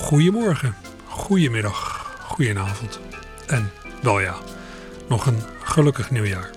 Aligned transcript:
Goedemorgen, 0.00 0.74
goedemiddag, 1.06 2.10
goedenavond. 2.22 3.00
En 3.46 3.70
wel 4.02 4.20
ja, 4.20 4.36
nog 5.08 5.26
een 5.26 5.42
gelukkig 5.62 6.10
nieuwjaar. 6.10 6.50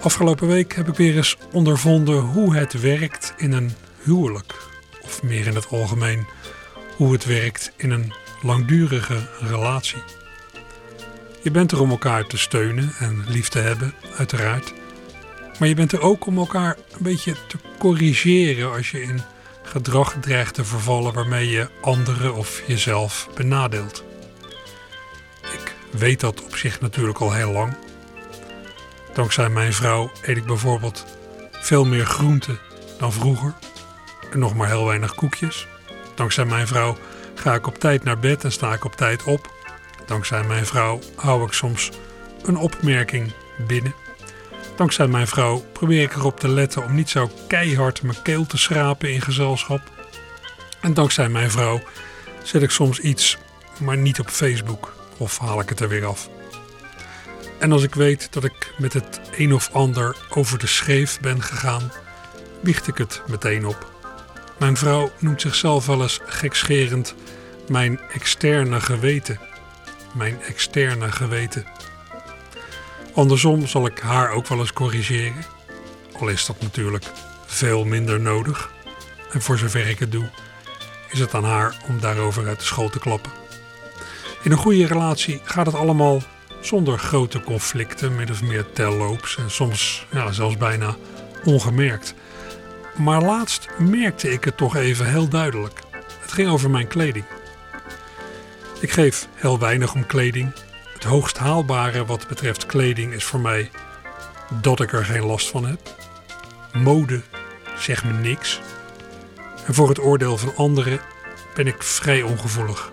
Afgelopen 0.00 0.48
week 0.48 0.74
heb 0.74 0.88
ik 0.88 0.94
weer 0.94 1.16
eens 1.16 1.36
ondervonden 1.52 2.20
hoe 2.20 2.56
het 2.56 2.80
werkt 2.80 3.34
in 3.36 3.52
een 3.52 3.72
huwelijk 4.02 4.54
of 5.02 5.22
meer 5.22 5.46
in 5.46 5.54
het 5.54 5.68
algemeen 5.68 6.26
hoe 6.96 7.12
het 7.12 7.24
werkt 7.24 7.72
in 7.76 7.90
een 7.90 8.12
langdurige 8.42 9.28
relatie. 9.40 10.02
Je 11.42 11.50
bent 11.50 11.72
er 11.72 11.80
om 11.80 11.90
elkaar 11.90 12.26
te 12.26 12.38
steunen 12.38 12.92
en 12.98 13.24
lief 13.26 13.48
te 13.48 13.58
hebben, 13.58 13.94
uiteraard. 14.16 14.72
Maar 15.58 15.68
je 15.68 15.74
bent 15.74 15.92
er 15.92 16.00
ook 16.00 16.26
om 16.26 16.38
elkaar 16.38 16.76
een 16.90 17.02
beetje 17.02 17.34
te 17.48 17.58
corrigeren 17.78 18.72
als 18.72 18.90
je 18.90 19.02
in 19.02 19.20
gedrag 19.68 20.14
dreigt 20.20 20.54
te 20.54 20.64
vervallen 20.64 21.14
waarmee 21.14 21.50
je 21.50 21.68
anderen 21.80 22.34
of 22.34 22.62
jezelf 22.66 23.28
benadeelt. 23.34 24.04
Ik 25.42 25.74
weet 25.90 26.20
dat 26.20 26.42
op 26.42 26.56
zich 26.56 26.80
natuurlijk 26.80 27.18
al 27.18 27.32
heel 27.32 27.52
lang. 27.52 27.76
Dankzij 29.14 29.48
mijn 29.48 29.72
vrouw 29.72 30.10
eet 30.22 30.36
ik 30.36 30.44
bijvoorbeeld 30.44 31.04
veel 31.52 31.84
meer 31.84 32.06
groente 32.06 32.58
dan 32.98 33.12
vroeger 33.12 33.54
en 34.30 34.38
nog 34.38 34.54
maar 34.54 34.68
heel 34.68 34.86
weinig 34.86 35.14
koekjes. 35.14 35.66
Dankzij 36.14 36.44
mijn 36.44 36.66
vrouw 36.66 36.96
ga 37.34 37.54
ik 37.54 37.66
op 37.66 37.78
tijd 37.78 38.04
naar 38.04 38.18
bed 38.18 38.44
en 38.44 38.52
sta 38.52 38.72
ik 38.72 38.84
op 38.84 38.96
tijd 38.96 39.24
op. 39.24 39.50
Dankzij 40.06 40.44
mijn 40.44 40.66
vrouw 40.66 41.00
hou 41.16 41.44
ik 41.44 41.52
soms 41.52 41.90
een 42.42 42.56
opmerking 42.56 43.32
binnen. 43.66 43.94
Dankzij 44.78 45.06
mijn 45.06 45.26
vrouw 45.26 45.64
probeer 45.72 46.02
ik 46.02 46.14
erop 46.14 46.40
te 46.40 46.48
letten 46.48 46.84
om 46.84 46.94
niet 46.94 47.08
zo 47.08 47.30
keihard 47.46 48.02
mijn 48.02 48.22
keel 48.22 48.46
te 48.46 48.58
schrapen 48.58 49.12
in 49.12 49.20
gezelschap. 49.20 49.80
En 50.80 50.94
dankzij 50.94 51.28
mijn 51.28 51.50
vrouw 51.50 51.80
zet 52.42 52.62
ik 52.62 52.70
soms 52.70 53.00
iets, 53.00 53.38
maar 53.80 53.96
niet 53.96 54.20
op 54.20 54.28
Facebook 54.28 54.94
of 55.16 55.38
haal 55.38 55.60
ik 55.60 55.68
het 55.68 55.80
er 55.80 55.88
weer 55.88 56.06
af. 56.06 56.28
En 57.58 57.72
als 57.72 57.82
ik 57.82 57.94
weet 57.94 58.32
dat 58.32 58.44
ik 58.44 58.74
met 58.78 58.92
het 58.92 59.20
een 59.36 59.54
of 59.54 59.70
ander 59.72 60.16
over 60.28 60.58
de 60.58 60.66
scheef 60.66 61.20
ben 61.20 61.42
gegaan, 61.42 61.92
biecht 62.62 62.88
ik 62.88 62.98
het 62.98 63.22
meteen 63.26 63.66
op. 63.66 63.92
Mijn 64.58 64.76
vrouw 64.76 65.10
noemt 65.18 65.40
zichzelf 65.40 65.86
wel 65.86 66.02
eens 66.02 66.20
gekscherend 66.24 67.14
mijn 67.68 68.00
externe 68.12 68.80
geweten. 68.80 69.40
Mijn 70.14 70.42
externe 70.42 71.12
geweten. 71.12 71.64
Andersom 73.18 73.66
zal 73.66 73.86
ik 73.86 73.98
haar 73.98 74.30
ook 74.30 74.46
wel 74.46 74.58
eens 74.58 74.72
corrigeren. 74.72 75.44
Al 76.18 76.28
is 76.28 76.46
dat 76.46 76.60
natuurlijk 76.60 77.04
veel 77.46 77.84
minder 77.84 78.20
nodig. 78.20 78.72
En 79.32 79.42
voor 79.42 79.58
zover 79.58 79.88
ik 79.88 79.98
het 79.98 80.12
doe, 80.12 80.30
is 81.10 81.18
het 81.18 81.34
aan 81.34 81.44
haar 81.44 81.76
om 81.88 82.00
daarover 82.00 82.46
uit 82.46 82.58
de 82.58 82.64
school 82.64 82.88
te 82.88 82.98
klappen. 82.98 83.32
In 84.42 84.50
een 84.50 84.58
goede 84.58 84.86
relatie 84.86 85.40
gaat 85.44 85.66
het 85.66 85.74
allemaal 85.74 86.22
zonder 86.60 86.98
grote 86.98 87.40
conflicten, 87.40 88.16
min 88.16 88.30
of 88.30 88.42
meer 88.42 88.72
telloops 88.72 89.36
en 89.36 89.50
soms 89.50 90.06
ja, 90.12 90.32
zelfs 90.32 90.56
bijna 90.56 90.96
ongemerkt. 91.44 92.14
Maar 92.96 93.22
laatst 93.22 93.68
merkte 93.78 94.30
ik 94.30 94.44
het 94.44 94.56
toch 94.56 94.76
even 94.76 95.06
heel 95.06 95.28
duidelijk. 95.28 95.80
Het 96.20 96.32
ging 96.32 96.48
over 96.48 96.70
mijn 96.70 96.88
kleding. 96.88 97.24
Ik 98.80 98.90
geef 98.90 99.28
heel 99.34 99.58
weinig 99.58 99.94
om 99.94 100.06
kleding. 100.06 100.52
Het 100.98 101.06
hoogst 101.06 101.38
haalbare 101.38 102.04
wat 102.04 102.28
betreft 102.28 102.66
kleding 102.66 103.12
is 103.12 103.24
voor 103.24 103.40
mij 103.40 103.70
dat 104.60 104.80
ik 104.80 104.92
er 104.92 105.04
geen 105.04 105.24
last 105.24 105.48
van 105.48 105.66
heb. 105.66 105.80
Mode 106.72 107.22
zegt 107.76 108.04
me 108.04 108.12
niks. 108.12 108.60
En 109.66 109.74
voor 109.74 109.88
het 109.88 110.00
oordeel 110.00 110.36
van 110.36 110.56
anderen 110.56 111.00
ben 111.54 111.66
ik 111.66 111.82
vrij 111.82 112.22
ongevoelig. 112.22 112.90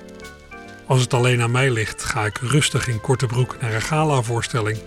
Als 0.86 1.02
het 1.02 1.14
alleen 1.14 1.42
aan 1.42 1.52
mij 1.52 1.72
ligt, 1.72 2.04
ga 2.04 2.26
ik 2.26 2.38
rustig 2.38 2.88
in 2.88 3.02
korte 3.02 3.26
broek 3.26 3.58
naar 3.62 3.74
een 3.74 3.82
gala-voorstelling. 3.82 4.78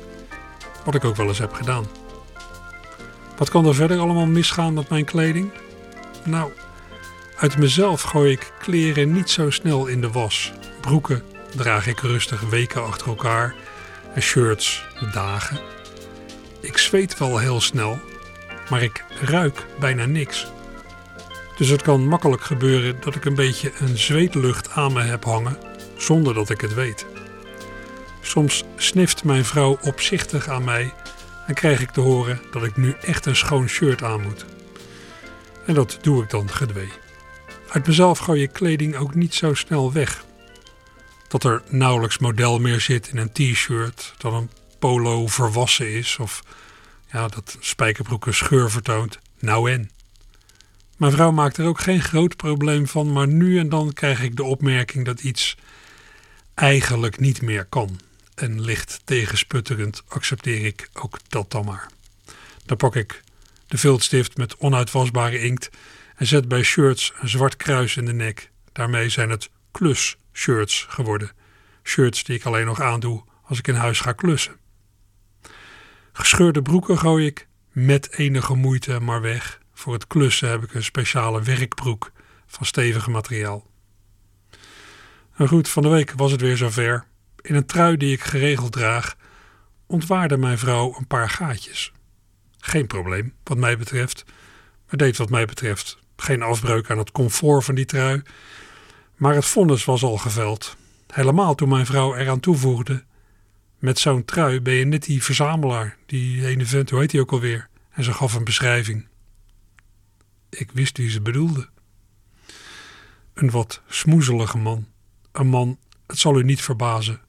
Wat 0.84 0.94
ik 0.94 1.04
ook 1.04 1.16
wel 1.16 1.28
eens 1.28 1.38
heb 1.38 1.52
gedaan. 1.52 1.86
Wat 3.36 3.50
kan 3.50 3.66
er 3.66 3.74
verder 3.74 3.98
allemaal 3.98 4.26
misgaan 4.26 4.74
met 4.74 4.88
mijn 4.88 5.04
kleding? 5.04 5.50
Nou, 6.24 6.50
uit 7.36 7.58
mezelf 7.58 8.02
gooi 8.02 8.32
ik 8.32 8.52
kleren 8.58 9.12
niet 9.12 9.30
zo 9.30 9.50
snel 9.50 9.86
in 9.86 10.00
de 10.00 10.10
was. 10.10 10.52
Broeken 10.80 11.22
draag 11.56 11.86
ik 11.86 12.00
rustig 12.00 12.40
weken 12.40 12.84
achter 12.84 13.08
elkaar 13.08 13.54
en 14.14 14.22
shirts 14.22 14.86
dagen. 15.12 15.60
Ik 16.60 16.78
zweet 16.78 17.18
wel 17.18 17.38
heel 17.38 17.60
snel, 17.60 18.00
maar 18.70 18.82
ik 18.82 19.04
ruik 19.20 19.66
bijna 19.80 20.04
niks. 20.04 20.46
Dus 21.56 21.68
het 21.68 21.82
kan 21.82 22.06
makkelijk 22.06 22.42
gebeuren 22.42 23.00
dat 23.00 23.14
ik 23.14 23.24
een 23.24 23.34
beetje 23.34 23.72
een 23.78 23.98
zweetlucht 23.98 24.70
aan 24.70 24.92
me 24.92 25.02
heb 25.02 25.24
hangen 25.24 25.58
zonder 25.96 26.34
dat 26.34 26.50
ik 26.50 26.60
het 26.60 26.74
weet. 26.74 27.06
Soms 28.20 28.64
snift 28.76 29.24
mijn 29.24 29.44
vrouw 29.44 29.78
opzichtig 29.82 30.48
aan 30.48 30.64
mij 30.64 30.92
en 31.46 31.54
krijg 31.54 31.80
ik 31.80 31.90
te 31.90 32.00
horen 32.00 32.40
dat 32.50 32.64
ik 32.64 32.76
nu 32.76 32.94
echt 33.00 33.26
een 33.26 33.36
schoon 33.36 33.68
shirt 33.68 34.02
aan 34.02 34.22
moet. 34.22 34.44
En 35.66 35.74
dat 35.74 35.98
doe 36.00 36.22
ik 36.22 36.30
dan 36.30 36.50
gedwee. 36.50 36.92
Uit 37.68 37.86
mezelf 37.86 38.18
gooi 38.18 38.40
je 38.40 38.48
kleding 38.48 38.96
ook 38.96 39.14
niet 39.14 39.34
zo 39.34 39.54
snel 39.54 39.92
weg. 39.92 40.24
Dat 41.28 41.44
er 41.44 41.62
nauwelijks 41.68 42.18
model 42.18 42.58
meer 42.58 42.80
zit 42.80 43.08
in 43.08 43.16
een 43.16 43.32
t-shirt, 43.32 44.14
dat 44.18 44.32
een 44.32 44.50
polo 44.78 45.26
verwassen 45.26 45.94
is 45.94 46.18
of 46.18 46.42
ja, 47.12 47.28
dat 47.28 47.56
spijkerbroek 47.60 48.26
een 48.26 48.34
scheur 48.34 48.70
vertoont. 48.70 49.18
Nou 49.38 49.70
en. 49.70 49.90
Mijn 50.96 51.12
vrouw 51.12 51.30
maakt 51.30 51.56
er 51.56 51.66
ook 51.66 51.80
geen 51.80 52.02
groot 52.02 52.36
probleem 52.36 52.86
van, 52.86 53.12
maar 53.12 53.28
nu 53.28 53.58
en 53.58 53.68
dan 53.68 53.92
krijg 53.92 54.22
ik 54.22 54.36
de 54.36 54.44
opmerking 54.44 55.04
dat 55.04 55.20
iets 55.20 55.56
eigenlijk 56.54 57.20
niet 57.20 57.42
meer 57.42 57.64
kan 57.64 58.00
en 58.34 58.60
licht 58.60 59.00
tegensputterend 59.04 60.02
accepteer 60.08 60.64
ik 60.64 60.88
ook 60.92 61.18
dat 61.28 61.50
dan 61.50 61.64
maar. 61.64 61.90
Dan 62.66 62.76
pak 62.76 62.96
ik 62.96 63.22
de 63.66 63.78
viltstift 63.78 64.36
met 64.36 64.56
onuitwasbare 64.56 65.40
inkt 65.40 65.70
en 66.16 66.26
zet 66.26 66.48
bij 66.48 66.62
shirts 66.62 67.12
een 67.20 67.28
zwart 67.28 67.56
kruis 67.56 67.96
in 67.96 68.04
de 68.04 68.12
nek. 68.12 68.50
Daarmee 68.72 69.08
zijn 69.08 69.30
het 69.30 69.50
klus-shirts 70.38 70.86
geworden. 70.88 71.30
Shirts 71.82 72.24
die 72.24 72.36
ik 72.36 72.44
alleen 72.44 72.66
nog 72.66 72.80
aandoe 72.80 73.24
als 73.42 73.58
ik 73.58 73.68
in 73.68 73.74
huis 73.74 74.00
ga 74.00 74.12
klussen. 74.12 74.56
Gescheurde 76.12 76.62
broeken 76.62 76.98
gooi 76.98 77.26
ik 77.26 77.48
met 77.72 78.12
enige 78.12 78.54
moeite 78.54 79.00
maar 79.00 79.20
weg. 79.20 79.60
Voor 79.72 79.92
het 79.92 80.06
klussen 80.06 80.50
heb 80.50 80.62
ik 80.62 80.74
een 80.74 80.84
speciale 80.84 81.42
werkbroek 81.42 82.12
van 82.46 82.66
stevig 82.66 83.06
materiaal. 83.06 83.66
Nou 85.36 85.50
goed, 85.50 85.68
van 85.68 85.82
de 85.82 85.88
week 85.88 86.12
was 86.16 86.30
het 86.30 86.40
weer 86.40 86.56
zover. 86.56 87.04
In 87.40 87.54
een 87.54 87.66
trui 87.66 87.96
die 87.96 88.12
ik 88.12 88.20
geregeld 88.20 88.72
draag, 88.72 89.16
ontwaarde 89.86 90.36
mijn 90.36 90.58
vrouw 90.58 90.94
een 90.98 91.06
paar 91.06 91.30
gaatjes. 91.30 91.92
Geen 92.58 92.86
probleem, 92.86 93.34
wat 93.42 93.56
mij 93.56 93.78
betreft. 93.78 94.24
Het 94.86 94.98
deed 94.98 95.16
wat 95.16 95.30
mij 95.30 95.44
betreft 95.44 95.98
geen 96.16 96.42
afbreuk 96.42 96.90
aan 96.90 96.98
het 96.98 97.12
comfort 97.12 97.64
van 97.64 97.74
die 97.74 97.84
trui. 97.84 98.22
Maar 99.18 99.34
het 99.34 99.44
vonnis 99.44 99.84
was 99.84 100.02
al 100.02 100.16
geveld. 100.16 100.76
Helemaal 101.06 101.54
toen 101.54 101.68
mijn 101.68 101.86
vrouw 101.86 102.14
eraan 102.14 102.40
toevoegde. 102.40 103.04
Met 103.78 103.98
zo'n 103.98 104.24
trui 104.24 104.60
ben 104.60 104.74
je 104.74 104.84
net 104.84 105.02
die 105.02 105.22
verzamelaar, 105.22 105.96
die 106.06 106.46
ene 106.46 106.66
vent, 106.66 106.90
hoe 106.90 107.00
heet 107.00 107.12
hij 107.12 107.20
ook 107.20 107.32
alweer? 107.32 107.68
En 107.90 108.04
ze 108.04 108.12
gaf 108.12 108.34
een 108.34 108.44
beschrijving. 108.44 109.06
Ik 110.50 110.70
wist 110.72 110.96
wie 110.96 111.10
ze 111.10 111.20
bedoelde. 111.20 111.68
Een 113.34 113.50
wat 113.50 113.82
smoezelige 113.86 114.58
man. 114.58 114.86
Een 115.32 115.46
man, 115.46 115.78
het 116.06 116.18
zal 116.18 116.38
u 116.38 116.44
niet 116.44 116.62
verbazen, 116.62 117.20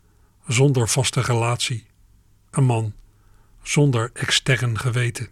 zonder 0.48 0.90
vaste 0.90 1.22
relatie. 1.22 1.86
Een 2.52 2.64
man 2.64 2.94
zonder 3.64 4.10
extern 4.14 4.80
geweten. 4.80 5.28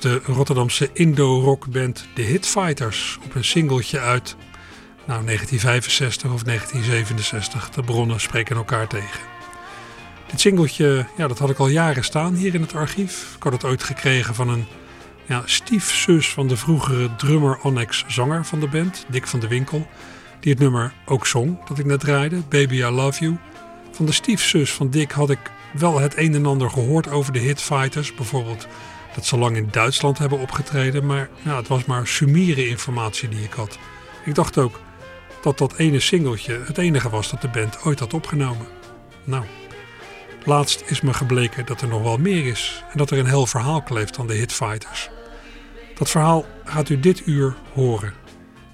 De 0.00 0.20
Rotterdamse 0.24 0.90
Indo-rockband 0.92 2.06
The 2.14 2.22
Hitfighters 2.22 3.18
op 3.24 3.34
een 3.34 3.44
singeltje 3.44 4.00
uit 4.00 4.36
nou, 5.06 5.24
1965 5.24 6.32
of 6.32 6.42
1967. 6.42 7.70
De 7.70 7.82
bronnen 7.82 8.20
spreken 8.20 8.56
elkaar 8.56 8.86
tegen. 8.86 9.20
Dit 10.30 10.40
singeltje, 10.40 11.06
ja, 11.16 11.28
dat 11.28 11.38
had 11.38 11.50
ik 11.50 11.58
al 11.58 11.68
jaren 11.68 12.04
staan 12.04 12.34
hier 12.34 12.54
in 12.54 12.60
het 12.60 12.74
archief. 12.74 13.34
Ik 13.36 13.42
had 13.42 13.52
het 13.52 13.64
ooit 13.64 13.82
gekregen 13.82 14.34
van 14.34 14.48
een 14.48 14.66
ja, 15.26 15.42
stiefzus 15.44 16.28
van 16.28 16.48
de 16.48 16.56
vroegere 16.56 17.16
drummer 17.16 17.58
Annex 17.62 18.04
zanger 18.06 18.44
van 18.44 18.60
de 18.60 18.68
band, 18.68 19.04
Dick 19.08 19.26
van 19.26 19.40
de 19.40 19.48
Winkel. 19.48 19.86
Die 20.40 20.52
het 20.52 20.60
nummer 20.60 20.92
ook 21.04 21.26
zong, 21.26 21.66
dat 21.68 21.78
ik 21.78 21.84
net 21.84 22.00
draaide, 22.00 22.42
Baby 22.48 22.74
I 22.74 22.90
Love 22.90 23.20
You. 23.20 23.36
Van 23.90 24.06
de 24.06 24.12
stiefzus 24.12 24.72
van 24.72 24.90
Dick 24.90 25.10
had 25.10 25.30
ik 25.30 25.50
wel 25.72 26.00
het 26.00 26.16
een 26.16 26.34
en 26.34 26.46
ander 26.46 26.70
gehoord 26.70 27.10
over 27.10 27.32
de 27.32 27.38
Hitfighters. 27.38 28.14
Bijvoorbeeld 28.14 28.66
dat 29.14 29.26
ze 29.26 29.38
lang 29.38 29.56
in 29.56 29.68
Duitsland 29.70 30.18
hebben 30.18 30.38
opgetreden. 30.38 31.06
Maar 31.06 31.28
ja, 31.42 31.56
het 31.56 31.68
was 31.68 31.84
maar 31.84 32.06
sumiere 32.06 32.68
informatie 32.68 33.28
die 33.28 33.44
ik 33.44 33.52
had. 33.52 33.78
Ik 34.24 34.34
dacht 34.34 34.58
ook 34.58 34.80
dat 35.42 35.58
dat 35.58 35.76
ene 35.76 36.00
singeltje 36.00 36.60
het 36.64 36.78
enige 36.78 37.10
was 37.10 37.30
dat 37.30 37.40
de 37.40 37.48
band 37.48 37.84
ooit 37.84 37.98
had 37.98 38.14
opgenomen. 38.14 38.66
Nou, 39.24 39.44
laatst 40.44 40.82
is 40.86 41.00
me 41.00 41.14
gebleken 41.14 41.66
dat 41.66 41.80
er 41.80 41.88
nog 41.88 42.02
wel 42.02 42.18
meer 42.18 42.46
is. 42.46 42.84
En 42.90 42.98
dat 42.98 43.10
er 43.10 43.18
een 43.18 43.26
heel 43.26 43.46
verhaal 43.46 43.82
kleeft 43.82 44.18
aan 44.18 44.26
de 44.26 44.34
Hitfighters. 44.34 45.10
Dat 45.94 46.10
verhaal 46.10 46.44
gaat 46.64 46.88
u 46.88 47.00
dit 47.00 47.26
uur 47.26 47.56
horen. 47.72 48.12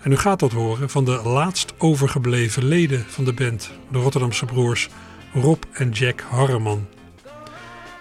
En 0.00 0.12
u 0.12 0.16
gaat 0.16 0.38
dat 0.38 0.52
horen 0.52 0.90
van 0.90 1.04
de 1.04 1.20
laatst 1.24 1.74
overgebleven 1.78 2.64
leden 2.64 3.04
van 3.08 3.24
de 3.24 3.32
band, 3.32 3.70
de 3.90 3.98
Rotterdamse 3.98 4.44
broers 4.44 4.88
Rob 5.34 5.62
en 5.72 5.90
Jack 5.90 6.20
Harreman. 6.20 6.86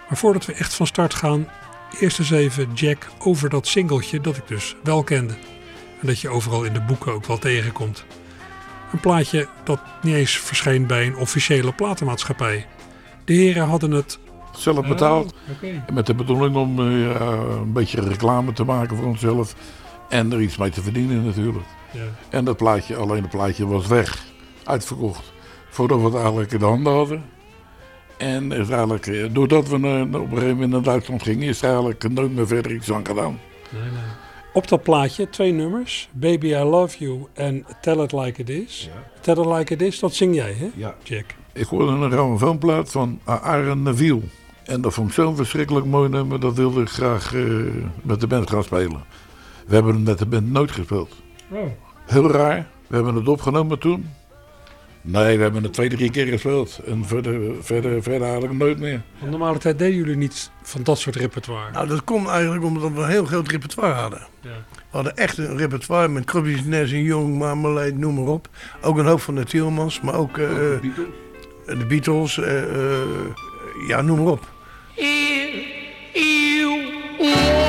Maar 0.08 0.18
voordat 0.18 0.46
we 0.46 0.52
echt 0.52 0.74
van 0.74 0.86
start 0.86 1.14
gaan, 1.14 1.48
eerst 2.00 2.18
eens 2.18 2.30
even 2.30 2.72
Jack 2.74 3.08
over 3.18 3.48
dat 3.48 3.66
singeltje 3.66 4.20
dat 4.20 4.36
ik 4.36 4.46
dus 4.46 4.76
wel 4.82 5.02
kende. 5.02 5.34
En 6.00 6.06
dat 6.06 6.20
je 6.20 6.28
overal 6.28 6.64
in 6.64 6.72
de 6.72 6.80
boeken 6.80 7.12
ook 7.12 7.26
wel 7.26 7.38
tegenkomt. 7.38 8.04
Een 8.92 9.00
plaatje 9.00 9.48
dat 9.64 9.80
niet 10.02 10.14
eens 10.14 10.38
verscheen 10.38 10.86
bij 10.86 11.06
een 11.06 11.16
officiële 11.16 11.72
platenmaatschappij. 11.72 12.66
De 13.24 13.32
heren 13.32 13.66
hadden 13.66 13.90
het 13.90 14.18
zelf 14.56 14.88
betaald. 14.88 15.34
Oh, 15.62 15.92
Met 15.92 16.06
de 16.06 16.14
bedoeling 16.14 16.56
om 16.56 16.80
uh, 16.80 17.20
een 17.60 17.72
beetje 17.72 18.00
reclame 18.00 18.52
te 18.52 18.64
maken 18.64 18.96
voor 18.96 19.06
onszelf. 19.06 19.54
En 20.08 20.32
er 20.32 20.40
iets 20.40 20.56
mee 20.56 20.70
te 20.70 20.82
verdienen 20.82 21.24
natuurlijk. 21.24 21.66
Ja. 21.90 22.00
En 22.30 22.44
dat 22.44 22.56
plaatje, 22.56 22.96
alleen 22.96 23.22
het 23.22 23.30
plaatje 23.30 23.66
was 23.66 23.86
weg. 23.86 24.24
Uitverkocht. 24.64 25.32
Voordat 25.70 25.98
we 25.98 26.04
het 26.04 26.14
eigenlijk 26.14 26.52
in 26.52 26.58
de 26.58 26.64
handen 26.64 26.92
hadden. 26.92 27.24
En 28.18 28.52
is 28.52 28.68
eigenlijk, 28.68 29.06
eh, 29.06 29.24
doordat 29.32 29.68
we 29.68 29.74
op 29.74 29.82
een 29.82 30.28
gegeven 30.28 30.48
moment 30.48 30.70
naar 30.70 30.82
Duitsland 30.82 31.22
gingen, 31.22 31.48
is 31.48 31.58
er 31.58 31.68
eigenlijk 31.68 32.08
nooit 32.08 32.34
meer 32.34 32.46
verder 32.46 32.72
iets 32.74 32.92
aan 32.92 33.06
gedaan. 33.06 33.40
Nee, 33.70 33.82
nee. 33.82 34.00
Op 34.52 34.68
dat 34.68 34.82
plaatje 34.82 35.28
twee 35.28 35.52
nummers, 35.52 36.08
Baby 36.12 36.46
I 36.46 36.62
Love 36.62 36.98
You 36.98 37.26
en 37.32 37.66
Tell 37.80 37.98
It 38.02 38.12
Like 38.12 38.40
It 38.40 38.48
Is. 38.50 38.88
Tell 39.20 39.36
It 39.36 39.46
Like 39.46 39.74
It 39.74 39.82
Is, 39.82 39.98
dat 39.98 40.14
zing 40.14 40.34
jij 40.34 40.52
hè, 40.52 40.70
ja. 40.74 40.94
Jack? 41.02 41.24
Ik 41.52 41.66
hoorde 41.66 41.92
een 41.92 42.10
grammofoonplaat 42.10 42.90
van 42.90 43.20
Aaron 43.24 43.82
Neville. 43.82 44.20
En 44.64 44.80
dat 44.80 44.94
vond 44.94 45.08
ik 45.08 45.14
zo'n 45.14 45.36
verschrikkelijk 45.36 45.86
mooi 45.86 46.08
nummer, 46.08 46.40
dat 46.40 46.54
wilde 46.54 46.80
ik 46.80 46.88
graag 46.88 47.34
uh, 47.34 47.72
met 48.02 48.20
de 48.20 48.26
band 48.26 48.50
gaan 48.50 48.64
spelen. 48.64 49.04
We 49.66 49.74
hebben 49.74 49.94
het 49.94 50.04
met 50.04 50.18
de 50.18 50.26
band 50.26 50.50
nooit 50.50 50.70
gespeeld. 50.70 51.14
Oh. 51.50 51.58
Heel 52.06 52.30
raar. 52.30 52.68
We 52.86 52.94
hebben 52.94 53.14
het 53.14 53.28
opgenomen 53.28 53.78
toen. 53.78 54.10
Nee, 55.00 55.36
we 55.36 55.42
hebben 55.42 55.62
het 55.62 55.72
twee, 55.72 55.88
drie 55.88 56.10
keer 56.10 56.26
gespeeld. 56.26 56.80
En 56.86 57.04
verder, 57.04 57.40
verder, 57.60 58.02
verder 58.02 58.22
eigenlijk 58.22 58.58
nooit 58.58 58.78
meer. 58.78 59.02
Van 59.18 59.30
normale 59.30 59.58
tijd 59.58 59.78
deden 59.78 59.96
jullie 59.96 60.16
niet 60.16 60.50
van 60.62 60.82
dat 60.82 60.98
soort 60.98 61.16
repertoire? 61.16 61.70
Nou, 61.72 61.88
dat 61.88 62.04
komt 62.04 62.28
eigenlijk 62.28 62.64
omdat 62.64 62.92
we 62.92 63.00
een 63.00 63.08
heel 63.08 63.24
groot 63.24 63.48
repertoire 63.48 63.94
hadden. 63.94 64.26
Ja. 64.40 64.50
We 64.72 64.96
hadden 64.96 65.16
echt 65.16 65.38
een 65.38 65.56
repertoire 65.56 66.08
met 66.08 66.24
Krabbies, 66.24 66.64
Nes 66.64 66.92
en 66.92 67.02
Jong, 67.02 67.38
Marmalade, 67.38 67.92
noem 67.92 68.14
maar 68.14 68.32
op. 68.32 68.48
Ook 68.80 68.98
een 68.98 69.06
hoop 69.06 69.20
van 69.20 69.34
de 69.34 69.44
Tielmans, 69.44 70.00
maar 70.00 70.14
ook, 70.14 70.36
uh, 70.36 70.48
de 70.48 70.78
Beatles, 70.82 71.78
de 71.78 71.86
Beatles 71.86 72.36
uh, 72.36 72.46
uh, 72.46 73.88
ja, 73.88 74.02
noem 74.02 74.22
maar 74.22 74.32
op. 74.32 74.46
Tell 77.18 77.67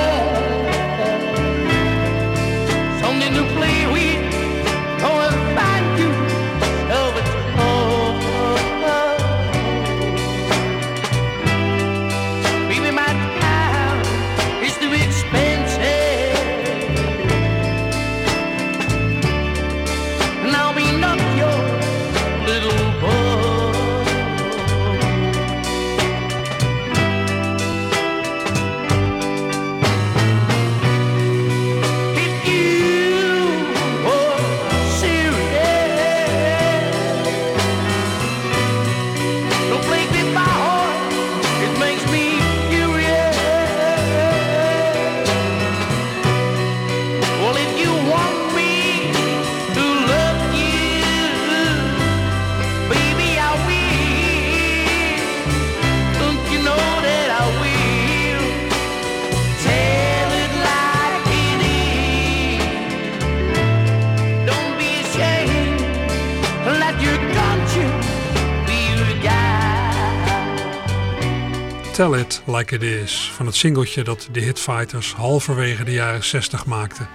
Like 72.46 72.76
It 72.76 72.82
Is 72.82 73.32
van 73.36 73.46
het 73.46 73.56
singeltje 73.56 74.04
dat 74.04 74.30
de 74.32 74.40
Hitfighters 74.40 75.14
halverwege 75.14 75.84
de 75.84 75.92
jaren 75.92 76.24
60 76.24 76.66
maakten, 76.66 77.08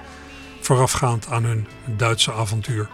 voorafgaand 0.60 1.26
aan 1.26 1.44
hun 1.44 1.66
Duitse 1.96 2.32
avontuur. 2.32 2.88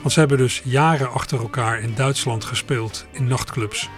Want 0.00 0.12
ze 0.12 0.18
hebben 0.18 0.38
dus 0.38 0.60
jaren 0.64 1.12
achter 1.12 1.40
elkaar 1.40 1.80
in 1.80 1.94
Duitsland 1.94 2.44
gespeeld 2.44 3.06
in 3.10 3.26
nachtclubs, 3.26 3.88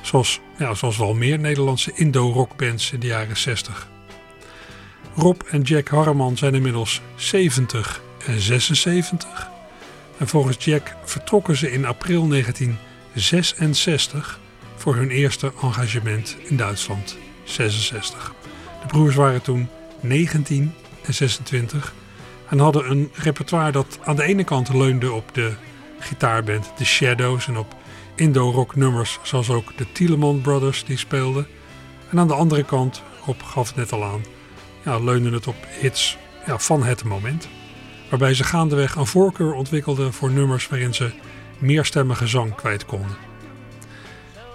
zoals, 0.00 0.40
ja, 0.58 0.74
zoals 0.74 0.96
wel 0.96 1.14
meer 1.14 1.38
Nederlandse 1.38 1.92
Indo-rockbands 1.94 2.92
in 2.92 3.00
de 3.00 3.06
jaren 3.06 3.36
60. 3.36 3.88
Rob 5.16 5.40
en 5.50 5.62
Jack 5.62 5.88
Harreman 5.88 6.36
zijn 6.36 6.54
inmiddels 6.54 7.00
70 7.14 8.02
en 8.26 8.40
76 8.40 9.48
en 10.18 10.28
volgens 10.28 10.64
Jack 10.64 10.96
vertrokken 11.04 11.56
ze 11.56 11.72
in 11.72 11.84
april 11.84 12.28
1966 12.28 14.39
voor 14.80 14.96
hun 14.96 15.10
eerste 15.10 15.52
engagement 15.62 16.36
in 16.42 16.56
Duitsland, 16.56 17.16
66. 17.44 18.34
De 18.80 18.86
broers 18.86 19.14
waren 19.14 19.42
toen 19.42 19.68
19 20.00 20.74
en 21.02 21.14
26 21.14 21.94
en 22.48 22.58
hadden 22.58 22.90
een 22.90 23.10
repertoire 23.14 23.72
dat 23.72 23.98
aan 24.04 24.16
de 24.16 24.22
ene 24.22 24.44
kant 24.44 24.68
leunde 24.68 25.12
op 25.12 25.34
de 25.34 25.52
gitaarband 25.98 26.72
The 26.76 26.84
Shadows 26.84 27.48
en 27.48 27.58
op 27.58 27.74
Indo-rock 28.14 28.76
nummers 28.76 29.18
zoals 29.22 29.50
ook 29.50 29.76
de 29.76 29.92
Tieleman 29.92 30.40
Brothers 30.40 30.84
die 30.84 30.98
speelden. 30.98 31.46
En 32.10 32.18
aan 32.18 32.28
de 32.28 32.34
andere 32.34 32.64
kant, 32.64 33.02
Rob 33.24 33.40
gaf 33.42 33.66
het 33.66 33.76
net 33.76 33.92
al 33.92 34.04
aan, 34.04 34.24
ja, 34.84 34.98
leunde 34.98 35.30
het 35.30 35.46
op 35.46 35.56
hits 35.80 36.18
ja, 36.46 36.58
van 36.58 36.82
het 36.82 37.04
moment. 37.04 37.48
Waarbij 38.10 38.34
ze 38.34 38.44
gaandeweg 38.44 38.94
een 38.94 39.06
voorkeur 39.06 39.52
ontwikkelden 39.52 40.12
voor 40.12 40.30
nummers 40.30 40.68
waarin 40.68 40.94
ze 40.94 41.10
meerstemmige 41.58 42.26
zang 42.26 42.54
kwijt 42.54 42.86
konden. 42.86 43.29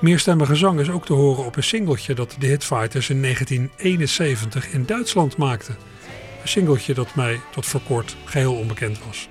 Meerstemmige 0.06 0.56
zang 0.56 0.80
is 0.80 0.90
ook 0.90 1.06
te 1.06 1.14
horen 1.14 1.46
op 1.46 1.56
een 1.56 1.64
singeltje 1.64 2.14
dat 2.14 2.36
de 2.40 2.48
Hitfighters 2.48 3.10
in 3.10 3.22
1971 3.22 4.72
in 4.72 4.86
Duitsland 4.86 5.38
maakten. 5.38 5.78
Een 6.42 6.48
singeltje 6.48 6.94
dat 6.94 7.16
mij 7.16 7.40
tot 7.52 7.66
voor 7.66 7.82
kort 7.82 8.16
geheel 8.26 8.56
onbekend 8.56 9.00
was. 9.06 9.30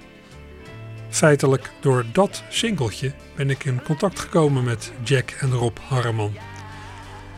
Feitelijk 1.09 1.71
door 1.81 2.05
dat 2.13 2.43
singeltje 2.49 3.13
ben 3.37 3.51
ik 3.51 3.65
in 3.65 3.83
contact 3.83 4.19
gekomen 4.19 4.65
met 4.65 4.93
Jack 5.05 5.31
en 5.31 5.53
Rob 5.53 5.77
Harreman. 5.89 6.37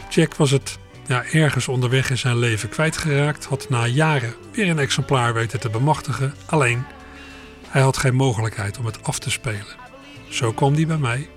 Jack 0.08 0.34
was 0.34 0.50
het 0.50 0.78
ja, 1.06 1.24
ergens 1.24 1.68
onderweg 1.68 2.10
in 2.10 2.18
zijn 2.18 2.38
leven 2.38 2.68
kwijtgeraakt, 2.68 3.44
had 3.44 3.68
na 3.68 3.86
jaren 3.86 4.34
weer 4.52 4.68
een 4.68 4.78
exemplaar 4.78 5.34
weten 5.34 5.60
te 5.60 5.70
bemachtigen, 5.70 6.34
alleen 6.46 6.84
hij 7.68 7.82
had 7.82 7.96
geen 7.96 8.14
mogelijkheid 8.14 8.78
om 8.78 8.86
het 8.86 9.02
af 9.02 9.18
te 9.18 9.30
spelen. 9.30 9.76
Zo 10.28 10.52
kwam 10.52 10.74
hij 10.74 10.86
bij 10.86 10.98
mij 10.98 11.28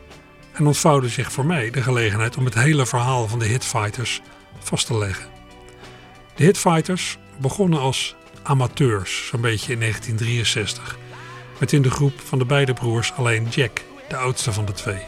en 0.60 0.68
ontvouwde 0.68 1.10
zich 1.10 1.32
voor 1.32 1.46
mij 1.46 1.70
de 1.70 1.82
gelegenheid 1.82 2.38
om 2.38 2.46
het 2.46 2.54
hele 2.54 2.86
verhaal 2.86 3.28
van 3.28 3.40
de 3.40 3.46
Hitfighters 3.46 4.22
vast 4.60 4.86
te 4.86 4.98
leggen. 4.98 5.30
De 6.36 6.44
Hitfighters 6.44 7.18
begonnen 7.42 7.80
als 7.80 8.16
amateurs, 8.44 9.28
zo'n 9.28 9.42
beetje 9.42 9.74
in 9.74 9.80
1963, 9.80 10.98
met 11.60 11.74
in 11.74 11.82
de 11.82 11.92
groep 11.92 12.20
van 12.20 12.40
de 12.40 12.46
beide 12.46 12.74
broers 12.74 13.14
alleen 13.14 13.48
Jack, 13.50 13.82
de 14.10 14.16
oudste 14.16 14.54
van 14.54 14.66
de 14.66 14.72
twee. 14.72 15.02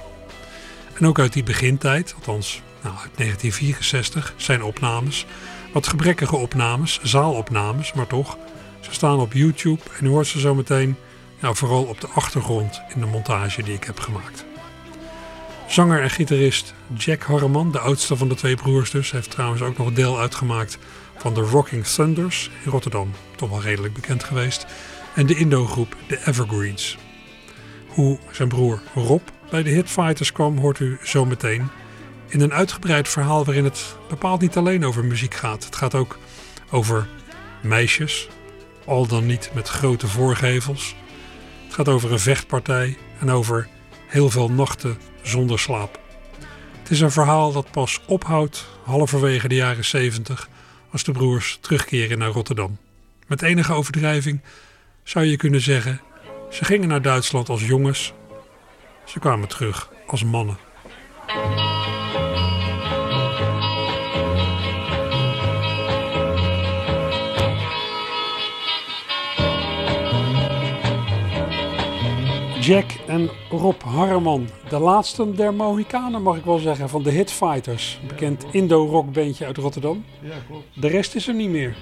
En 0.93 1.08
ook 1.08 1.20
uit 1.20 1.34
die 1.34 1.43
begintijd, 1.43 2.13
althans 2.15 2.62
nou, 2.81 2.96
uit 2.96 3.17
1964, 3.17 4.34
zijn 4.38 4.63
opnames, 4.63 5.25
wat 5.74 5.88
gebrekkige 5.88 6.36
opnames, 6.36 7.00
zaalopnames, 7.03 7.93
maar 7.93 8.08
toch, 8.08 8.38
ze 8.79 8.93
staan 8.93 9.20
op 9.20 9.34
YouTube 9.34 9.81
en 10.00 10.05
u 10.05 10.10
hoort 10.10 10.27
ze 10.27 10.39
zo 10.39 10.55
meteen 10.55 10.96
nou, 11.39 11.55
vooral 11.55 11.84
op 11.84 12.01
de 12.01 12.08
achtergrond 12.08 12.81
in 12.93 13.00
de 13.00 13.05
montage 13.05 13.63
die 13.63 13.74
ik 13.74 13.84
heb 13.84 14.00
gemaakt. 14.00 14.50
Zanger 15.72 16.01
en 16.01 16.10
gitarist 16.10 16.74
Jack 16.98 17.22
Harreman, 17.22 17.72
de 17.72 17.80
oudste 17.80 18.18
van 18.18 18.30
de 18.30 18.36
twee 18.36 18.56
broers 18.56 18.92
dus, 18.92 19.12
heeft 19.12 19.30
trouwens 19.32 19.62
ook 19.62 19.78
nog 19.78 19.94
deel 19.94 20.20
uitgemaakt 20.20 20.78
van 21.18 21.34
de 21.34 21.42
Rocking 21.42 21.86
Thunders 21.86 22.51
in 22.63 22.72
Rotterdam, 22.72 23.12
toch 23.36 23.50
wel 23.50 23.62
redelijk 23.62 23.94
bekend 23.94 24.24
geweest, 24.24 24.66
en 25.16 25.25
de 25.25 25.36
Indo-groep 25.36 25.96
The 26.08 26.20
Evergreens. 26.25 26.98
Hoe 27.88 28.20
zijn 28.32 28.48
broer 28.48 28.82
Rob 28.94 29.22
bij 29.50 29.63
de 29.63 29.70
Hitfighters 29.70 30.32
kwam, 30.32 30.58
hoort 30.58 30.80
u 30.80 31.00
zo 31.04 31.25
meteen 31.25 31.70
in 32.28 32.42
een 32.42 32.54
uitgebreid 32.54 33.08
verhaal 33.08 33.46
waarin 33.46 33.63
het 33.63 33.96
bepaald 34.10 34.42
niet 34.42 34.58
alleen 34.58 34.86
over 34.86 35.06
muziek 35.06 35.34
gaat. 35.34 35.66
Het 35.66 35.75
gaat 35.75 35.96
ook 35.96 36.18
over 36.70 37.08
meisjes, 37.62 38.30
al 38.86 39.08
dan 39.08 39.25
niet 39.25 39.51
met 39.54 39.68
grote 39.68 40.08
voorgevels. 40.08 40.96
Het 41.66 41.74
gaat 41.74 41.90
over 41.90 42.12
een 42.12 42.20
vechtpartij 42.20 42.98
en 43.20 43.30
over 43.30 43.68
heel 44.08 44.30
veel 44.30 44.50
nachten 44.51 44.98
zonder 45.22 45.60
slaap. 45.60 46.00
Het 46.82 46.92
is 46.92 47.00
een 47.01 47.12
verhaal 47.12 47.51
dat 47.51 47.72
pas 47.72 48.00
ophoudt 48.08 48.68
halverwege 48.84 49.48
de 49.48 49.56
jaren 49.56 49.86
70 49.86 50.50
als 50.92 51.04
de 51.04 51.12
broers 51.12 51.58
terugkeren 51.62 52.18
naar 52.18 52.30
Rotterdam. 52.30 52.78
Met 53.28 53.42
enige 53.42 53.74
overdrijving 53.74 54.42
zou 55.04 55.25
je 55.25 55.38
kunnen 55.38 55.62
zeggen: 55.62 56.01
ze 56.50 56.66
gingen 56.66 56.88
naar 56.88 57.01
Duitsland 57.01 57.50
als 57.50 57.66
jongens, 57.66 58.13
ze 59.06 59.20
kwamen 59.20 59.48
terug 59.48 59.90
als 60.08 60.24
mannen. 60.24 60.58
Jack 72.62 72.91
en 73.08 73.30
Rob 73.50 73.82
Harreman, 73.82 74.48
de 74.70 74.80
laatste 74.80 75.32
der 75.32 75.53
Mohikanen 75.53 76.22
mag 76.22 76.38
ik 76.38 76.46
wel 76.46 76.58
zeggen, 76.58 76.89
van 76.89 77.03
de 77.03 77.12
Hitfighters. 77.12 78.00
Bekend 78.08 78.46
Indo-rockbandje 78.51 79.46
uit 79.46 79.58
Rotterdam. 79.58 80.06
Ja, 80.22 80.36
klopt. 80.48 80.82
De 80.82 80.88
rest 80.88 81.15
is 81.15 81.27
er 81.27 81.34
niet 81.34 81.50
meer. 81.50 81.75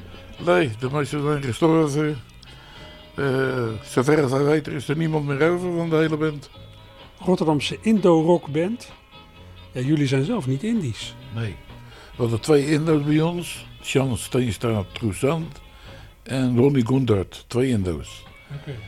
Nee, 0.46 0.72
de 0.80 0.90
meeste 0.92 1.22
zijn 1.22 1.44
gestorven. 1.44 2.18
Uh, 3.16 3.68
zover 3.84 4.22
als 4.22 4.32
wij 4.32 4.44
weten 4.44 4.74
is 4.74 4.88
er 4.88 4.98
niemand 4.98 5.26
meer 5.26 5.50
over 5.50 5.76
van 5.76 5.90
de 5.90 5.96
hele 5.96 6.18
band. 6.18 6.50
Rotterdamse 7.18 7.78
Indo-rockband. 7.82 8.92
Ja, 9.72 9.82
jullie 9.82 10.08
zijn 10.08 10.24
zelf 10.24 10.48
niet 10.48 10.64
Indisch. 10.64 11.16
Nee. 11.36 11.56
We 12.16 12.22
hadden 12.22 12.42
twee 12.42 12.72
Indo's 12.72 13.04
bij 13.04 13.22
ons. 13.22 13.66
Chans 13.82 14.24
Steenstra 14.24 14.84
Trousant 14.94 15.62
en 16.24 16.58
Ronnie 16.58 16.86
Gundert. 16.86 17.46
Twee 17.48 17.70
Indo's. 17.70 18.28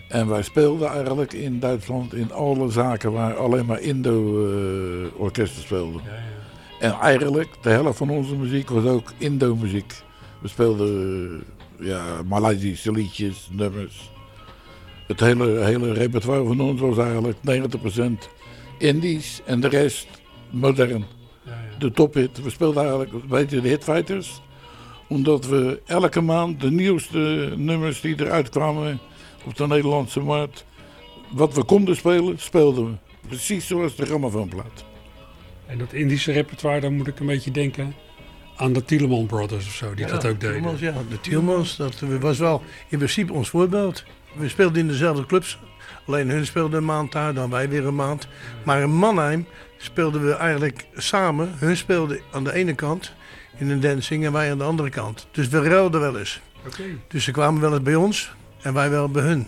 En 0.07 0.27
wij 0.27 0.41
speelden 0.41 0.89
eigenlijk 0.89 1.33
in 1.33 1.59
Duitsland 1.59 2.13
in 2.13 2.31
alle 2.31 2.69
zaken 2.69 3.11
waar 3.11 3.35
alleen 3.35 3.65
maar 3.65 3.81
Indo-orkesten 3.81 5.61
speelden. 5.61 6.01
Ja, 6.05 6.13
ja. 6.13 6.41
En 6.79 6.93
eigenlijk, 6.93 7.49
de 7.61 7.69
helft 7.69 7.97
van 7.97 8.09
onze 8.09 8.35
muziek 8.35 8.69
was 8.69 8.85
ook 8.85 9.11
Indo-muziek. 9.17 9.93
We 10.41 10.47
speelden 10.47 11.43
ja, 11.79 12.03
Maleisische 12.27 12.91
liedjes, 12.91 13.49
nummers. 13.51 14.11
Het 15.07 15.19
hele, 15.19 15.63
hele 15.63 15.93
repertoire 15.93 16.45
van 16.45 16.61
ons 16.61 16.79
was 16.79 16.97
eigenlijk 16.97 17.37
90% 17.37 18.01
Indisch 18.77 19.41
en 19.45 19.59
de 19.59 19.67
rest 19.67 20.07
modern. 20.49 21.05
Ja, 21.43 21.51
de 21.79 21.91
tophit. 21.91 22.43
We 22.43 22.49
speelden 22.49 22.81
eigenlijk, 22.81 23.11
weet 23.29 23.51
je, 23.51 23.61
de 23.61 23.67
hitfighters. 23.67 24.41
Omdat 25.07 25.45
we 25.45 25.81
elke 25.85 26.21
maand 26.21 26.61
de 26.61 26.71
nieuwste 26.71 27.53
nummers 27.57 28.01
die 28.01 28.19
eruit 28.19 28.49
kwamen 28.49 28.99
op 29.45 29.55
de 29.55 29.67
Nederlandse 29.67 30.19
markt. 30.19 30.65
Wat 31.31 31.53
we 31.53 31.63
konden 31.63 31.95
spelen, 31.95 32.39
speelden 32.39 32.85
we. 32.85 33.27
Precies 33.27 33.67
zoals 33.67 33.95
de 33.95 34.05
grammofoonplaat. 34.05 34.85
En 35.65 35.77
dat 35.77 35.93
Indische 35.93 36.31
repertoire, 36.31 36.79
dan 36.79 36.93
moet 36.93 37.07
ik 37.07 37.19
een 37.19 37.25
beetje 37.25 37.51
denken 37.51 37.95
aan 38.55 38.73
de 38.73 38.85
Tieleman 38.85 39.25
Brothers 39.25 39.65
of 39.65 39.73
zo, 39.73 39.93
die 39.93 40.05
dat 40.05 40.25
ook 40.25 40.39
deden. 40.39 40.55
Tielmans, 40.55 40.79
ja, 40.79 40.93
de 41.09 41.19
Tielmans, 41.19 41.75
dat 41.75 41.99
was 42.19 42.37
wel 42.37 42.61
in 42.87 42.97
principe 42.97 43.33
ons 43.33 43.49
voorbeeld. 43.49 44.03
We 44.33 44.49
speelden 44.49 44.81
in 44.81 44.87
dezelfde 44.87 45.25
clubs. 45.25 45.59
Alleen 46.05 46.29
hun 46.29 46.45
speelden 46.45 46.79
een 46.79 46.85
maand 46.85 47.11
daar, 47.11 47.33
dan 47.33 47.49
wij 47.49 47.69
weer 47.69 47.85
een 47.85 47.95
maand. 47.95 48.27
Maar 48.63 48.81
in 48.81 48.93
Mannheim 48.93 49.47
speelden 49.77 50.25
we 50.25 50.33
eigenlijk 50.33 50.85
samen. 50.95 51.53
Hun 51.57 51.77
speelden 51.77 52.21
aan 52.31 52.43
de 52.43 52.53
ene 52.53 52.73
kant 52.73 53.13
in 53.57 53.69
een 53.69 53.79
dancing 53.79 54.25
en 54.25 54.31
wij 54.31 54.51
aan 54.51 54.57
de 54.57 54.63
andere 54.63 54.89
kant. 54.89 55.27
Dus 55.31 55.47
we 55.47 55.61
ruilden 55.61 56.01
wel 56.01 56.17
eens. 56.17 56.41
Okay. 56.67 56.97
Dus 57.07 57.23
ze 57.23 57.31
kwamen 57.31 57.61
wel 57.61 57.73
eens 57.73 57.81
bij 57.81 57.95
ons 57.95 58.31
en 58.61 58.73
wij 58.73 58.89
wel 58.89 59.09
bij 59.09 59.23
hun. 59.23 59.47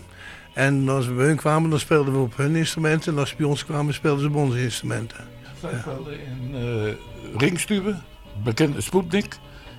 En 0.52 0.88
als 0.88 1.06
we 1.06 1.12
bij 1.12 1.26
hun 1.26 1.36
kwamen, 1.36 1.70
dan 1.70 1.78
speelden 1.78 2.12
we 2.12 2.18
op 2.18 2.36
hun 2.36 2.56
instrumenten. 2.56 3.12
En 3.12 3.18
als 3.18 3.28
ze 3.28 3.36
bij 3.36 3.46
ons 3.46 3.64
kwamen, 3.64 3.94
speelden 3.94 4.22
ze 4.22 4.28
op 4.28 4.34
onze 4.34 4.62
instrumenten. 4.62 5.24
Zij 5.60 5.78
speelden 5.80 6.18
in 6.26 6.54
uh, 6.54 6.92
Ringstube, 7.36 7.96
bekende 8.42 8.80
Sputnik 8.80 9.38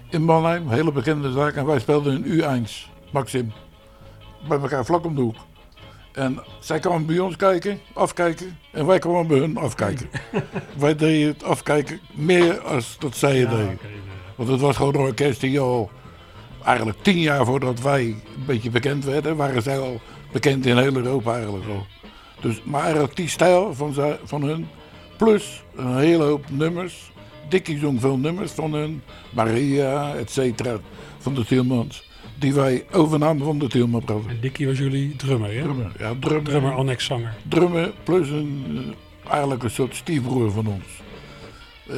in 0.10 0.24
Mannheim, 0.24 0.70
hele 0.70 0.92
bekende 0.92 1.32
zaak. 1.32 1.56
En 1.56 1.66
wij 1.66 1.80
speelden 1.80 2.26
in 2.26 2.42
U1, 2.42 2.70
Maxim. 3.12 3.54
Bij 4.48 4.60
elkaar 4.60 4.86
vlak 4.86 5.06
om 5.06 5.16
de 5.16 5.22
hoek. 5.22 5.36
En 6.12 6.40
zij 6.60 6.80
kwamen 6.80 7.06
bij 7.06 7.20
ons 7.20 7.36
kijken, 7.36 7.80
afkijken. 7.94 8.58
En 8.72 8.86
wij 8.86 9.00
kwamen 9.00 9.28
bij 9.28 9.38
hun 9.38 9.58
afkijken. 9.58 10.10
wij 10.78 10.96
deden 10.96 11.28
het 11.28 11.44
afkijken 11.44 12.00
meer 12.12 12.60
als 12.60 12.96
dat 13.00 13.16
zij 13.16 13.38
het 13.38 13.50
deden. 13.50 13.80
Want 14.36 14.50
het 14.50 14.60
was 14.60 14.76
gewoon 14.76 14.94
een 14.94 15.00
orkest 15.00 15.42
die 15.42 15.60
al 15.60 15.90
eigenlijk 16.66 16.98
tien 17.02 17.20
jaar 17.20 17.46
voordat 17.46 17.82
wij 17.82 18.04
een 18.04 18.46
beetje 18.46 18.70
bekend 18.70 19.06
werden, 19.06 19.36
waren 19.36 19.62
zij 19.62 19.80
al 19.80 20.02
bekend 20.32 20.66
in 20.66 20.78
heel 20.78 20.96
Europa 20.96 21.34
eigenlijk 21.34 21.66
al. 21.68 21.86
Dus, 22.42 22.62
maar 22.64 22.84
eigenlijk 22.84 23.16
die 23.16 23.30
stijl 23.30 23.74
van, 23.74 23.94
zij, 23.94 24.20
van 24.24 24.44
hun, 24.44 24.68
plus 25.18 25.64
een 25.76 25.98
hele 25.98 26.24
hoop 26.24 26.46
nummers. 26.50 27.12
Dickie 27.50 27.80
zong 27.80 28.02
veel 28.02 28.18
nummers 28.18 28.52
van 28.52 28.74
hun, 28.74 29.02
Maria, 29.30 30.16
et 30.16 30.32
cetera, 30.32 30.78
van 31.18 31.34
de 31.34 31.46
Tielmans. 31.46 32.10
Die 32.40 32.54
wij 32.54 32.86
overnamen 32.92 33.46
van 33.46 33.60
de 33.60 33.68
Tielman 33.68 34.04
En 34.08 34.38
Dickie 34.42 34.68
was 34.68 34.78
jullie 34.78 35.16
drummer, 35.16 35.54
hè? 35.54 35.62
Drummer, 35.62 35.92
ja, 36.00 36.14
drummer. 36.20 36.44
Drummer, 36.44 36.74
annex 36.74 37.06
zanger. 37.06 37.34
Drummer, 37.48 37.94
plus 38.04 38.30
een, 38.30 38.66
eh, 39.26 39.32
eigenlijk 39.32 39.64
een 39.64 39.70
soort 39.70 39.96
stiefbroer 39.96 40.52
van 40.52 40.68
ons. 40.68 40.86
Uh, 41.90 41.98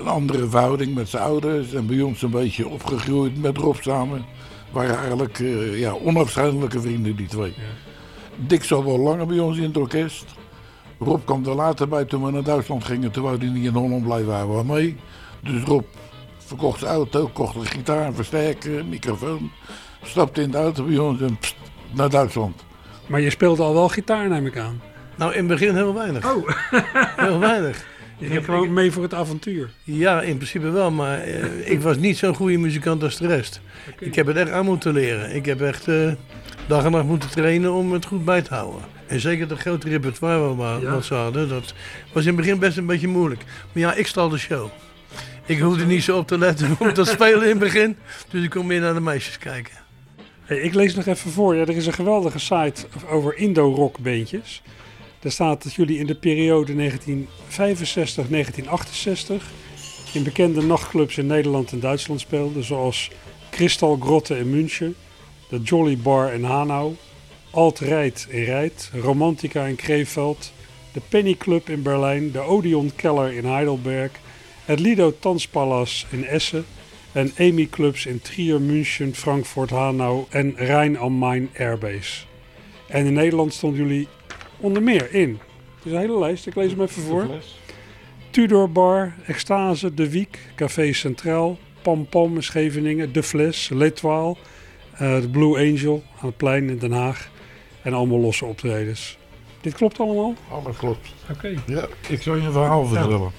een 0.00 0.06
andere 0.06 0.48
verhouding 0.48 0.94
met 0.94 1.08
zijn 1.08 1.22
ouders. 1.22 1.72
En 1.72 1.86
bij 1.86 2.00
ons 2.00 2.22
een 2.22 2.30
beetje 2.30 2.68
opgegroeid 2.68 3.40
met 3.40 3.56
Rob 3.56 3.76
samen. 3.80 4.24
Waren 4.72 4.98
eigenlijk 4.98 5.38
uh, 5.38 5.78
ja, 5.78 5.92
onafscheidelijke 5.92 6.80
vrienden, 6.80 7.16
die 7.16 7.26
twee. 7.26 7.52
Ja. 7.56 7.62
Dick 8.36 8.64
zat 8.64 8.84
wel 8.84 8.98
langer 8.98 9.26
bij 9.26 9.38
ons 9.38 9.56
in 9.56 9.62
het 9.62 9.76
orkest. 9.76 10.24
Rob 10.98 11.20
kwam 11.24 11.46
er 11.46 11.54
later 11.54 11.88
bij 11.88 12.04
toen 12.04 12.24
we 12.24 12.30
naar 12.30 12.42
Duitsland 12.42 12.84
gingen. 12.84 13.10
Toen 13.10 13.22
wou 13.22 13.38
hij 13.38 13.48
niet 13.48 13.64
in 13.64 13.74
Holland 13.74 14.04
blijven, 14.04 14.26
waren 14.26 14.56
we 14.56 14.64
mee. 14.64 14.96
Dus 15.42 15.62
Rob 15.62 15.84
verkocht 16.38 16.78
zijn 16.78 16.92
auto, 16.92 17.30
kocht 17.32 17.54
een 17.54 17.66
gitaar, 17.66 18.06
een 18.06 18.14
versterker, 18.14 18.84
microfoon. 18.84 19.50
Stapte 20.02 20.42
in 20.42 20.50
de 20.50 20.56
auto 20.56 20.84
bij 20.84 20.98
ons 20.98 21.20
en 21.20 21.38
pst, 21.38 21.56
naar 21.92 22.10
Duitsland. 22.10 22.64
Maar 23.06 23.20
je 23.20 23.30
speelde 23.30 23.62
al 23.62 23.74
wel 23.74 23.88
gitaar, 23.88 24.28
neem 24.28 24.46
ik 24.46 24.58
aan. 24.58 24.80
Nou, 25.16 25.32
in 25.32 25.38
het 25.38 25.46
begin 25.46 25.74
heel 25.74 25.94
weinig. 25.94 26.34
Oh. 26.34 26.48
heel 27.26 27.38
weinig. 27.38 27.86
Je 28.20 28.26
ging 28.26 28.44
gewoon 28.44 28.72
mee 28.72 28.92
voor 28.92 29.02
het 29.02 29.14
avontuur. 29.14 29.70
Ja, 29.84 30.22
in 30.22 30.36
principe 30.36 30.70
wel, 30.70 30.90
maar 30.90 31.20
eh, 31.20 31.70
ik 31.70 31.80
was 31.80 31.96
niet 31.96 32.18
zo'n 32.18 32.34
goede 32.34 32.58
muzikant 32.58 33.02
als 33.02 33.16
de 33.16 33.26
rest. 33.26 33.60
Ik 33.98 34.14
heb 34.14 34.26
het 34.26 34.36
echt 34.36 34.50
aan 34.50 34.64
moeten 34.64 34.92
leren. 34.92 35.34
Ik 35.34 35.46
heb 35.46 35.60
echt 35.60 35.88
uh, 35.88 36.12
dag 36.66 36.84
en 36.84 36.90
nacht 36.90 37.04
moeten 37.04 37.30
trainen 37.30 37.72
om 37.72 37.92
het 37.92 38.04
goed 38.04 38.24
bij 38.24 38.42
te 38.42 38.54
houden. 38.54 38.80
En 39.06 39.20
zeker 39.20 39.48
dat 39.48 39.58
grote 39.58 39.88
repertoire 39.88 40.54
wat, 40.54 40.80
ja. 40.80 40.90
wat 40.90 41.04
ze 41.04 41.14
hadden, 41.14 41.48
dat 41.48 41.74
was 42.12 42.22
in 42.22 42.28
het 42.28 42.36
begin 42.36 42.58
best 42.58 42.76
een 42.76 42.86
beetje 42.86 43.08
moeilijk. 43.08 43.42
Maar 43.72 43.82
ja, 43.82 43.94
ik 43.94 44.06
stal 44.06 44.28
de 44.28 44.38
show. 44.38 44.68
Ik 45.46 45.58
hoefde 45.58 45.86
niet 45.86 46.02
zo 46.02 46.18
op 46.18 46.26
te 46.26 46.38
letten 46.38 46.76
op 46.78 46.94
dat 46.94 47.08
spelen 47.08 47.42
in 47.42 47.48
het 47.48 47.58
begin. 47.58 47.96
Dus 48.30 48.44
ik 48.44 48.50
kon 48.50 48.66
meer 48.66 48.80
naar 48.80 48.94
de 48.94 49.00
meisjes 49.00 49.38
kijken. 49.38 49.74
Hey, 50.44 50.58
ik 50.58 50.74
lees 50.74 50.94
nog 50.94 51.06
even 51.06 51.30
voor. 51.30 51.54
Ja, 51.54 51.60
er 51.60 51.76
is 51.76 51.86
een 51.86 51.92
geweldige 51.92 52.38
site 52.38 52.86
over 53.08 53.36
Indo-rockbeentjes. 53.36 54.62
Daar 55.20 55.32
staat 55.32 55.62
dat 55.62 55.74
jullie 55.74 55.98
in 55.98 56.06
de 56.06 56.14
periode 56.14 56.72
1965-1968 56.72 56.76
in 60.12 60.22
bekende 60.22 60.62
nachtclubs 60.62 61.18
in 61.18 61.26
Nederland 61.26 61.72
en 61.72 61.80
Duitsland 61.80 62.20
speelden, 62.20 62.64
zoals 62.64 63.10
Crystal 63.50 63.96
Grotte 63.96 64.38
in 64.38 64.50
München, 64.50 64.94
de 65.48 65.60
Jolly 65.60 65.96
Bar 65.96 66.32
in 66.32 66.44
Hanau, 66.44 66.94
Alt 67.50 67.78
Rijt 67.78 68.26
in 68.28 68.44
Rijt, 68.44 68.90
Romantica 68.92 69.64
in 69.64 69.76
Krefeld, 69.76 70.52
de 70.92 71.00
Penny 71.08 71.34
Club 71.34 71.68
in 71.68 71.82
Berlijn, 71.82 72.32
de 72.32 72.40
Odeon 72.40 72.92
Keller 72.96 73.32
in 73.32 73.44
Heidelberg, 73.44 74.10
het 74.64 74.80
Lido 74.80 75.14
Tanzpalast 75.18 76.06
in 76.10 76.26
Essen 76.26 76.64
en 77.12 77.32
EMI 77.36 77.68
Clubs 77.68 78.06
in 78.06 78.20
Trier, 78.20 78.60
München, 78.60 79.14
Frankfurt, 79.14 79.70
Hanau 79.70 80.24
en 80.28 80.54
Rijn 80.56 80.98
am 80.98 81.12
Main 81.12 81.50
Airbase. 81.56 82.24
En 82.86 83.06
in 83.06 83.12
Nederland 83.12 83.54
stonden 83.54 83.80
jullie 83.80 84.08
onder 84.60 84.82
meer 84.82 85.14
in. 85.14 85.38
Het 85.74 85.84
is 85.84 85.92
een 85.92 85.98
hele 85.98 86.18
lijst, 86.18 86.46
ik 86.46 86.54
lees 86.54 86.70
hem 86.70 86.80
even 86.80 87.02
voor. 87.02 87.26
Tudor 88.30 88.72
Bar, 88.72 89.14
Extase, 89.26 89.94
De 89.94 90.10
Wiek, 90.10 90.38
Café 90.54 90.92
Centraal, 90.92 91.58
Pam 91.82 92.06
Pam 92.08 92.42
Scheveningen, 92.42 93.12
De 93.12 93.22
Fles, 93.22 93.68
L'Etoile, 93.68 94.36
uh, 94.92 95.20
de 95.20 95.28
Blue 95.28 95.58
Angel 95.58 96.02
aan 96.20 96.26
het 96.26 96.36
plein 96.36 96.68
in 96.68 96.78
Den 96.78 96.92
Haag 96.92 97.30
en 97.82 97.92
allemaal 97.92 98.18
losse 98.18 98.44
optredens. 98.44 99.18
Dit 99.60 99.74
klopt 99.74 100.00
allemaal? 100.00 100.34
Alles 100.50 100.76
klopt. 100.76 101.14
Oké. 101.30 101.54
Ja, 101.66 101.86
ik 102.08 102.22
zal 102.22 102.34
je 102.34 102.42
een 102.42 102.52
verhaal 102.52 102.86
vertellen. 102.86 103.30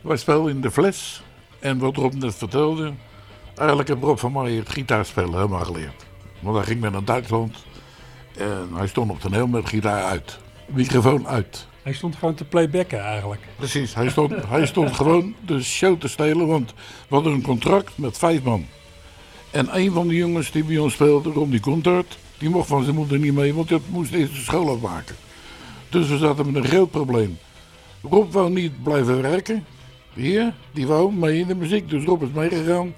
Wij 0.00 0.16
speelden 0.16 0.52
in 0.54 0.60
De 0.60 0.70
Fles 0.70 1.22
en 1.58 1.78
wat 1.78 1.96
Rob 1.96 2.12
net 2.12 2.34
vertelde, 2.34 2.92
eigenlijk 3.54 3.88
heb 3.88 4.02
Rob 4.02 4.18
van 4.18 4.32
mij 4.32 4.52
het 4.52 4.68
gitaarspelen 4.68 5.34
helemaal 5.34 5.64
geleerd. 5.64 6.06
Want 6.40 6.56
hij 6.56 6.64
ging 6.64 6.80
met 6.80 6.92
naar 6.92 7.04
Duitsland 7.04 7.64
en 8.36 8.68
hij 8.74 8.86
stond 8.86 9.10
op 9.10 9.20
toneel 9.20 9.46
met 9.46 9.68
gitaar 9.68 10.02
uit. 10.02 10.38
Microfoon 10.68 11.26
uit. 11.26 11.66
Hij 11.82 11.92
stond 11.92 12.16
gewoon 12.16 12.34
te 12.34 12.44
playbacken 12.44 13.00
eigenlijk. 13.00 13.40
Precies, 13.56 13.94
hij 13.94 14.08
stond, 14.08 14.32
hij 14.48 14.66
stond 14.66 14.92
gewoon 14.92 15.34
de 15.46 15.62
show 15.62 16.00
te 16.00 16.08
stelen, 16.08 16.46
want 16.46 16.74
we 17.08 17.14
hadden 17.14 17.32
een 17.32 17.42
contract 17.42 17.98
met 17.98 18.18
vijf 18.18 18.42
man. 18.42 18.66
En 19.50 19.76
een 19.76 19.92
van 19.92 20.08
de 20.08 20.14
jongens 20.14 20.50
die 20.50 20.64
bij 20.64 20.78
ons 20.78 20.92
speelde, 20.92 21.30
Ron 21.30 21.50
die 21.50 21.60
Contart, 21.60 22.18
die 22.38 22.48
mocht 22.48 22.68
van 22.68 22.82
zijn 22.82 22.94
moeder 22.94 23.18
niet 23.18 23.34
mee, 23.34 23.54
want 23.54 23.68
hij 23.68 23.80
moest 23.88 24.12
eerst 24.12 24.34
de 24.34 24.40
school 24.40 24.70
afmaken. 24.70 25.16
Dus 25.88 26.08
we 26.08 26.18
zaten 26.18 26.52
met 26.52 26.64
een 26.64 26.70
groot 26.70 26.90
probleem. 26.90 27.38
Rob 28.02 28.32
wou 28.32 28.50
niet 28.50 28.82
blijven 28.82 29.22
werken, 29.22 29.64
hier, 30.14 30.54
die 30.72 30.86
wou 30.86 31.12
mee 31.12 31.38
in 31.38 31.46
de 31.46 31.54
muziek, 31.54 31.90
dus 31.90 32.04
Rob 32.04 32.22
is 32.22 32.30
meegegaan. 32.34 32.94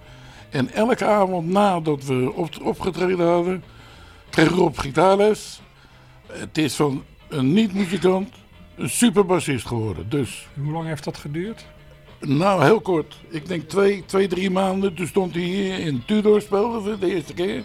En 0.50 0.72
elke 0.72 1.04
avond 1.04 1.48
nadat 1.48 2.04
we 2.04 2.32
op, 2.34 2.48
opgetreden 2.62 3.26
hadden, 3.26 3.64
kreeg 4.30 4.48
Rob 4.48 4.78
gitaarles. 4.78 5.60
Het 6.26 6.58
is 6.58 6.74
van 6.74 7.04
een 7.30 7.52
niet-muzikant 7.52 8.34
een 8.76 8.90
superbassist 8.90 9.66
geworden. 9.66 10.08
Dus. 10.08 10.46
Hoe 10.62 10.72
lang 10.72 10.86
heeft 10.86 11.04
dat 11.04 11.16
geduurd? 11.16 11.66
Nou, 12.20 12.64
heel 12.64 12.80
kort. 12.80 13.16
Ik 13.28 13.48
denk 13.48 13.68
twee, 13.68 14.04
twee 14.06 14.28
drie 14.28 14.50
maanden. 14.50 14.94
Toen 14.94 15.06
stond 15.06 15.34
hij 15.34 15.42
hier 15.42 15.78
in 15.78 16.02
Tudor 16.06 16.40
spelen 16.40 16.82
voor 16.82 16.98
de 16.98 17.14
eerste 17.14 17.34
keer. 17.34 17.64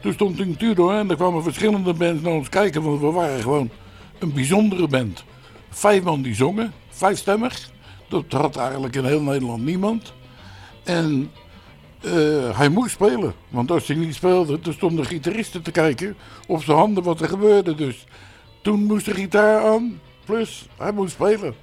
Toen 0.00 0.12
stond 0.12 0.38
hij 0.38 0.46
in 0.46 0.56
Tudor 0.56 0.94
en 0.94 1.10
er 1.10 1.16
kwamen 1.16 1.42
verschillende 1.42 1.92
bands 1.94 2.22
naar 2.22 2.32
ons 2.32 2.48
kijken. 2.48 2.82
Want 2.82 3.00
we 3.00 3.10
waren 3.10 3.40
gewoon 3.40 3.70
een 4.18 4.32
bijzondere 4.32 4.88
band. 4.88 5.24
Vijf 5.70 6.02
man 6.02 6.22
die 6.22 6.34
zongen, 6.34 6.72
vijfstemmig. 6.88 7.70
Dat 8.08 8.24
had 8.28 8.56
eigenlijk 8.56 8.96
in 8.96 9.04
heel 9.04 9.22
Nederland 9.22 9.64
niemand. 9.64 10.12
En 10.84 11.30
uh, 12.04 12.58
hij 12.58 12.68
moest 12.68 12.90
spelen. 12.90 13.34
Want 13.48 13.70
als 13.70 13.86
hij 13.86 13.96
niet 13.96 14.14
speelde, 14.14 14.60
dan 14.60 14.72
stonden 14.72 15.06
gitaristen 15.06 15.62
te 15.62 15.70
kijken 15.70 16.16
op 16.46 16.62
zijn 16.62 16.76
handen 16.76 17.02
wat 17.02 17.20
er 17.20 17.28
gebeurde. 17.28 17.74
Dus 17.74 18.06
toen 18.62 18.84
moest 18.84 19.04
de 19.04 19.14
gitaar 19.14 19.64
aan, 19.64 20.00
plus 20.24 20.68
hij 20.76 20.92
moest 20.92 21.12
spelen. 21.12 21.54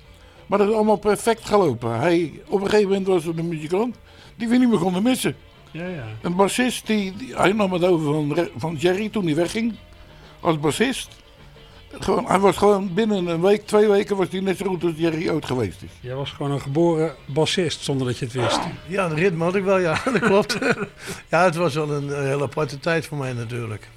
Maar 0.45 0.57
dat 0.57 0.67
is 0.67 0.73
allemaal 0.73 0.95
perfect 0.95 1.45
gelopen. 1.45 1.99
Hij, 1.99 2.41
op 2.47 2.61
een 2.61 2.69
gegeven 2.69 2.89
moment 2.89 3.07
was 3.07 3.25
er 3.25 3.39
een 3.39 3.47
muzikant 3.47 3.95
die 4.35 4.47
we 4.47 4.57
niet 4.57 4.69
meer 4.69 4.79
konden 4.79 5.03
missen. 5.03 5.35
Ja, 5.71 5.87
ja. 5.87 6.05
Een 6.21 6.35
bassist, 6.35 6.87
die, 6.87 7.13
hij 7.33 7.51
nam 7.51 7.73
het 7.73 7.83
over 7.83 8.05
van, 8.05 8.47
van 8.57 8.75
Jerry 8.75 9.09
toen 9.09 9.25
hij 9.25 9.35
wegging. 9.35 9.75
Als 10.39 10.59
bassist. 10.59 11.09
Gewoon, 11.99 12.25
hij 12.25 12.39
was 12.39 12.57
gewoon 12.57 12.93
binnen 12.93 13.27
een 13.27 13.41
week, 13.41 13.65
twee 13.65 13.87
weken 13.87 14.15
was 14.17 14.27
hij 14.29 14.39
net 14.39 14.57
zo 14.57 14.65
goed 14.65 14.83
als 14.83 14.93
Jerry 14.95 15.29
ooit 15.29 15.45
geweest 15.45 15.81
is. 15.81 15.89
Jij 15.99 16.15
was 16.15 16.31
gewoon 16.31 16.51
een 16.51 16.61
geboren 16.61 17.15
bassist 17.25 17.83
zonder 17.83 18.07
dat 18.07 18.17
je 18.17 18.25
het 18.25 18.33
wist. 18.33 18.59
Ja, 18.87 19.07
de 19.07 19.15
ritme 19.15 19.43
had 19.43 19.55
ik 19.55 19.63
wel, 19.63 19.77
ja, 19.77 20.01
dat 20.13 20.19
klopt. 20.19 20.57
ja, 21.31 21.43
het 21.43 21.55
was 21.55 21.73
wel 21.73 21.91
een, 21.91 22.17
een 22.17 22.25
hele 22.25 22.43
aparte 22.43 22.79
tijd 22.79 23.05
voor 23.05 23.17
mij 23.17 23.33
natuurlijk. 23.33 23.89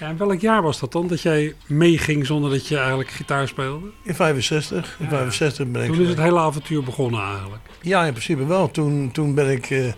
Ja, 0.00 0.08
en 0.08 0.16
welk 0.16 0.40
jaar 0.40 0.62
was 0.62 0.80
dat 0.80 0.92
dan, 0.92 1.06
dat 1.06 1.20
jij 1.20 1.54
meeging 1.66 2.26
zonder 2.26 2.50
dat 2.50 2.68
je 2.68 2.76
eigenlijk 2.76 3.10
gitaar 3.10 3.48
speelde? 3.48 3.86
In 4.02 4.14
65. 4.14 4.96
In 4.98 5.08
65 5.08 5.66
ben 5.66 5.82
ik... 5.82 5.92
Toen 5.92 6.02
is 6.02 6.08
het 6.08 6.18
hele 6.18 6.38
avontuur 6.38 6.82
begonnen 6.82 7.22
eigenlijk. 7.22 7.62
Ja, 7.80 8.04
in 8.04 8.12
principe 8.12 8.46
wel. 8.46 8.70
Toen, 8.70 9.10
toen 9.12 9.34
ben 9.34 9.50
ik, 9.50 9.70
uh, 9.70 9.92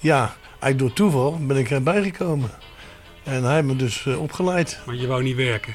ja, 0.00 0.36
eigenlijk 0.48 0.78
door 0.78 0.92
toeval 0.92 1.38
ben 1.46 1.56
ik 1.56 1.70
erbij 1.70 2.02
gekomen. 2.02 2.50
En 3.24 3.44
hij 3.44 3.54
heeft 3.54 3.66
me 3.66 3.76
dus 3.76 4.04
uh, 4.04 4.20
opgeleid. 4.20 4.80
Maar 4.86 4.94
je 4.94 5.06
wou 5.06 5.22
niet 5.22 5.36
werken? 5.36 5.74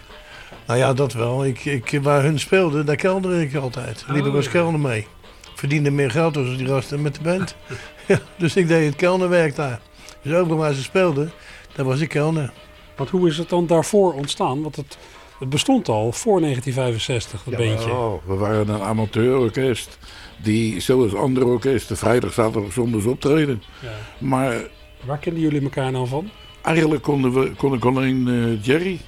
Nou 0.65 0.79
ja, 0.79 0.93
dat 0.93 1.13
wel. 1.13 1.45
Ik, 1.45 1.65
ik, 1.65 1.99
waar 2.01 2.23
hun 2.23 2.39
speelden, 2.39 2.86
daar 2.86 2.95
kelderde 2.95 3.41
ik 3.41 3.55
altijd. 3.55 4.05
Liep 4.08 4.25
ik 4.25 4.34
als 4.34 4.45
oh, 4.45 4.51
kelner 4.51 4.79
mee. 4.79 5.08
Verdiende 5.55 5.91
meer 5.91 6.12
geld 6.12 6.38
als 6.38 6.58
die 6.58 6.67
gasten 6.67 7.01
met 7.01 7.15
de 7.15 7.21
band. 7.21 7.55
dus 8.38 8.55
ik 8.55 8.67
deed 8.67 8.86
het 8.86 8.95
kelnerwerk 8.95 9.55
daar. 9.55 9.79
Dus 10.21 10.34
overal 10.34 10.58
waar 10.58 10.73
ze 10.73 10.84
speelden, 10.84 11.32
daar 11.75 11.86
was 11.86 11.99
ik 11.99 12.10
kelner. 12.10 12.51
Want 12.99 13.12
hoe 13.12 13.27
is 13.27 13.38
het 13.38 13.49
dan 13.49 13.67
daarvoor 13.67 14.13
ontstaan? 14.13 14.62
Want 14.62 14.75
het, 14.75 14.97
het 15.39 15.49
bestond 15.49 15.88
al 15.89 16.12
voor 16.12 16.41
1965, 16.41 17.43
dat 17.43 17.53
ja, 17.53 17.59
beentje. 17.59 17.91
Oh, 17.91 18.13
we 18.25 18.33
waren 18.33 18.69
een 18.69 18.81
amateurorkest 18.81 19.97
die, 20.41 20.79
zoals 20.79 21.15
andere 21.15 21.45
orkesten, 21.45 21.97
vrijdag, 21.97 22.33
zaterdag, 22.33 22.71
zondag 22.71 23.05
optreden. 23.05 23.63
Ja. 23.81 23.91
Maar... 24.17 24.67
Waar 25.05 25.17
kenden 25.17 25.41
jullie 25.41 25.62
elkaar 25.62 25.91
nou 25.91 26.07
van? 26.07 26.29
Eigenlijk 26.62 27.03
konden 27.03 27.33
we, 27.33 27.51
kon 27.51 27.73
ik 27.73 27.85
alleen 27.85 28.27
uh, 28.27 28.63
Jerry. 28.63 28.99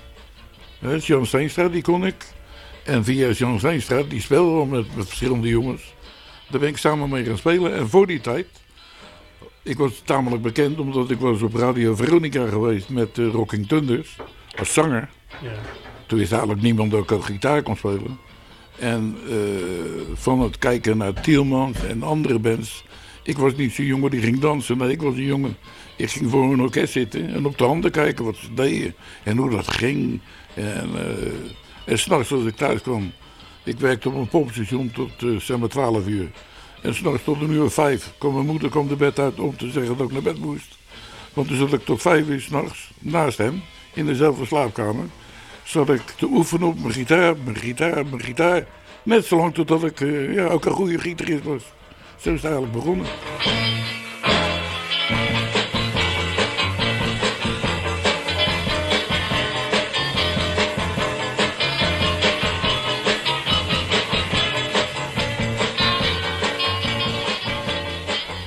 Uh, 0.80 1.00
Jan 1.00 1.26
Steenstra, 1.26 1.70
die 1.70 1.82
kon 1.82 2.06
ik. 2.06 2.34
En 2.84 3.04
via 3.04 3.30
Jan 3.30 3.60
Steenstra, 3.60 4.04
die 4.04 4.22
speelde 4.22 4.66
met, 4.66 4.96
met 4.96 5.08
verschillende 5.08 5.48
jongens. 5.48 5.94
Daar 6.50 6.60
ben 6.60 6.70
ik 6.70 6.78
samen 6.78 7.10
mee 7.10 7.24
gaan 7.24 7.38
spelen. 7.38 7.76
En 7.76 7.90
voor 7.90 8.08
die 8.08 8.22
tijd 8.22 8.48
ik 9.64 9.78
was 9.78 10.02
tamelijk 10.06 10.42
bekend 10.42 10.80
omdat 10.80 11.10
ik 11.10 11.20
was 11.20 11.42
op 11.42 11.56
Radio 11.56 11.96
Veronica 11.96 12.48
geweest 12.48 12.90
met 12.90 13.18
uh, 13.18 13.32
Rocking 13.32 13.68
Thunders 13.68 14.16
als 14.58 14.74
zanger. 14.74 15.10
Ja. 15.42 15.52
Toen 16.08 16.18
wist 16.18 16.32
eigenlijk 16.32 16.62
niemand 16.62 16.92
dat 16.92 17.04
ik 17.04 17.12
ook 17.12 17.26
gitaar 17.26 17.64
kon 17.64 17.76
spelen. 17.76 18.20
En 18.80 19.18
uh, 19.28 19.36
van 20.14 20.40
het 20.40 20.58
kijken 20.58 20.98
naar 20.98 21.22
Tielmans 21.22 21.86
en 21.86 22.04
andere 22.04 22.40
bands. 22.40 22.84
Ik 23.24 23.38
was 23.38 23.56
niet 23.56 23.74
zo'n 23.74 23.86
jongen 23.86 24.12
die 24.12 24.22
ging 24.22 24.40
dansen. 24.40 24.78
Nee, 24.78 24.92
ik 24.92 25.02
was 25.02 25.14
een 25.14 25.24
jongen. 25.24 25.58
Ik 25.98 26.10
ging 26.10 26.30
voor 26.30 26.54
een 26.54 26.62
orkest 26.62 26.92
zitten 26.92 27.34
en 27.34 27.46
op 27.46 27.58
de 27.58 27.64
handen 27.64 27.92
kijken 27.92 28.26
wat 28.26 28.36
ze 28.36 28.54
deden. 28.54 28.96
En 29.24 29.38
hoe 29.38 29.50
dat 29.50 29.68
ging. 29.68 30.22
En, 30.54 30.90
uh, 30.96 31.02
en 31.86 32.00
s'nachts 32.00 32.32
als 32.32 32.46
ik 32.46 32.56
thuis 32.56 32.82
kwam. 32.82 33.12
Ik 33.64 33.80
werkte 33.80 34.10
op 34.10 34.16
een 34.16 34.28
pompstation 34.28 34.92
tot 34.92 35.42
zeg 35.42 35.58
maar 35.58 35.70
12 35.70 36.08
uur. 36.08 36.32
En 36.82 36.96
s'nachts 36.96 37.24
tot 37.24 37.42
een 37.42 37.52
uur 37.52 37.70
vijf 37.70 38.14
kwam 38.18 38.34
mijn 38.34 38.46
moeder 38.46 38.70
kwam 38.70 38.88
de 38.88 38.96
bed 38.96 39.20
uit 39.20 39.40
om 39.40 39.58
te 39.58 39.72
zeggen 39.72 39.98
dat 39.98 40.08
ik 40.08 40.14
naar 40.14 40.22
bed 40.22 40.40
moest. 40.40 40.78
Want 41.34 41.48
toen 41.48 41.58
zat 41.58 41.74
ik 41.74 41.86
tot 41.86 42.02
vijf 42.02 42.28
uur 42.28 42.42
s'nachts 42.42 42.92
naast 43.00 43.38
hem 43.38 43.62
in 43.94 44.06
dezelfde 44.06 44.46
slaapkamer. 44.46 45.06
Zat 45.64 45.90
ik 45.90 46.02
te 46.02 46.26
oefenen 46.26 46.68
op 46.68 46.80
mijn 46.80 46.94
gitaar, 46.94 47.36
mijn 47.44 47.58
gitaar, 47.58 48.06
mijn 48.06 48.22
gitaar. 48.22 48.66
Net 49.04 49.26
zolang 49.26 49.54
totdat 49.54 49.84
ik 49.84 50.00
uh, 50.00 50.34
ja, 50.34 50.46
ook 50.46 50.66
een 50.66 50.72
goede 50.72 51.00
gitarist 51.00 51.44
was. 51.44 51.64
Zo 52.18 52.30
is 52.30 52.42
het 52.42 52.52
eigenlijk 52.52 52.74
begonnen. 52.74 53.06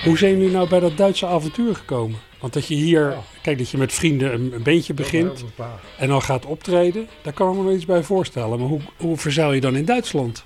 Hoe 0.04 0.18
zijn 0.18 0.36
jullie 0.36 0.50
nou 0.50 0.68
bij 0.68 0.80
dat 0.80 0.96
Duitse 0.96 1.26
avontuur 1.26 1.74
gekomen? 1.74 2.18
Want 2.40 2.52
dat 2.52 2.66
je 2.66 2.74
hier, 2.74 3.16
kijk 3.42 3.58
dat 3.58 3.70
je 3.70 3.78
met 3.78 3.92
vrienden 3.92 4.34
een, 4.34 4.52
een 4.52 4.62
beetje 4.62 4.94
begint 4.94 5.44
en 5.98 6.08
dan 6.08 6.22
gaat 6.22 6.46
optreden, 6.46 7.08
daar 7.22 7.32
kan 7.32 7.50
ik 7.50 7.56
me 7.56 7.64
wel 7.64 7.74
iets 7.74 7.86
bij 7.86 8.02
voorstellen. 8.02 8.58
Maar 8.58 8.68
hoe, 8.68 8.80
hoe 8.96 9.16
verzeil 9.16 9.52
je 9.52 9.60
dan 9.60 9.76
in 9.76 9.84
Duitsland? 9.84 10.44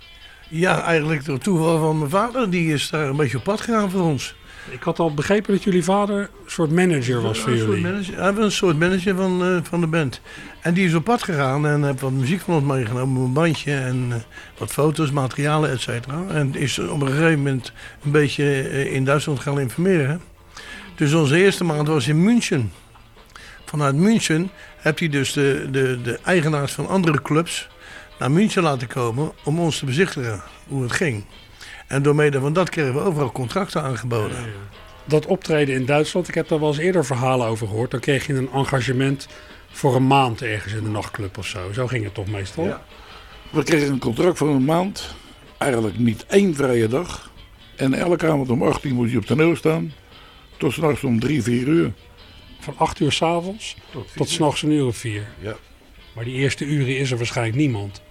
Ja, 0.48 0.82
eigenlijk 0.82 1.24
door 1.24 1.38
toeval 1.38 1.78
van 1.78 1.98
mijn 1.98 2.10
vader, 2.10 2.50
die 2.50 2.72
is 2.72 2.90
daar 2.90 3.08
een 3.08 3.16
beetje 3.16 3.36
op 3.36 3.44
pad 3.44 3.60
gegaan 3.60 3.90
voor 3.90 4.02
ons. 4.02 4.34
Ik 4.70 4.82
had 4.82 4.98
al 4.98 5.14
begrepen 5.14 5.54
dat 5.54 5.62
jullie 5.62 5.84
vader 5.84 6.18
een 6.18 6.50
soort 6.50 6.70
manager 6.70 7.20
was 7.20 7.38
voor 7.38 7.56
jullie. 7.56 7.82
Manager, 7.82 8.20
hij 8.20 8.32
was 8.32 8.44
een 8.44 8.52
soort 8.52 8.78
manager 8.78 9.14
van, 9.14 9.52
uh, 9.52 9.58
van 9.62 9.80
de 9.80 9.86
band. 9.86 10.20
En 10.60 10.74
die 10.74 10.86
is 10.86 10.94
op 10.94 11.04
pad 11.04 11.22
gegaan 11.22 11.66
en 11.66 11.84
heeft 11.84 12.00
wat 12.00 12.12
muziek 12.12 12.40
van 12.40 12.54
ons 12.54 12.64
meegenomen, 12.64 13.22
een 13.22 13.32
bandje 13.32 13.74
en 13.74 14.06
uh, 14.08 14.14
wat 14.58 14.70
foto's, 14.70 15.10
materialen, 15.10 15.70
et 15.70 15.80
cetera. 15.80 16.24
En 16.28 16.54
is 16.54 16.78
op 16.78 17.00
een 17.00 17.08
gegeven 17.08 17.36
moment 17.36 17.72
een 18.04 18.10
beetje 18.10 18.44
uh, 18.44 18.94
in 18.94 19.04
Duitsland 19.04 19.40
gaan 19.40 19.60
informeren. 19.60 20.20
Dus 20.94 21.12
onze 21.12 21.36
eerste 21.36 21.64
maand 21.64 21.88
was 21.88 22.08
in 22.08 22.22
München. 22.22 22.72
Vanuit 23.64 23.94
München 23.94 24.50
heeft 24.76 24.98
hij 24.98 25.08
dus 25.08 25.32
de, 25.32 25.68
de, 25.70 25.98
de 26.02 26.18
eigenaars 26.24 26.72
van 26.72 26.88
andere 26.88 27.22
clubs 27.22 27.68
naar 28.18 28.30
München 28.30 28.62
laten 28.62 28.88
komen 28.88 29.32
om 29.44 29.58
ons 29.60 29.78
te 29.78 29.84
bezichtigen 29.84 30.42
hoe 30.68 30.82
het 30.82 30.92
ging. 30.92 31.24
En 31.88 32.02
door 32.02 32.14
mede 32.14 32.40
van 32.40 32.52
dat 32.52 32.70
kregen 32.70 32.94
we 32.94 33.00
overal 33.00 33.32
contracten 33.32 33.82
aangeboden. 33.82 34.36
Dat 35.04 35.26
optreden 35.26 35.74
in 35.74 35.86
Duitsland, 35.86 36.28
ik 36.28 36.34
heb 36.34 36.48
daar 36.48 36.60
wel 36.60 36.68
eens 36.68 36.78
eerder 36.78 37.04
verhalen 37.04 37.46
over 37.46 37.66
gehoord. 37.66 37.90
Dan 37.90 38.00
kreeg 38.00 38.26
je 38.26 38.34
een 38.34 38.50
engagement 38.52 39.28
voor 39.70 39.96
een 39.96 40.06
maand 40.06 40.42
ergens 40.42 40.72
in 40.72 40.82
de 40.82 40.90
nachtclub 40.90 41.38
of 41.38 41.46
zo. 41.46 41.72
Zo 41.72 41.86
ging 41.86 42.04
het 42.04 42.14
toch 42.14 42.26
meestal? 42.26 42.64
Ja. 42.64 42.82
We 43.50 43.62
kregen 43.62 43.92
een 43.92 43.98
contract 43.98 44.38
voor 44.38 44.48
een 44.48 44.64
maand. 44.64 45.14
eigenlijk 45.58 45.98
niet 45.98 46.26
één 46.26 46.54
vrije 46.54 46.88
dag. 46.88 47.30
En 47.76 47.94
elke 47.94 48.26
avond 48.26 48.50
om 48.50 48.62
8 48.62 48.84
uur 48.84 48.94
moest 48.94 49.12
je 49.12 49.18
op 49.18 49.24
toneel 49.24 49.56
staan. 49.56 49.92
Tot 50.56 50.72
s'nachts 50.72 51.04
om 51.04 51.20
3, 51.20 51.42
4 51.42 51.66
uur. 51.66 51.92
Van 52.60 52.74
8 52.76 53.00
uur 53.00 53.12
s'avonds 53.12 53.76
tot, 53.90 54.08
tot 54.16 54.28
s'nachts 54.28 54.62
een 54.62 54.70
uur 54.70 54.86
of 54.86 54.96
4. 54.96 55.26
Ja. 55.40 55.56
Maar 56.14 56.24
die 56.24 56.34
eerste 56.34 56.64
uren 56.64 56.98
is 56.98 57.10
er 57.10 57.16
waarschijnlijk 57.16 57.56
niemand. 57.56 58.02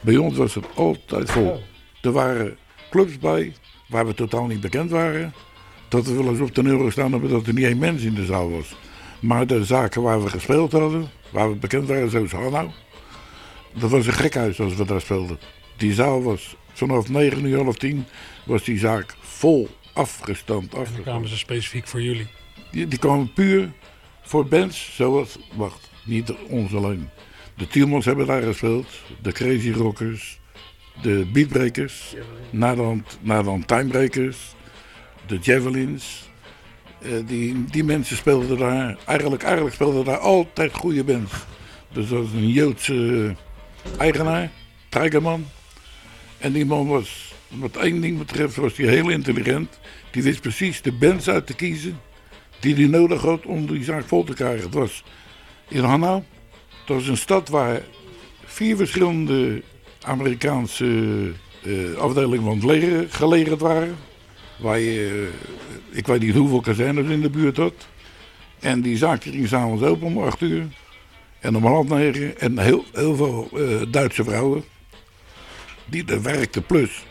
Bij 0.00 0.16
ons 0.16 0.36
was 0.36 0.54
het 0.54 0.64
altijd 0.74 1.30
vol. 1.30 1.48
Oh. 1.48 1.60
Er 2.02 2.12
waren 2.12 2.56
clubs 2.92 3.18
bij 3.18 3.52
waar 3.88 4.06
we 4.06 4.14
totaal 4.14 4.46
niet 4.46 4.60
bekend 4.60 4.90
waren. 4.90 5.34
Dat 5.88 6.06
we 6.06 6.14
wel 6.14 6.28
eens 6.28 6.40
op 6.40 6.50
toneel 6.50 6.84
gestaan 6.84 7.12
hebben 7.12 7.30
dat 7.30 7.46
er 7.46 7.54
niet 7.54 7.64
één 7.64 7.78
mens 7.78 8.02
in 8.02 8.14
de 8.14 8.24
zaal 8.24 8.50
was. 8.50 8.74
Maar 9.20 9.46
de 9.46 9.64
zaken 9.64 10.02
waar 10.02 10.22
we 10.22 10.28
gespeeld 10.28 10.72
hadden, 10.72 11.10
waar 11.30 11.50
we 11.50 11.56
bekend 11.56 11.88
waren, 11.88 12.10
zoals 12.10 12.32
Hanau. 12.32 12.70
Dat 13.72 13.90
was 13.90 14.06
een 14.06 14.12
gekhuis 14.12 14.60
als 14.60 14.74
we 14.74 14.84
daar 14.84 15.00
speelden. 15.00 15.38
Die 15.76 15.92
zaal 15.94 16.22
was 16.22 16.56
vanaf 16.72 17.08
9 17.08 17.44
uur, 17.44 17.62
half 17.62 17.76
10 17.76 18.04
was 18.44 18.64
die 18.64 18.78
zaak 18.78 19.14
vol 19.20 19.68
afgestampt. 19.92 20.64
En 20.64 20.70
dan 20.70 20.80
afgestampt. 20.80 21.10
kwamen 21.10 21.28
ze 21.28 21.38
specifiek 21.38 21.86
voor 21.86 22.02
jullie. 22.02 22.26
Die, 22.70 22.88
die 22.88 22.98
kwamen 22.98 23.32
puur 23.32 23.72
voor 24.22 24.46
bands 24.46 24.94
zoals, 24.94 25.38
wacht, 25.54 25.90
niet 26.04 26.32
ons 26.48 26.74
alleen. 26.74 27.08
De 27.56 27.66
Tielmans 27.66 28.04
hebben 28.04 28.26
daar 28.26 28.42
gespeeld, 28.42 28.86
de 29.22 29.32
Crazy 29.32 29.70
Rockers, 29.70 30.40
de 31.02 31.26
Beatbreakers, 31.32 32.14
naderhand, 32.50 33.18
naderhand 33.20 33.68
Timebreakers, 33.68 34.54
de 35.26 35.38
Javelins. 35.40 36.30
Eh, 37.02 37.10
die, 37.26 37.64
die 37.64 37.84
mensen 37.84 38.16
speelden 38.16 38.58
daar, 38.58 38.96
eigenlijk, 39.04 39.42
eigenlijk 39.42 39.74
speelden 39.74 40.04
daar 40.04 40.18
altijd 40.18 40.74
goede 40.74 41.04
bands. 41.04 41.32
Dus 41.92 42.08
dat 42.08 42.18
was 42.18 42.32
een 42.32 42.48
Joodse 42.48 43.34
eigenaar, 43.98 44.50
Treigerman. 44.88 45.44
En 46.38 46.52
die 46.52 46.66
man 46.66 46.86
was, 46.86 47.34
wat 47.48 47.76
één 47.76 48.00
ding 48.00 48.18
betreft, 48.18 48.56
was 48.56 48.76
hij 48.76 48.86
heel 48.86 49.08
intelligent. 49.08 49.78
Die 50.10 50.22
wist 50.22 50.40
precies 50.40 50.82
de 50.82 50.92
bands 50.92 51.28
uit 51.28 51.46
te 51.46 51.54
kiezen 51.54 52.00
die 52.62 52.74
hij 52.74 52.86
nodig 52.86 53.22
had 53.22 53.46
om 53.46 53.66
die 53.66 53.84
zaak 53.84 54.04
vol 54.04 54.24
te 54.24 54.34
krijgen. 54.34 54.64
Het 54.64 54.74
was 54.74 55.04
in 55.68 55.84
Hanau. 55.84 56.22
Dat 56.86 56.96
was 56.96 57.06
een 57.06 57.16
stad 57.16 57.48
waar 57.48 57.80
vier 58.44 58.76
verschillende 58.76 59.62
Amerikaanse 60.02 61.32
eh, 61.62 61.94
afdelingen 61.94 62.44
van 62.44 62.54
het 62.54 62.64
leger 62.64 63.06
gelegerd 63.10 63.60
waren. 63.60 63.96
Waar 64.58 64.78
je, 64.78 65.28
eh, 65.90 65.98
ik 65.98 66.06
weet 66.06 66.20
niet 66.20 66.34
hoeveel 66.34 66.60
kazernes 66.60 67.08
in 67.08 67.20
de 67.20 67.30
buurt 67.30 67.56
had. 67.56 67.88
En 68.60 68.80
die 68.80 68.96
zaak 68.96 69.22
ging 69.22 69.48
s'avonds 69.48 69.82
open 69.82 70.06
om 70.06 70.18
acht 70.18 70.40
uur. 70.40 70.66
En 71.40 71.56
om 71.56 71.64
half 71.64 71.88
negen. 71.88 72.40
En 72.40 72.58
heel, 72.58 72.84
heel 72.92 73.16
veel 73.16 73.48
eh, 73.54 73.82
Duitse 73.90 74.24
vrouwen. 74.24 74.64
Die 75.84 76.04
er 76.06 76.22
werkten 76.22 76.66
plus 76.66 77.04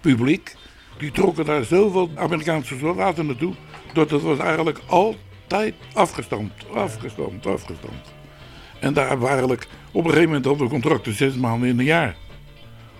publiek. 0.00 0.56
Die 0.98 1.10
trokken 1.10 1.44
daar 1.44 1.64
zoveel 1.64 2.10
Amerikaanse 2.14 2.78
soldaten 2.78 3.26
naartoe. 3.26 3.54
Dat 3.92 4.10
het 4.10 4.22
was 4.22 4.38
eigenlijk 4.38 4.80
altijd 4.86 5.74
afgestampt. 5.92 6.64
Afgestampt, 6.74 7.46
afgestampt. 7.46 8.12
En 8.80 8.94
daar 8.94 9.20
we 9.20 9.26
eigenlijk... 9.26 9.68
Op 9.92 10.04
een 10.04 10.10
gegeven 10.10 10.28
moment 10.28 10.44
hadden 10.44 10.64
we 10.64 10.72
contracten 10.72 11.14
zes 11.14 11.34
maanden 11.34 11.68
in 11.68 11.78
een 11.78 11.84
jaar. 11.84 12.16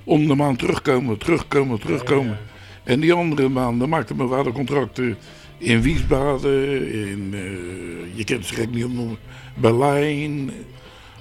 Om 0.05 0.27
de 0.27 0.35
maand 0.35 0.59
terugkomen, 0.59 1.19
terugkomen, 1.19 1.81
terugkomen. 1.81 2.39
En 2.85 3.01
die 3.01 3.13
andere 3.13 3.49
maanden 3.49 3.89
maakten 3.89 4.17
we 4.17 4.29
vader 4.29 4.53
contracten 4.53 5.17
in 5.59 5.83
Wiesbaden, 5.83 6.93
in, 6.93 7.31
eh, 7.33 8.17
je 8.17 8.25
kent 8.25 8.47
ze 8.47 8.55
gek 8.55 8.71
niet 8.71 8.85
opnoemen, 8.85 9.19
Berlijn. 9.55 10.51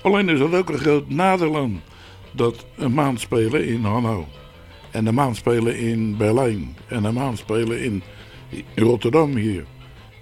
Alleen 0.01 0.29
is 0.29 0.39
dat 0.39 0.53
ook 0.53 0.69
een 0.69 0.77
groot 0.77 1.09
nadeel 1.09 1.57
aan. 1.57 1.81
Dat 2.31 2.65
een 2.75 2.93
maand 2.93 3.19
spelen 3.19 3.67
in 3.67 3.83
Hanau. 3.83 4.23
En 4.91 5.05
een 5.05 5.13
maand 5.13 5.35
spelen 5.35 5.77
in 5.77 6.17
Berlijn. 6.17 6.75
En 6.87 7.03
een 7.03 7.13
maand 7.13 7.37
spelen 7.37 7.83
in, 7.83 8.03
in 8.49 8.83
Rotterdam 8.83 9.35
hier. 9.35 9.65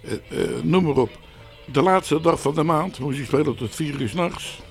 Eh, 0.03 0.13
eh, 0.13 0.63
noem 0.63 0.83
maar 0.83 0.97
op. 0.97 1.19
De 1.71 1.81
laatste 1.81 2.21
dag 2.21 2.41
van 2.41 2.55
de 2.55 2.63
maand 2.63 2.99
moest 2.99 3.17
je 3.17 3.25
spelen 3.25 3.55
tot 3.55 3.75
vier 3.75 4.01
uur 4.01 4.09
s'nachts. 4.09 4.61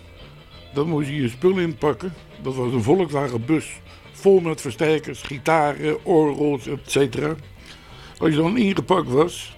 Dan 0.75 0.89
moest 0.89 1.09
je 1.09 1.17
je 1.17 1.29
spul 1.29 1.59
inpakken. 1.59 2.13
Dat 2.43 2.55
was 2.55 2.73
een 2.73 2.83
Volkswagen-bus 2.83 3.81
vol 4.13 4.41
met 4.41 4.61
versterkers, 4.61 5.23
gitaren, 5.23 6.05
orgels, 6.05 6.67
etc. 6.67 7.17
Als 8.19 8.31
je 8.31 8.37
dan 8.37 8.59
ingepakt 8.59 9.09
was, 9.09 9.57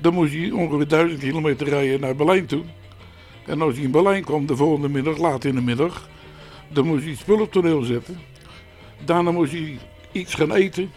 dan 0.00 0.14
moest 0.14 0.32
je 0.32 0.56
ongeveer 0.56 0.88
duizend 0.88 1.20
kilometer 1.20 1.68
rijden 1.68 2.00
naar 2.00 2.16
Berlijn 2.16 2.46
toe. 2.46 2.62
En 3.46 3.62
als 3.62 3.76
je 3.76 3.82
in 3.82 3.90
Berlijn 3.90 4.24
kwam 4.24 4.46
de 4.46 4.56
volgende 4.56 4.88
middag, 4.88 5.18
laat 5.18 5.44
in 5.44 5.54
de 5.54 5.60
middag, 5.60 6.08
dan 6.68 6.86
moest 6.86 7.04
je 7.04 7.16
spul 7.16 7.40
op 7.40 7.52
toneel 7.52 7.82
zetten. 7.82 8.20
Daarna 9.04 9.30
moest 9.30 9.52
je 9.52 9.76
iets 10.12 10.34
gaan 10.34 10.52
eten, 10.52 10.90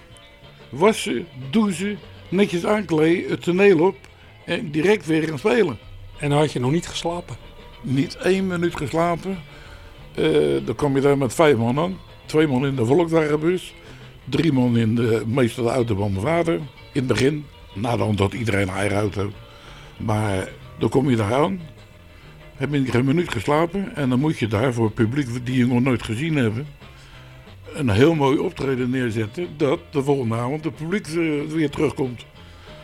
wassen, 0.69 1.27
douchen, 1.49 1.99
netjes 2.29 2.65
aankleden, 2.65 3.29
het 3.29 3.43
toneel 3.43 3.79
op 3.79 3.97
en 4.45 4.71
direct 4.71 5.05
weer 5.05 5.23
gaan 5.23 5.39
spelen. 5.39 5.77
En 6.19 6.29
dan 6.29 6.39
had 6.39 6.51
je 6.51 6.59
nog 6.59 6.71
niet 6.71 6.87
geslapen. 6.87 7.35
Niet 7.81 8.15
één 8.15 8.47
minuut 8.47 8.75
geslapen. 8.75 9.39
Eh, 10.15 10.65
dan 10.65 10.75
kwam 10.75 10.95
je 10.95 11.01
daar 11.01 11.17
met 11.17 11.33
vijf 11.33 11.57
man 11.57 11.79
aan. 11.79 11.97
Twee 12.25 12.47
man 12.47 12.65
in 12.65 12.75
de 12.75 12.85
Volkswagenbus. 12.85 13.73
Drie 14.23 14.53
man 14.53 14.77
in 14.77 14.95
de 14.95 15.23
meestal 15.25 15.63
de 15.63 15.69
auto 15.69 15.95
van 15.95 16.11
mijn 16.11 16.25
vader. 16.25 16.53
In 16.53 16.61
het 16.93 17.07
begin. 17.07 17.45
Nadat 17.73 18.19
had 18.19 18.33
iedereen 18.33 18.67
een 18.67 18.75
eigen 18.75 18.97
auto. 18.97 19.31
Maar 19.97 20.49
dan 20.79 20.89
kom 20.89 21.09
je 21.09 21.15
daar 21.15 21.33
aan. 21.33 21.59
Heb 22.55 22.73
je 22.73 22.85
geen 22.85 23.05
minuut 23.05 23.31
geslapen. 23.31 23.95
En 23.95 24.09
dan 24.09 24.19
moet 24.19 24.37
je 24.37 24.47
daar 24.47 24.73
voor 24.73 24.85
het 24.85 24.93
publiek 24.93 25.45
die 25.45 25.57
je 25.57 25.65
nog 25.67 25.81
nooit 25.81 26.03
gezien 26.03 26.35
hebben. 26.35 26.67
Een 27.73 27.89
heel 27.89 28.15
mooi 28.15 28.37
optreden 28.37 28.89
neerzetten. 28.89 29.47
Dat 29.57 29.79
de 29.91 30.03
volgende 30.03 30.35
avond 30.35 30.63
het 30.63 30.75
publiek 30.75 31.07
eh, 31.07 31.41
weer 31.47 31.69
terugkomt. 31.69 32.25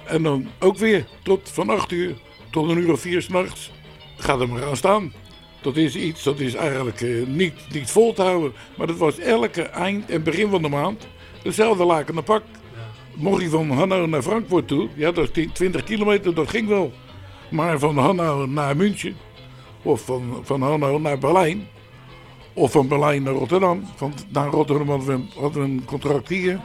En 0.06 0.24
dan 0.24 0.48
ook 0.60 0.78
weer 0.78 1.06
tot 1.24 1.50
van 1.50 1.70
8 1.70 1.92
uur 1.92 2.16
tot 2.52 2.70
een 2.70 2.78
uur 2.78 2.92
of 2.92 3.00
vier 3.00 3.22
s'nachts. 3.22 3.72
Ga 4.18 4.40
er 4.40 4.50
maar 4.50 4.66
aan 4.66 4.78
staan. 4.78 5.12
Dat 5.62 5.76
is 5.78 5.96
iets 5.96 6.24
dat 6.24 6.40
is 6.40 6.54
eigenlijk 6.54 7.02
eh, 7.02 7.26
niet, 7.28 7.54
niet 7.72 7.92
vol 7.92 8.14
te 8.14 8.22
houden. 8.22 8.54
Maar 8.78 8.88
dat 8.88 8.98
was 8.98 9.18
elke 9.20 9.62
eind 9.62 10.10
en 10.10 10.24
begin 10.24 10.50
van 10.50 10.62
de 10.62 10.70
maand 10.70 11.08
dezelfde 11.44 11.84
lakende 11.84 12.22
pak. 12.22 12.44
Mocht 13.14 13.42
je 13.42 13.50
van 13.50 13.70
Hanau 13.72 14.08
naar 14.08 14.22
Frankfurt 14.22 14.68
toe, 14.68 14.90
ja, 14.96 15.12
dat 15.12 15.24
is 15.24 15.32
10, 15.32 15.52
20 15.52 15.84
kilometer, 15.84 16.34
dat 16.34 16.50
ging 16.50 16.68
wel. 16.68 16.92
Maar 17.50 17.80
van 17.80 17.98
Hanau 17.98 18.48
naar 18.48 18.76
München, 18.76 19.16
of 19.82 20.02
van, 20.02 20.40
van 20.44 20.62
Hanau 20.62 21.02
naar 21.02 21.18
Berlijn, 21.18 21.68
of 22.54 22.72
van 22.72 22.88
Berlijn 22.88 23.24
naar 23.24 23.34
Rotterdam. 23.34 23.84
Van, 23.96 24.14
naar 24.30 24.48
Rotterdam 24.48 24.90
hadden 24.90 25.08
we, 25.08 25.14
een- 25.14 25.30
hadden 25.42 25.62
we 25.62 25.68
een 25.70 25.86
contract 25.86 26.30
hier. 26.30 26.60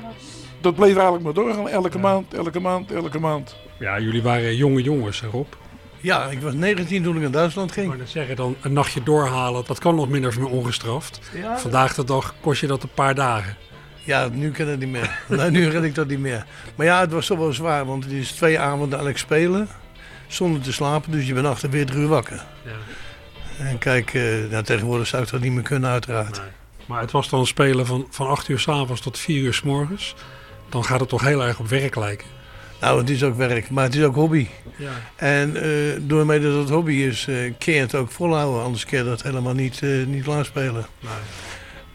Dat 0.61 0.75
bleef 0.75 0.95
eigenlijk 0.95 1.25
maar 1.25 1.33
doorgaan, 1.35 1.69
elke 1.69 1.99
maand, 1.99 2.35
elke 2.35 2.61
maand, 2.61 2.93
elke 2.93 3.19
maand. 3.21 3.57
Ja, 3.79 4.01
jullie 4.01 4.23
waren 4.23 4.57
jonge 4.57 4.83
jongens 4.83 5.23
erop. 5.23 5.57
Ja, 6.01 6.25
ik 6.27 6.41
was 6.41 6.55
19 6.55 7.03
toen 7.03 7.15
ik 7.17 7.21
naar 7.23 7.31
Duitsland 7.31 7.73
ging. 7.73 7.87
wou 7.87 7.99
net 7.99 8.11
zeggen, 8.11 8.37
dan 8.37 8.57
een 8.61 8.73
nachtje 8.73 9.03
doorhalen, 9.03 9.65
dat 9.67 9.79
kan 9.79 9.95
nog 9.95 10.09
minder 10.09 10.31
of 10.31 10.39
meer 10.39 10.49
ongestraft. 10.49 11.21
Ja, 11.35 11.59
Vandaag 11.59 11.95
de 11.95 12.05
dag 12.05 12.35
kost 12.41 12.61
je 12.61 12.67
dat 12.67 12.83
een 12.83 12.95
paar 12.95 13.15
dagen. 13.15 13.57
ja 14.05 14.29
nu 14.33 14.51
kan 14.51 14.67
het 14.67 14.79
niet 14.79 14.89
meer. 14.89 15.19
nou, 15.29 15.51
nu 15.51 15.69
red 15.69 15.83
ik 15.83 15.95
dat 15.95 16.09
niet 16.09 16.19
meer. 16.19 16.47
Maar 16.75 16.87
ja, 16.87 17.01
het 17.01 17.13
was 17.13 17.27
toch 17.27 17.39
wel 17.39 17.53
zwaar, 17.53 17.85
want 17.87 18.05
het 18.05 18.13
is 18.13 18.33
twee 18.33 18.59
avonden 18.59 18.89
eigenlijk 18.89 19.19
spelen. 19.19 19.69
Zonder 20.27 20.61
te 20.63 20.73
slapen, 20.73 21.11
dus 21.13 21.27
je 21.27 21.35
bent 21.35 21.47
achter 21.47 21.71
weer 21.71 21.87
drie 21.87 22.01
uur 22.01 22.09
wakker. 22.09 22.45
En 23.59 23.79
kijk, 23.79 24.13
nou, 24.51 24.63
tegenwoordig 24.65 25.07
zou 25.07 25.23
ik 25.23 25.31
dat 25.31 25.41
niet 25.41 25.53
meer 25.53 25.63
kunnen 25.63 25.91
uiteraard. 25.91 26.41
Maar 26.87 27.01
het 27.01 27.11
was 27.11 27.29
dan 27.29 27.47
spelen 27.47 27.87
van, 27.87 28.07
van 28.11 28.29
8 28.29 28.49
uur 28.49 28.59
s'avonds 28.59 29.01
tot 29.01 29.19
4 29.19 29.43
uur 29.43 29.55
s 29.55 29.63
morgens. 29.63 30.15
Dan 30.69 30.85
gaat 30.85 31.01
het 31.01 31.09
toch 31.09 31.21
heel 31.23 31.45
erg 31.45 31.59
op 31.59 31.69
werk 31.69 31.97
lijken. 31.97 32.27
Nou, 32.81 32.99
het 33.01 33.11
is 33.11 33.23
ook 33.23 33.37
werk, 33.37 33.71
maar 33.71 33.85
het 33.85 33.95
is 33.95 34.03
ook 34.03 34.15
hobby. 34.15 34.47
Ja. 34.77 34.91
En 35.17 35.57
eh 35.62 36.01
doormee 36.01 36.41
dat 36.41 36.55
het 36.55 36.69
hobby 36.69 36.93
is, 36.93 37.27
eh 37.29 37.53
kun 37.59 37.73
je 37.73 37.81
het 37.81 37.95
ook 37.95 38.11
volhouden. 38.11 38.62
Anders 38.62 38.85
kun 38.85 38.99
je 38.99 39.05
dat 39.05 39.23
helemaal 39.23 39.55
niet, 39.55 39.83
eh 39.83 40.07
niet 40.07 40.27
laten 40.27 40.45
spelen. 40.45 40.87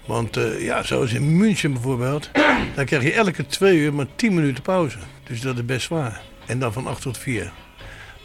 Want 0.06 0.38
ja, 0.60 0.84
zoals 0.84 1.14
in 1.14 1.38
München 1.38 1.74
bijvoorbeeld, 1.74 2.30
dan 2.76 2.86
krijg 2.86 3.04
je 3.04 3.14
elke 3.14 3.46
twee 3.46 3.78
uur 3.78 3.94
maar 3.94 4.06
10 4.16 4.34
minuten 4.34 4.64
pauze. 4.64 4.98
Dus 5.24 5.42
dat 5.42 5.56
is 5.58 5.66
best 5.66 5.86
zwaar. 5.86 6.22
En 6.46 6.60
dan 6.60 6.74
van 6.74 6.88
8 6.88 7.02
tot 7.02 7.18
4. 7.18 7.52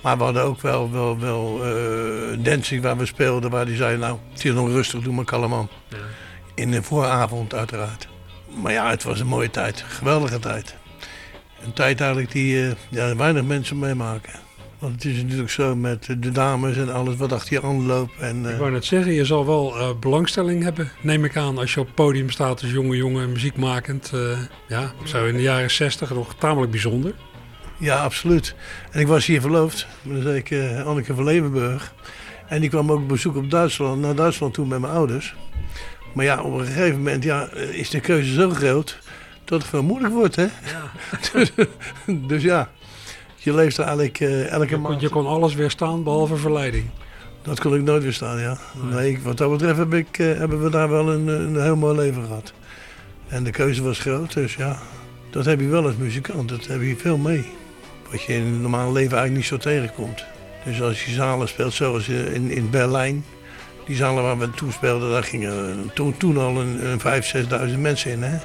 Maar 0.03 0.17
we 0.19 0.23
hadden 0.25 0.43
ook 0.43 0.61
wel, 0.61 0.91
wel, 0.91 1.19
wel 1.19 1.61
dancing 2.39 2.83
waar 2.83 2.97
we 2.97 3.07
speelden, 3.07 3.51
waar 3.51 3.67
die 3.67 3.77
zei, 3.77 3.97
nou, 3.99 4.19
het 4.33 4.45
is 4.45 4.53
nog 4.53 4.69
rustig, 4.69 5.01
doe 5.01 5.15
maar 5.15 5.25
kalm 5.25 5.55
aan. 5.55 5.69
In 6.55 6.71
de 6.71 6.83
vooravond 6.83 7.55
uiteraard. 7.55 8.09
Maar 8.63 8.73
ja, 8.73 8.91
het 8.91 9.03
was 9.03 9.21
een 9.21 9.27
mooie 9.27 9.51
tijd. 9.51 9.85
Geweldige 9.89 10.39
tijd. 10.39 10.77
Een 11.65 11.73
tijd 11.73 12.01
eigenlijk 12.01 12.33
die 12.33 12.67
eh, 12.67 12.73
ja, 12.89 13.17
weinig 13.17 13.45
mensen 13.45 13.79
meemaken. 13.79 14.33
Want 14.79 14.93
het 14.93 15.05
is 15.05 15.23
natuurlijk 15.23 15.51
zo 15.51 15.77
met 15.77 16.07
de 16.21 16.31
dames 16.33 16.77
en 16.77 16.93
alles 16.93 17.17
wat 17.17 17.33
achter 17.33 17.53
je 17.53 17.63
aan 17.63 17.87
loopt. 17.87 18.13
En, 18.21 18.47
eh, 18.47 18.53
Ik 18.53 18.59
wou 18.59 18.71
net 18.71 18.85
zeggen, 18.85 19.13
je 19.13 19.25
zal 19.25 19.47
wel 19.47 19.77
eh, 19.79 19.89
belangstelling 20.01 20.63
hebben, 20.63 20.91
neem 21.01 21.25
ik 21.25 21.37
aan, 21.37 21.59
als 21.59 21.75
je 21.75 21.81
op 21.81 21.87
het 21.87 21.95
podium 21.95 22.31
staat 22.31 22.63
als 22.63 22.71
jonge 22.71 22.97
jongen 22.97 23.33
muziekmakend. 23.33 24.11
eh 24.15 24.39
ja, 24.69 24.93
zo 25.05 25.25
in 25.27 25.37
de 25.37 25.43
jaren 25.43 25.71
60 25.71 26.11
nog 26.15 26.35
tamelijk 26.35 26.71
bijzonder. 26.71 27.15
Ja, 27.79 27.97
absoluut. 28.03 28.55
En 28.91 29.01
ik 29.01 29.07
was 29.07 29.27
hier 29.27 29.41
verloofd 29.41 29.87
met 30.03 30.17
een 30.17 30.23
zekere 30.33 30.83
Anneke 30.83 31.15
van 31.15 31.25
Leeuwenburg. 31.25 31.95
En 32.49 32.61
die 32.61 32.71
kwam 32.71 32.93
ook 32.93 32.99
op 33.01 33.09
bezoek 33.09 33.37
op 33.37 33.51
Duitsland, 33.51 34.01
naar 34.01 34.15
Duitsland 34.15 34.55
toe 34.55 34.67
met 34.67 34.81
mijn 34.81 34.93
ouders. 34.93 35.35
Maar 36.15 36.25
ja, 36.25 36.43
op 36.43 36.59
een 36.59 36.67
gegeven 36.67 36.97
moment 36.97 37.25
ja, 37.25 37.49
is 37.53 37.91
de 37.91 38.01
keuze 38.01 38.33
zo 38.33 38.51
groot 38.51 38.99
dat 39.47 39.61
het 39.61 39.71
veel 39.71 39.83
moeilijk 39.83 40.15
wordt, 40.15 40.37
hè? 40.37 40.43
Ja. 40.43 40.91
dus, 42.29 42.43
ja, 42.43 42.71
je 43.37 43.55
leeft 43.55 43.79
eigenlijk 43.79 44.21
uh, 44.21 44.51
elke 44.51 44.77
maand. 44.77 45.01
Je 45.01 45.09
kon 45.09 45.27
alles 45.27 45.55
weerstaan 45.55 46.03
behalve 46.03 46.37
verleiding. 46.37 46.85
Dat 47.43 47.61
kon 47.61 47.75
ik 47.75 47.83
nooit 47.83 48.03
weerstaan, 48.03 48.41
ja. 48.41 48.59
Nee, 48.91 49.19
wat 49.23 49.37
dat 49.37 49.51
betreft 49.51 49.79
heb 49.79 49.95
ik, 49.95 50.19
uh, 50.19 50.39
hebben 50.39 50.63
we 50.63 50.71
daar 50.71 50.89
wel 50.89 51.13
een, 51.13 51.27
een 51.27 51.63
heel 51.63 51.77
mooi 51.77 51.97
leven 51.97 52.25
gehad. 52.27 52.53
En 53.29 53.45
de 53.45 53.51
keuze 53.51 53.83
was 53.83 53.99
groot, 53.99 54.33
dus 54.33 54.55
ja, 54.55 54.79
dat 55.31 55.45
heb 55.45 55.61
je 55.61 55.67
wel 55.67 55.87
als 55.87 55.97
muzikant. 55.97 56.49
Dat 56.49 56.67
heb 56.67 56.83
je 56.83 56.97
veel 56.97 57.17
mee. 57.17 57.47
Wat 58.11 58.23
je 58.23 58.33
in 58.33 58.45
het 58.45 58.61
normale 58.61 58.93
leven 58.93 59.19
eigenlijk 59.19 59.37
niet 59.37 59.47
zo 59.47 59.57
tegenkomt. 59.57 60.25
Dus 60.65 60.83
als 60.83 61.05
je 61.05 61.13
zalen 61.13 61.49
speelt, 61.49 61.73
zoals 61.73 62.09
in, 62.09 62.51
in 62.51 62.71
Berlijn, 62.71 63.25
die 63.87 63.97
zalen 63.97 64.23
waar 64.23 64.39
we 64.39 64.51
toen 64.51 64.73
speelden, 64.73 65.11
daar 65.11 65.25
gingen 65.25 65.91
toen, 65.95 66.17
toen 66.17 66.39
al 66.39 66.61
een, 66.61 66.87
een 66.87 67.01
5.000, 67.69 67.71
6.000 67.71 67.79
mensen 67.79 68.11
in. 68.11 68.23
Hè? 68.23 68.33
Ja, 68.33 68.41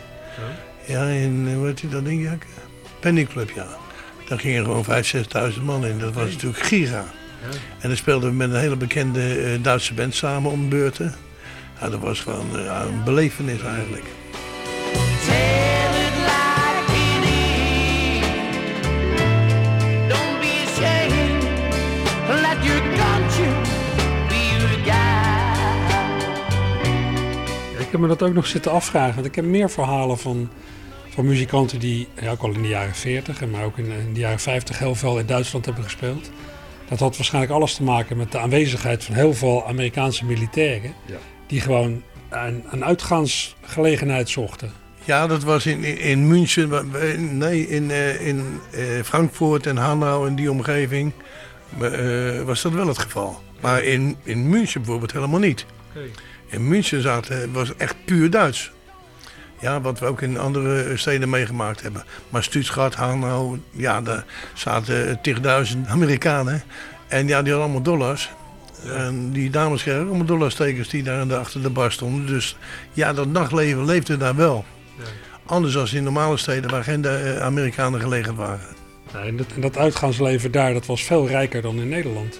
in, 0.87 1.53
hoe 1.55 1.65
heet 1.65 1.91
dat 1.91 2.05
ding, 2.05 2.23
Jack? 2.23 2.45
Penny 2.99 3.25
Club, 3.25 3.49
ja. 3.49 3.67
Daar 4.27 4.39
gingen 4.39 4.63
gewoon 4.63 4.85
5.000, 4.85 5.53
6.000 5.55 5.61
man 5.63 5.85
in. 5.85 5.99
Dat 5.99 6.13
was 6.13 6.31
natuurlijk 6.31 6.63
giga. 6.63 7.05
Ja. 7.41 7.57
En 7.79 7.87
dan 7.87 7.97
speelden 7.97 8.29
we 8.29 8.35
met 8.35 8.49
een 8.49 8.59
hele 8.59 8.75
bekende 8.75 9.37
uh, 9.37 9.63
Duitse 9.63 9.93
band 9.93 10.15
samen 10.15 10.51
om 10.51 10.69
beurten. 10.69 11.15
Ja, 11.79 11.89
dat 11.89 11.99
was 11.99 12.19
gewoon 12.19 12.47
uh, 12.55 12.81
een 12.85 13.03
belevenis 13.03 13.61
eigenlijk. 13.61 14.05
Heb 27.91 27.99
me 27.99 28.07
dat 28.07 28.23
ook 28.23 28.33
nog 28.33 28.47
zitten 28.47 28.71
afvragen. 28.71 29.15
Want 29.15 29.25
ik 29.25 29.35
heb 29.35 29.45
meer 29.45 29.69
verhalen 29.69 30.17
van, 30.17 30.49
van 31.09 31.25
muzikanten 31.25 31.79
die 31.79 32.07
ja, 32.21 32.31
ook 32.31 32.41
al 32.41 32.53
in 32.53 32.61
de 32.61 32.67
jaren 32.67 32.95
40 32.95 33.41
en 33.41 33.49
maar 33.49 33.63
ook 33.63 33.77
in, 33.77 33.91
in 33.91 34.13
de 34.13 34.19
jaren 34.19 34.39
50 34.39 34.79
heel 34.79 34.95
veel 34.95 35.19
in 35.19 35.25
Duitsland 35.25 35.65
hebben 35.65 35.83
gespeeld. 35.83 36.29
Dat 36.89 36.99
had 36.99 37.17
waarschijnlijk 37.17 37.53
alles 37.53 37.75
te 37.75 37.83
maken 37.83 38.17
met 38.17 38.31
de 38.31 38.39
aanwezigheid 38.39 39.03
van 39.03 39.15
heel 39.15 39.33
veel 39.33 39.67
Amerikaanse 39.67 40.25
militairen. 40.25 40.93
Ja. 41.05 41.17
Die 41.47 41.61
gewoon 41.61 42.03
een, 42.29 42.63
een 42.69 42.85
uitgaansgelegenheid 42.85 44.29
zochten. 44.29 44.71
Ja, 45.03 45.27
dat 45.27 45.43
was 45.43 45.65
in, 45.65 45.83
in, 45.83 46.27
München, 46.27 46.91
nee, 47.37 47.67
in, 47.67 47.83
uh, 47.83 48.27
in 48.27 48.59
uh, 48.75 49.01
Frankfurt 49.03 49.67
en 49.67 49.77
Hanau 49.77 50.27
en 50.27 50.35
die 50.35 50.51
omgeving 50.51 51.11
uh, 51.81 52.41
was 52.41 52.61
dat 52.61 52.71
wel 52.71 52.87
het 52.87 52.97
geval. 52.97 53.41
Maar 53.59 53.83
in, 53.83 54.15
in 54.23 54.49
München 54.49 54.81
bijvoorbeeld 54.81 55.11
helemaal 55.11 55.39
niet. 55.39 55.65
Okay. 55.89 56.09
In 56.51 56.67
München 56.67 57.01
zaten, 57.01 57.51
was 57.51 57.75
echt 57.75 57.95
puur 58.05 58.29
Duits. 58.29 58.71
Ja, 59.59 59.81
wat 59.81 59.99
we 59.99 60.05
ook 60.05 60.21
in 60.21 60.39
andere 60.39 60.97
steden 60.97 61.29
meegemaakt 61.29 61.81
hebben. 61.81 62.03
Maar 62.29 62.43
Stuttgart, 62.43 62.95
Hanau, 62.95 63.59
ja, 63.71 64.01
daar 64.01 64.25
zaten 64.53 65.19
10.000 65.73 65.87
Amerikanen. 65.87 66.63
En 67.07 67.27
ja, 67.27 67.41
die 67.41 67.51
hadden 67.53 67.63
allemaal 67.63 67.81
dollars. 67.81 68.29
En 68.85 69.31
die 69.31 69.49
dames 69.49 69.83
kregen 69.83 70.07
allemaal 70.07 70.25
dollarstekers 70.25 70.89
die 70.89 71.03
daar 71.03 71.35
achter 71.35 71.61
de 71.61 71.69
bar 71.69 71.91
stonden. 71.91 72.25
Dus 72.25 72.57
ja, 72.93 73.13
dat 73.13 73.27
nachtleven 73.27 73.85
leefde 73.85 74.17
daar 74.17 74.35
wel. 74.35 74.65
Ja. 74.97 75.03
Anders 75.45 75.73
dan 75.73 75.87
in 75.91 76.03
normale 76.03 76.37
steden 76.37 76.69
waar 76.69 76.83
geen 76.83 77.05
eh, 77.05 77.41
Amerikanen 77.41 77.99
gelegen 77.99 78.35
waren. 78.35 78.65
Ja, 79.13 79.19
en, 79.19 79.37
dat, 79.37 79.47
en 79.55 79.61
dat 79.61 79.77
uitgaansleven 79.77 80.51
daar, 80.51 80.73
dat 80.73 80.85
was 80.85 81.03
veel 81.03 81.27
rijker 81.27 81.61
dan 81.61 81.75
in 81.79 81.89
Nederland. 81.89 82.39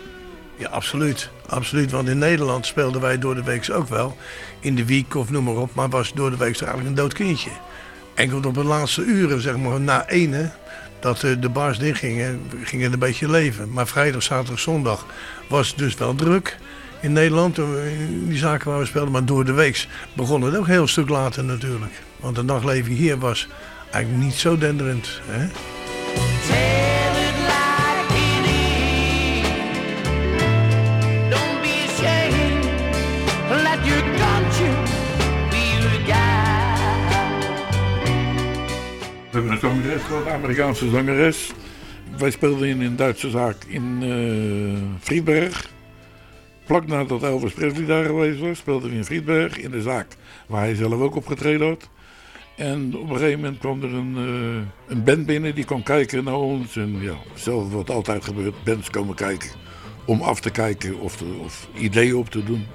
Ja, 0.61 0.67
absoluut. 0.67 1.29
Absoluut, 1.47 1.91
want 1.91 2.07
in 2.07 2.17
Nederland 2.17 2.65
speelden 2.65 3.01
wij 3.01 3.19
door 3.19 3.35
de 3.35 3.43
week 3.43 3.69
ook 3.71 3.87
wel. 3.87 4.17
In 4.59 4.75
de 4.75 4.85
week 4.85 5.15
of 5.15 5.29
noem 5.29 5.43
maar 5.43 5.55
op, 5.55 5.73
maar 5.73 5.89
was 5.89 6.13
door 6.13 6.29
de 6.29 6.37
week 6.37 6.61
eigenlijk 6.61 6.87
een 6.87 6.95
dood 6.95 7.13
kindje. 7.13 7.49
Enkel 8.13 8.41
op 8.43 8.53
de 8.53 8.63
laatste 8.63 9.03
uren, 9.03 9.41
zeg 9.41 9.57
maar 9.57 9.81
na 9.81 10.07
ene, 10.07 10.51
dat 10.99 11.19
de 11.19 11.49
bars 11.49 11.77
dichtgingen, 11.77 12.41
ging 12.63 12.81
het 12.83 12.93
een 12.93 12.99
beetje 12.99 13.29
leven. 13.29 13.71
Maar 13.71 13.87
vrijdag, 13.87 14.23
zaterdag, 14.23 14.59
zondag 14.59 15.05
was 15.49 15.67
het 15.67 15.77
dus 15.77 15.95
wel 15.95 16.15
druk 16.15 16.57
in 16.99 17.13
Nederland. 17.13 17.57
In 17.57 18.25
die 18.27 18.37
zaken 18.37 18.69
waar 18.69 18.79
we 18.79 18.85
speelden, 18.85 19.11
maar 19.11 19.25
door 19.25 19.45
de 19.45 19.53
week 19.53 19.87
begon 20.13 20.41
het 20.41 20.55
ook 20.55 20.65
een 20.65 20.71
heel 20.71 20.87
stuk 20.87 21.09
later 21.09 21.43
natuurlijk. 21.43 22.01
Want 22.19 22.37
het 22.37 22.45
nachtleven 22.45 22.91
hier 22.91 23.17
was 23.17 23.47
eigenlijk 23.91 24.23
niet 24.23 24.35
zo 24.35 24.57
denderend. 24.57 25.21
Hè? 25.25 25.47
Een 39.91 40.29
Amerikaanse 40.29 40.89
zangeres. 40.89 41.51
Wij 42.17 42.31
speelden 42.31 42.67
in 42.67 42.81
een 42.81 42.95
Duitse 42.95 43.29
zaak 43.29 43.63
in 43.67 44.03
uh, 44.03 44.77
Friedberg. 44.99 45.69
Plak 46.65 46.87
nadat 46.87 47.23
Elvis 47.23 47.53
Presley 47.53 47.85
daar 47.85 48.05
geweest 48.05 48.39
was, 48.39 48.57
speelden 48.57 48.89
we 48.89 48.95
in 48.95 49.05
Friedberg 49.05 49.57
in 49.57 49.71
de 49.71 49.81
zaak 49.81 50.07
waar 50.47 50.61
hij 50.61 50.75
zelf 50.75 50.93
ook 50.93 51.15
opgetreden 51.15 51.67
had. 51.67 51.89
En 52.55 52.97
op 52.97 53.09
een 53.09 53.17
gegeven 53.17 53.39
moment 53.39 53.59
kwam 53.59 53.83
er 53.83 53.93
een, 53.93 54.15
uh, 54.17 54.61
een 54.87 55.03
band 55.03 55.25
binnen 55.25 55.55
die 55.55 55.65
kwam 55.65 55.83
kijken 55.83 56.23
naar 56.23 56.39
ons. 56.39 56.75
En 56.75 57.01
ja, 57.01 57.15
zelf 57.33 57.71
wat 57.71 57.89
altijd 57.89 58.23
gebeurt, 58.23 58.63
bands 58.63 58.89
komen 58.89 59.15
kijken 59.15 59.49
om 60.05 60.21
af 60.21 60.39
te 60.39 60.49
kijken 60.49 60.99
of, 60.99 61.23
of 61.43 61.67
ideeën 61.77 62.15
op 62.15 62.29
te 62.29 62.43
doen. 62.43 62.65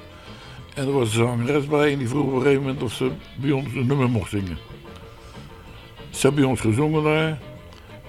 En 0.75 0.87
er 0.87 0.93
was 0.93 1.09
een 1.09 1.27
zangeres 1.27 1.67
bij 1.67 1.93
en 1.93 1.99
die 1.99 2.09
vroeg 2.09 2.27
op 2.27 2.33
een 2.33 2.41
gegeven 2.41 2.63
moment 2.63 2.83
of 2.83 2.93
ze 2.93 3.11
bij 3.41 3.51
ons 3.51 3.75
een 3.75 3.87
nummer 3.87 4.11
mocht 4.11 4.31
zingen. 4.31 4.76
Ze 6.17 6.27
hebben 6.27 6.45
ons 6.45 6.61
gezongen 6.61 7.03
daar. 7.03 7.39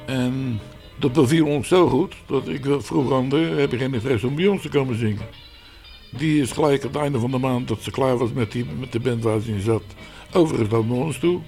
En 0.06 0.60
dat 1.00 1.14
beviel 1.14 1.46
ons 1.46 1.68
zo 1.68 1.88
goed 1.88 2.16
dat 2.26 2.48
ik 2.48 2.66
vroeg 2.80 3.14
aan 3.14 3.32
heb 3.32 3.72
je 3.72 3.78
geen 3.78 3.94
interesse 3.94 4.28
om 4.28 4.36
bij 4.36 4.48
ons 4.48 4.62
te 4.62 4.70
komen 4.70 4.98
zingen? 4.98 5.26
Die 6.12 6.42
is 6.42 6.52
gelijk 6.52 6.82
aan 6.82 6.88
het 6.88 6.98
einde 6.98 7.20
van 7.20 7.32
de 7.32 7.38
maand 7.38 7.68
dat 7.68 7.82
ze 7.82 7.92
klaar 7.92 8.18
was 8.18 8.32
met, 8.32 8.52
die, 8.52 8.66
met 8.80 8.92
de 8.92 9.00
band 9.00 9.24
waar 9.24 9.40
ze 9.40 9.52
in 9.52 9.62
zat, 9.62 9.84
overgestapt 10.34 10.88
naar 10.88 10.98
ons 10.98 11.20
toe. 11.20 11.42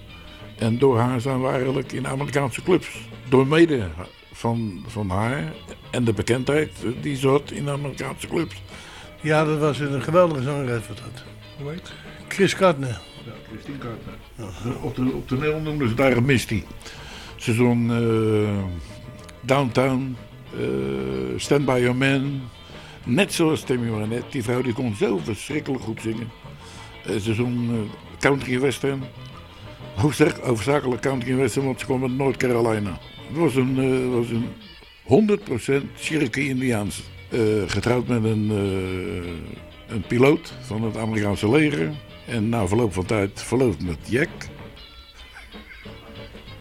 En 0.57 0.77
door 0.77 0.97
haar 0.97 1.21
zijn 1.21 1.41
we 1.41 1.47
eigenlijk 1.47 1.91
in 1.91 2.07
Amerikaanse 2.07 2.63
clubs. 2.63 2.89
Door 3.29 3.47
mede 3.47 3.87
van, 4.31 4.83
van 4.87 5.09
haar 5.09 5.53
en 5.91 6.03
de 6.03 6.13
bekendheid 6.13 6.71
die 7.01 7.15
ze 7.15 7.27
had 7.27 7.51
in 7.51 7.69
Amerikaanse 7.69 8.27
clubs. 8.27 8.55
Ja, 9.21 9.43
dat 9.43 9.59
was 9.59 9.79
een 9.79 10.01
geweldige 10.01 10.43
zangeres 10.43 10.87
wat 10.87 10.97
dat. 10.97 11.23
Chris 12.27 12.53
Gardner. 12.53 13.08
Christine. 13.47 13.77
Op, 14.81 14.95
de, 14.95 15.11
op 15.13 15.27
toneel 15.27 15.59
noemden 15.59 15.89
ze 15.89 15.93
daar 15.93 16.23
Misty. 16.23 16.63
Ze 17.35 17.53
zong 17.53 17.91
uh, 17.91 18.63
Downtown, 19.41 20.15
uh, 20.59 20.59
Stand 21.35 21.65
By 21.65 21.79
Your 21.81 21.95
Man. 21.95 22.41
Net 23.05 23.33
zoals 23.33 23.63
Tammy 23.63 23.91
Wynette. 23.91 24.29
Die 24.29 24.43
vrouw 24.43 24.61
die 24.61 24.73
kon 24.73 24.95
zo 24.95 25.17
verschrikkelijk 25.17 25.83
goed 25.83 26.01
zingen. 26.01 26.29
Uh, 27.09 27.15
ze 27.15 27.33
zong 27.33 27.69
country 28.19 28.59
western. 28.59 29.03
Hoofdzakelijk 30.43 31.01
country 31.01 31.35
western, 31.35 31.65
want 31.65 31.79
ze 31.79 31.85
kwam 31.85 32.01
uit 32.01 32.17
North 32.17 32.37
Carolina. 32.37 32.97
Het 33.27 33.37
was 33.37 33.55
een, 33.55 34.11
was 34.11 34.27
een 34.29 35.39
100% 35.83 35.83
Cherokee-Indiaans. 35.95 37.03
getrouwd 37.67 38.07
met 38.07 38.23
een, 38.23 38.49
een 39.87 40.01
piloot 40.07 40.53
van 40.61 40.83
het 40.83 40.97
Amerikaanse 40.97 41.49
leger. 41.49 41.91
En 42.29 42.49
na 42.49 42.67
verloop 42.67 42.93
van 42.93 43.05
tijd 43.05 43.41
verloofd 43.41 43.85
met 43.85 43.97
Jack. 44.03 44.29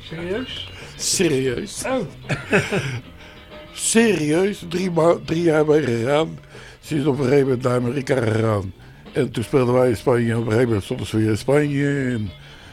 Serieus? 0.01 0.71
Serieus. 0.97 1.85
Oh. 1.87 2.01
Serieus, 3.73 4.65
drie, 4.69 4.91
drie 5.25 5.43
jaar 5.43 5.67
mee 5.67 5.83
gegaan. 5.83 6.39
Ze 6.81 6.97
is 6.97 7.05
op 7.05 7.19
een 7.19 7.25
gegeven 7.25 7.45
moment 7.45 7.63
naar 7.63 7.75
Amerika 7.75 8.21
gegaan. 8.21 8.73
En 9.13 9.31
toen 9.31 9.45
speelden 9.45 9.75
wij 9.75 9.89
in 9.89 9.97
Spanje. 9.97 10.35
Op 10.37 10.41
een 10.41 10.47
gegeven 10.47 10.67
moment 10.67 10.85
stonden 10.85 11.07
ze 11.07 11.17
weer 11.17 11.31
in 11.31 11.39
Spanje. 11.39 11.87
En, 11.87 12.31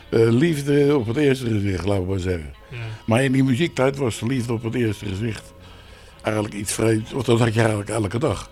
uh, 0.09 0.31
liefde 0.31 0.97
op 0.97 1.07
het 1.07 1.17
eerste 1.17 1.47
gezicht, 1.47 1.85
laten 1.85 2.03
we 2.03 2.09
maar 2.09 2.19
zeggen. 2.19 2.53
Ja. 2.71 2.77
Maar 3.05 3.23
in 3.23 3.31
die 3.31 3.43
muziektijd 3.43 3.97
was 3.97 4.21
liefde 4.21 4.53
op 4.53 4.63
het 4.63 4.75
eerste 4.75 5.05
gezicht 5.05 5.53
eigenlijk 6.21 6.55
iets 6.55 6.73
vreemds. 6.73 7.11
Want 7.11 7.25
dat 7.25 7.39
had 7.39 7.53
je 7.53 7.59
eigenlijk 7.59 7.89
elke 7.89 8.19
dag. 8.19 8.51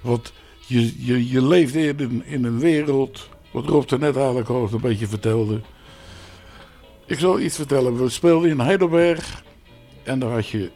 Want 0.00 0.32
je, 0.66 1.06
je, 1.06 1.30
je 1.30 1.46
leefde 1.46 1.86
in, 1.86 2.22
in 2.24 2.44
een 2.44 2.58
wereld 2.58 3.28
wat 3.54 3.66
Rob 3.66 3.90
er 3.90 3.98
net 3.98 4.16
eigenlijk 4.16 4.48
al 4.48 4.68
een 4.72 4.80
beetje 4.80 5.06
vertelde. 5.06 5.60
Ik 7.06 7.18
zal 7.18 7.40
iets 7.40 7.56
vertellen. 7.56 8.02
We 8.02 8.08
speelden 8.08 8.50
in 8.50 8.60
Heidelberg. 8.60 9.44
En 10.02 10.18
daar 10.18 10.30
had 10.30 10.48
je 10.48 10.70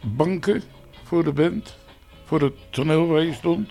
banken 0.00 0.62
voor 1.04 1.24
de 1.24 1.32
band. 1.32 1.76
Voor 2.24 2.40
het 2.40 2.52
toneel 2.70 3.06
waar 3.06 3.22
je 3.22 3.32
stond. 3.32 3.70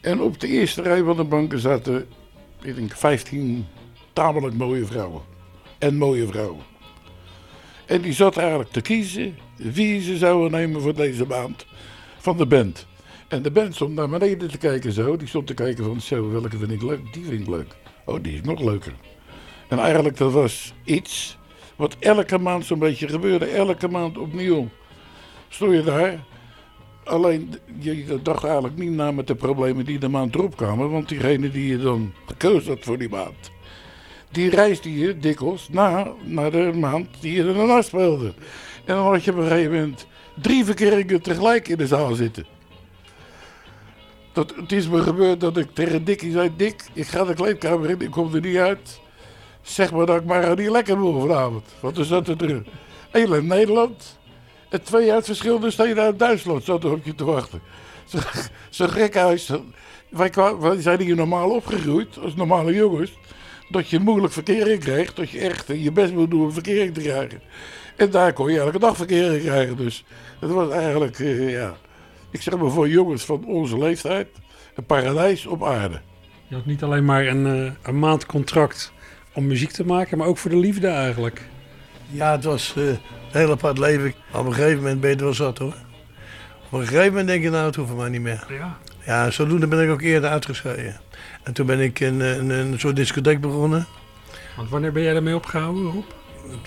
En 0.00 0.20
op 0.20 0.40
de 0.40 0.46
eerste 0.46 0.82
rij 0.82 1.02
van 1.02 1.16
de 1.16 1.24
banken 1.24 1.58
zaten, 1.58 2.08
ik 2.62 2.74
denk, 2.74 2.96
15 2.96 3.66
tamelijk 4.12 4.54
mooie 4.54 4.86
vrouwen. 4.86 5.22
En 5.78 5.96
mooie 5.96 6.26
vrouwen. 6.26 6.62
En 7.86 8.00
die 8.00 8.12
zat 8.12 8.36
eigenlijk 8.36 8.70
te 8.70 8.80
kiezen 8.80 9.38
wie 9.56 10.00
ze 10.00 10.16
zouden 10.16 10.50
nemen 10.50 10.80
voor 10.80 10.94
deze 10.94 11.26
maand 11.26 11.66
van 12.18 12.36
de 12.36 12.46
band. 12.46 12.86
En 13.28 13.42
de 13.42 13.50
band 13.50 13.74
stond 13.74 13.94
naar 13.94 14.08
beneden 14.08 14.50
te 14.50 14.58
kijken 14.58 14.92
zo. 14.92 15.16
Die 15.16 15.28
stond 15.28 15.46
te 15.46 15.54
kijken 15.54 15.84
van, 15.84 16.00
zo, 16.00 16.30
welke 16.30 16.58
vind 16.58 16.70
ik 16.70 16.82
leuk? 16.82 17.12
Die 17.12 17.24
vind 17.24 17.40
ik 17.40 17.48
leuk. 17.48 17.76
Oh, 18.04 18.22
die 18.22 18.34
is 18.34 18.40
nog 18.40 18.60
leuker. 18.60 18.92
En 19.68 19.78
eigenlijk 19.78 20.16
dat 20.16 20.32
was 20.32 20.74
iets 20.84 21.38
Wat 21.78 21.96
elke 21.98 22.38
maand 22.38 22.64
zo'n 22.64 22.78
beetje 22.78 23.08
gebeurde, 23.08 23.46
elke 23.46 23.88
maand 23.88 24.18
opnieuw. 24.18 24.68
Stond 25.48 25.72
je 25.72 25.82
daar. 25.82 26.24
Alleen, 27.04 27.54
je 27.78 28.18
dacht 28.22 28.44
eigenlijk 28.44 28.76
niet 28.76 28.90
na 28.90 29.10
met 29.10 29.26
de 29.26 29.34
problemen 29.34 29.84
die 29.84 29.98
de 29.98 30.08
maand 30.08 30.34
erop 30.34 30.56
kwamen. 30.56 30.90
Want 30.90 31.08
diegene 31.08 31.50
die 31.50 31.66
je 31.66 31.78
dan 31.78 32.12
gekozen 32.26 32.72
had 32.72 32.84
voor 32.84 32.98
die 32.98 33.08
maand, 33.08 33.50
die 34.30 34.50
reisde 34.50 34.98
je 34.98 35.18
dikwijls 35.18 35.68
na, 35.68 36.12
naar 36.24 36.50
de 36.50 36.72
maand 36.74 37.08
die 37.20 37.32
je 37.32 37.54
ernaast 37.54 37.88
speelde. 37.88 38.34
En 38.84 38.94
dan 38.94 39.06
had 39.06 39.24
je 39.24 39.30
op 39.30 39.38
een 39.38 39.48
gegeven 39.48 39.72
moment 39.72 40.06
drie 40.42 40.64
verkeringen 40.64 41.22
tegelijk 41.22 41.68
in 41.68 41.76
de 41.76 41.86
zaal 41.86 42.14
zitten. 42.14 42.57
Dat, 44.38 44.54
het 44.56 44.72
is 44.72 44.88
me 44.88 45.02
gebeurd 45.02 45.40
dat 45.40 45.56
ik 45.56 45.68
tegen 45.72 46.04
Dikkie 46.04 46.32
zei: 46.32 46.50
Dik, 46.56 46.84
ik 46.92 47.06
ga 47.06 47.24
de 47.24 47.34
kleedkamer 47.34 47.90
in, 47.90 48.00
ik 48.00 48.10
kom 48.10 48.34
er 48.34 48.40
niet 48.40 48.56
uit. 48.56 49.00
Zeg 49.62 49.92
maar 49.92 50.06
dat 50.06 50.16
ik 50.16 50.24
maar 50.24 50.56
niet 50.56 50.70
lekker 50.70 51.00
wil 51.00 51.20
vanavond. 51.20 51.64
Want 51.80 51.98
er 51.98 52.04
zat 52.04 52.28
er 52.28 52.62
één 53.10 53.32
in 53.32 53.46
Nederland 53.46 54.18
en 54.68 54.82
twee 54.82 55.12
uit 55.12 55.24
verschillende 55.24 55.70
steden 55.70 56.02
uit 56.02 56.18
Duitsland 56.18 56.64
zat 56.64 56.84
er 56.84 56.92
op 56.92 57.04
je 57.04 57.14
te 57.14 57.24
wachten. 57.24 57.60
Zo'n 58.70 58.88
gek 58.88 59.14
huis. 59.14 59.50
Wij, 60.08 60.30
wij 60.60 60.80
zijn 60.80 61.00
hier 61.00 61.16
normaal 61.16 61.50
opgegroeid 61.50 62.18
als 62.18 62.34
normale 62.34 62.74
jongens. 62.74 63.12
Dat 63.68 63.88
je 63.88 63.98
moeilijk 63.98 64.32
verkering 64.32 64.80
krijgt. 64.80 65.16
Dat 65.16 65.30
je 65.30 65.38
echt 65.38 65.66
je 65.66 65.92
best 65.92 66.12
moet 66.12 66.30
doen 66.30 66.42
om 66.42 66.52
verkering 66.52 66.94
te 66.94 67.00
krijgen. 67.00 67.42
En 67.96 68.10
daar 68.10 68.32
kon 68.32 68.52
je 68.52 68.58
elke 68.58 68.78
dag 68.78 68.96
verkering 68.96 69.42
krijgen. 69.42 69.76
Dus 69.76 70.04
het 70.38 70.50
was 70.50 70.70
eigenlijk, 70.70 71.18
uh, 71.18 71.50
ja, 71.50 71.76
ik 72.30 72.42
zeg 72.42 72.56
maar 72.56 72.70
voor 72.70 72.88
jongens 72.88 73.24
van 73.24 73.44
onze 73.44 73.78
leeftijd, 73.78 74.28
een 74.74 74.84
paradijs 74.84 75.46
op 75.46 75.64
aarde. 75.64 76.00
Je 76.46 76.54
had 76.54 76.66
niet 76.66 76.82
alleen 76.82 77.04
maar 77.04 77.26
een, 77.26 77.46
uh, 77.46 77.70
een 77.82 77.98
maand 77.98 78.26
contract 78.26 78.92
om 79.34 79.46
muziek 79.46 79.70
te 79.70 79.84
maken, 79.84 80.18
maar 80.18 80.26
ook 80.26 80.38
voor 80.38 80.50
de 80.50 80.56
liefde 80.56 80.86
eigenlijk. 80.86 81.48
Ja, 82.10 82.32
het 82.32 82.44
was 82.44 82.74
uh, 82.78 82.88
een 82.88 82.98
heel 83.30 83.50
apart 83.50 83.78
leven. 83.78 84.14
Op 84.32 84.46
een 84.46 84.54
gegeven 84.54 84.76
moment 84.76 85.00
ben 85.00 85.10
je 85.10 85.16
er 85.16 85.22
wel 85.22 85.34
zat 85.34 85.58
hoor. 85.58 85.74
Op 86.70 86.78
een 86.78 86.86
gegeven 86.86 87.08
moment 87.08 87.26
denk 87.26 87.42
je, 87.42 87.50
nou 87.50 87.66
het 87.66 87.76
hoeft 87.76 87.88
voor 87.88 87.98
mij 87.98 88.08
niet 88.08 88.20
meer. 88.20 88.46
Ja. 88.48 88.78
Ja, 89.06 89.30
zodoende 89.30 89.66
ben 89.66 89.84
ik 89.84 89.90
ook 89.90 90.02
eerder 90.02 90.30
uitgeschreven. 90.30 91.00
En 91.42 91.52
toen 91.52 91.66
ben 91.66 91.80
ik 91.80 92.00
een, 92.00 92.20
een, 92.20 92.50
een 92.50 92.80
soort 92.80 92.96
discotheek 92.96 93.40
begonnen. 93.40 93.86
Want 94.56 94.70
wanneer 94.70 94.92
ben 94.92 95.02
jij 95.02 95.12
daarmee 95.12 95.34
opgehouden, 95.34 95.82
Rob? 95.82 96.04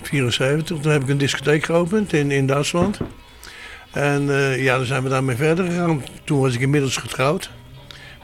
74. 0.02 0.80
Toen 0.80 0.92
heb 0.92 1.02
ik 1.02 1.08
een 1.08 1.18
discotheek 1.18 1.64
geopend 1.64 2.12
in, 2.12 2.30
in 2.30 2.46
Duitsland. 2.46 2.98
En 3.92 4.22
uh, 4.22 4.62
ja, 4.62 4.76
dan 4.76 4.86
zijn 4.86 5.02
we 5.02 5.08
daarmee 5.08 5.36
verder 5.36 5.64
gegaan. 5.64 6.04
Toen 6.24 6.40
was 6.40 6.54
ik 6.54 6.60
inmiddels 6.60 6.96
getrouwd. 6.96 7.50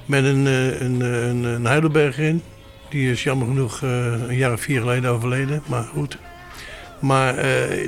Met 0.07 0.25
een, 0.25 0.47
uh, 0.47 0.81
een, 0.81 1.01
een, 1.01 1.45
een 1.45 1.67
Heidelbergerin. 1.67 2.43
Die 2.89 3.11
is 3.11 3.23
jammer 3.23 3.47
genoeg 3.47 3.81
een 3.83 4.37
jaar 4.37 4.53
of 4.53 4.61
vier 4.61 4.81
geleden 4.81 5.11
overleden. 5.11 5.63
Maar 5.67 5.83
goed. 5.83 6.19
Maar 6.99 7.35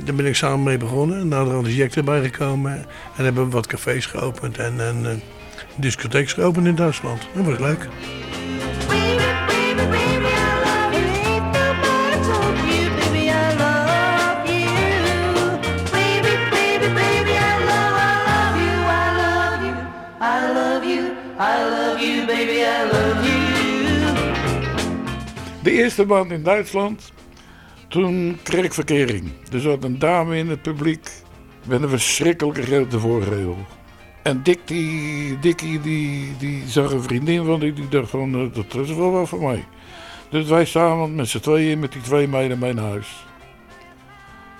daar 0.03 0.15
ben 0.15 0.25
ik 0.25 0.35
samen 0.35 0.63
mee 0.63 0.77
begonnen. 0.77 1.27
Naderhand 1.27 1.67
is 1.67 1.75
Jack 1.75 1.91
erbij 1.91 2.21
gekomen. 2.21 2.85
En 3.17 3.23
hebben 3.23 3.45
we 3.45 3.51
wat 3.51 3.67
cafés 3.67 4.05
geopend. 4.05 4.57
En 4.57 4.79
een 4.79 5.21
discotheek 5.75 6.29
geopend 6.29 6.67
in 6.67 6.75
Duitsland. 6.75 7.27
Dat 7.35 7.45
was 7.45 7.59
leuk. 7.59 7.87
De 25.63 25.71
eerste 25.71 26.05
maand 26.05 26.31
in 26.31 26.43
Duitsland, 26.43 27.11
toen 27.87 28.37
kreeg 28.43 28.63
ik 28.65 28.73
verkering. 28.73 29.31
Er 29.51 29.59
zat 29.59 29.83
een 29.83 29.99
dame 29.99 30.37
in 30.37 30.49
het 30.49 30.61
publiek 30.61 31.11
met 31.67 31.81
een 31.81 31.89
verschrikkelijke 31.89 32.61
grote 32.61 32.99
voorregel. 32.99 33.57
En 34.23 34.43
Dick, 34.43 34.59
die, 34.65 35.39
Dickie, 35.39 35.81
die, 35.81 36.37
die 36.37 36.63
zag 36.67 36.91
een 36.91 37.03
vriendin 37.03 37.45
van 37.45 37.59
die, 37.59 37.73
die 37.73 37.87
dacht 37.87 38.09
van, 38.09 38.41
uh, 38.41 38.53
dat 38.53 38.87
is 38.87 38.93
wel 38.93 39.11
wat 39.11 39.29
voor 39.29 39.41
mij. 39.41 39.65
Dus 40.29 40.47
wij 40.47 40.65
samen 40.65 41.15
met 41.15 41.27
z'n 41.27 41.39
tweeën 41.39 41.79
met 41.79 41.91
die 41.91 42.01
twee 42.01 42.27
meiden 42.27 42.59
naar 42.59 42.77
huis. 42.77 43.25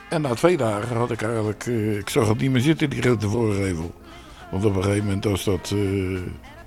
En 0.10 0.22
na 0.22 0.34
twee 0.34 0.58
dagen 0.58 0.98
had 0.98 1.12
ik 1.12 1.22
eigenlijk, 1.22 1.66
uh, 1.66 1.98
ik 1.98 2.10
zag 2.10 2.28
het 2.28 2.40
niet 2.40 2.52
meer 2.52 2.62
zitten, 2.62 2.90
die 2.90 3.02
grote 3.02 3.30
voorgevel. 3.30 3.94
Want 4.52 4.66
op 4.66 4.76
een 4.76 4.84
gegeven 4.84 5.06
moment 5.06 5.26
als 5.26 5.44
dat, 5.44 5.72
uh, 5.74 6.20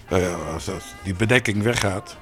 nou 0.08 0.22
ja, 0.22 0.34
als 0.52 0.64
dat, 0.64 0.84
die 1.02 1.14
bedekking 1.14 1.62
weggaat, 1.62 2.16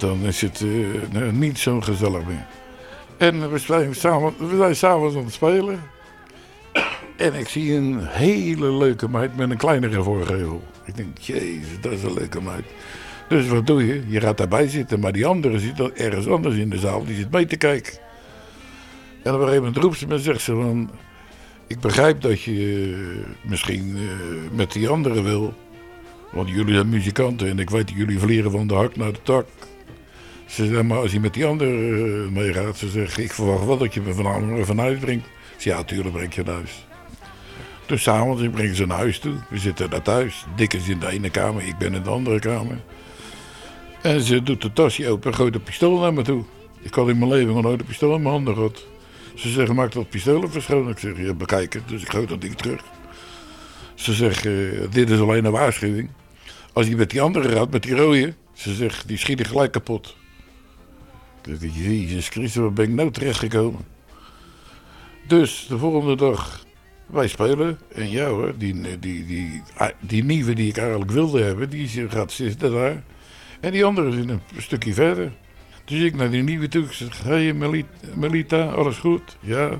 dan 0.00 0.20
is 0.20 0.40
het 0.40 0.60
uh, 0.60 1.30
niet 1.32 1.58
zo 1.58 1.80
gezellig 1.80 2.26
meer. 2.26 2.46
En 3.16 3.50
we 3.50 3.58
zijn 3.58 3.94
samen, 3.94 4.34
we 4.38 4.56
zijn 4.56 4.76
samen 4.76 5.16
aan 5.16 5.24
het 5.24 5.32
spelen. 5.32 5.80
En 7.16 7.34
ik 7.34 7.48
zie 7.48 7.74
een 7.74 8.06
hele 8.06 8.72
leuke 8.72 9.08
meid 9.08 9.36
met 9.36 9.50
een 9.50 9.56
kleinere 9.56 10.02
voorgevel. 10.02 10.62
Ik 10.84 10.96
denk, 10.96 11.18
jezus, 11.18 11.80
dat 11.80 11.92
is 11.92 12.02
een 12.02 12.14
leuke 12.14 12.42
meid. 12.42 12.64
Dus 13.28 13.48
wat 13.48 13.66
doe 13.66 13.86
je? 13.86 14.02
Je 14.06 14.20
gaat 14.20 14.36
daarbij 14.36 14.68
zitten, 14.68 15.00
maar 15.00 15.12
die 15.12 15.26
andere 15.26 15.58
zit 15.58 15.80
ergens 15.80 16.28
anders 16.28 16.56
in 16.56 16.70
de 16.70 16.78
zaal. 16.78 17.04
Die 17.04 17.16
zit 17.16 17.30
mee 17.30 17.46
te 17.46 17.56
kijken. 17.56 17.92
En 19.22 19.34
op 19.34 19.40
een 19.40 19.46
gegeven 19.46 19.64
moment 19.64 19.76
roept 19.76 19.98
ze 19.98 20.06
me 20.06 20.14
en 20.14 20.20
zegt 20.20 20.40
ze 20.40 20.54
van... 20.54 20.90
Ik 21.66 21.80
begrijp 21.80 22.20
dat 22.20 22.42
je 22.42 22.52
uh, 22.52 22.96
misschien 23.42 23.96
uh, 23.96 24.10
met 24.52 24.72
die 24.72 24.88
andere 24.88 25.22
wil. 25.22 25.54
Want 26.32 26.48
jullie 26.48 26.74
zijn 26.74 26.88
muzikanten 26.88 27.48
en 27.48 27.58
ik 27.58 27.70
weet 27.70 27.86
dat 27.88 27.96
jullie 27.96 28.18
vliegen 28.18 28.50
van 28.50 28.66
de 28.66 28.74
hak 28.74 28.96
naar 28.96 29.12
de 29.12 29.22
tak. 29.22 29.46
Ze 30.48 30.66
zegt, 30.66 30.82
maar 30.82 30.98
als 30.98 31.12
je 31.12 31.20
met 31.20 31.34
die 31.34 31.46
andere 31.46 31.70
uh, 31.70 32.28
meegaat, 32.28 32.76
ze 32.76 32.88
zegt, 32.88 33.18
ik 33.18 33.32
verwacht 33.32 33.64
wel 33.64 33.78
dat 33.78 33.94
je 33.94 34.00
me 34.00 34.14
vanavond 34.14 34.58
even 34.58 34.78
huis 34.78 34.98
brengt. 34.98 35.26
Ze 35.56 35.68
ja, 35.68 35.84
tuurlijk 35.84 36.14
breng 36.14 36.34
je 36.34 36.42
naar 36.42 36.54
huis. 36.54 36.86
Dus 37.86 38.02
s'avonds 38.02 38.48
brengen 38.48 38.76
ze 38.76 38.86
naar 38.86 38.98
huis 38.98 39.18
toe. 39.18 39.34
We 39.50 39.58
zitten 39.58 39.90
daar 39.90 40.02
thuis. 40.02 40.44
Dick 40.56 40.74
is 40.74 40.88
in 40.88 40.98
de 40.98 41.08
ene 41.08 41.30
kamer, 41.30 41.62
ik 41.62 41.78
ben 41.78 41.94
in 41.94 42.02
de 42.02 42.10
andere 42.10 42.38
kamer. 42.38 42.80
En 44.02 44.20
ze 44.20 44.42
doet 44.42 44.62
de 44.62 44.72
tasje 44.72 45.08
open 45.08 45.30
en 45.30 45.36
gooit 45.36 45.64
pistool 45.64 45.98
naar 45.98 46.12
me 46.12 46.22
toe. 46.22 46.44
Ik 46.80 46.94
had 46.94 47.08
in 47.08 47.18
mijn 47.18 47.30
leven 47.30 47.54
nog 47.54 47.62
nooit 47.62 47.80
een 47.80 47.86
pistool 47.86 48.14
in 48.14 48.22
mijn 48.22 48.34
handen 48.34 48.54
gehad. 48.54 48.86
Ze 49.34 49.48
zeggen, 49.48 49.74
maak 49.74 49.92
dat 49.92 50.08
pistool 50.08 50.44
even 50.44 50.62
schoon. 50.62 50.88
Ik 50.88 50.98
zeg, 50.98 51.16
ja, 51.16 51.34
bekijk 51.34 51.72
het. 51.72 51.88
Dus 51.88 52.02
ik 52.02 52.10
gooi 52.10 52.26
dat 52.26 52.40
ding 52.40 52.54
terug. 52.54 52.82
Ze 53.94 54.12
zegt, 54.12 54.44
uh, 54.44 54.82
dit 54.90 55.10
is 55.10 55.20
alleen 55.20 55.44
een 55.44 55.52
waarschuwing. 55.52 56.10
Als 56.72 56.86
je 56.86 56.96
met 56.96 57.10
die 57.10 57.20
andere 57.20 57.48
gaat, 57.48 57.70
met 57.70 57.82
die 57.82 57.96
rode, 57.96 58.34
ze 58.52 58.74
zegt, 58.74 59.08
die 59.08 59.18
schiet 59.18 59.46
gelijk 59.46 59.72
kapot. 59.72 60.16
Jezus 61.72 62.28
Christus, 62.28 62.62
waar 62.62 62.72
ben 62.72 62.84
ik 62.84 62.94
nou 62.94 63.10
terecht 63.10 63.38
gekomen? 63.38 63.80
Dus 65.26 65.66
de 65.68 65.78
volgende 65.78 66.16
dag, 66.16 66.64
wij 67.06 67.28
spelen. 67.28 67.78
En 67.94 68.10
ja 68.10 68.28
hoor, 68.28 68.54
die, 68.58 68.98
die, 68.98 69.26
die, 69.26 69.62
die 70.00 70.24
nieuwe 70.24 70.52
die 70.52 70.68
ik 70.68 70.76
eigenlijk 70.76 71.10
wilde 71.10 71.42
hebben, 71.42 71.70
die 71.70 72.08
gaat 72.08 72.32
zitten 72.32 72.72
daar. 72.72 73.02
En 73.60 73.72
die 73.72 73.84
andere 73.84 74.08
is 74.08 74.16
een 74.16 74.40
stukje 74.56 74.94
verder. 74.94 75.32
Dus 75.84 76.00
ik 76.00 76.14
naar 76.14 76.30
die 76.30 76.42
nieuwe 76.42 76.68
toe. 76.68 76.84
Ik 76.84 76.92
zeg, 76.92 77.22
hey, 77.22 77.54
Melita, 78.14 78.64
alles 78.64 78.96
goed? 78.96 79.36
Ja. 79.40 79.70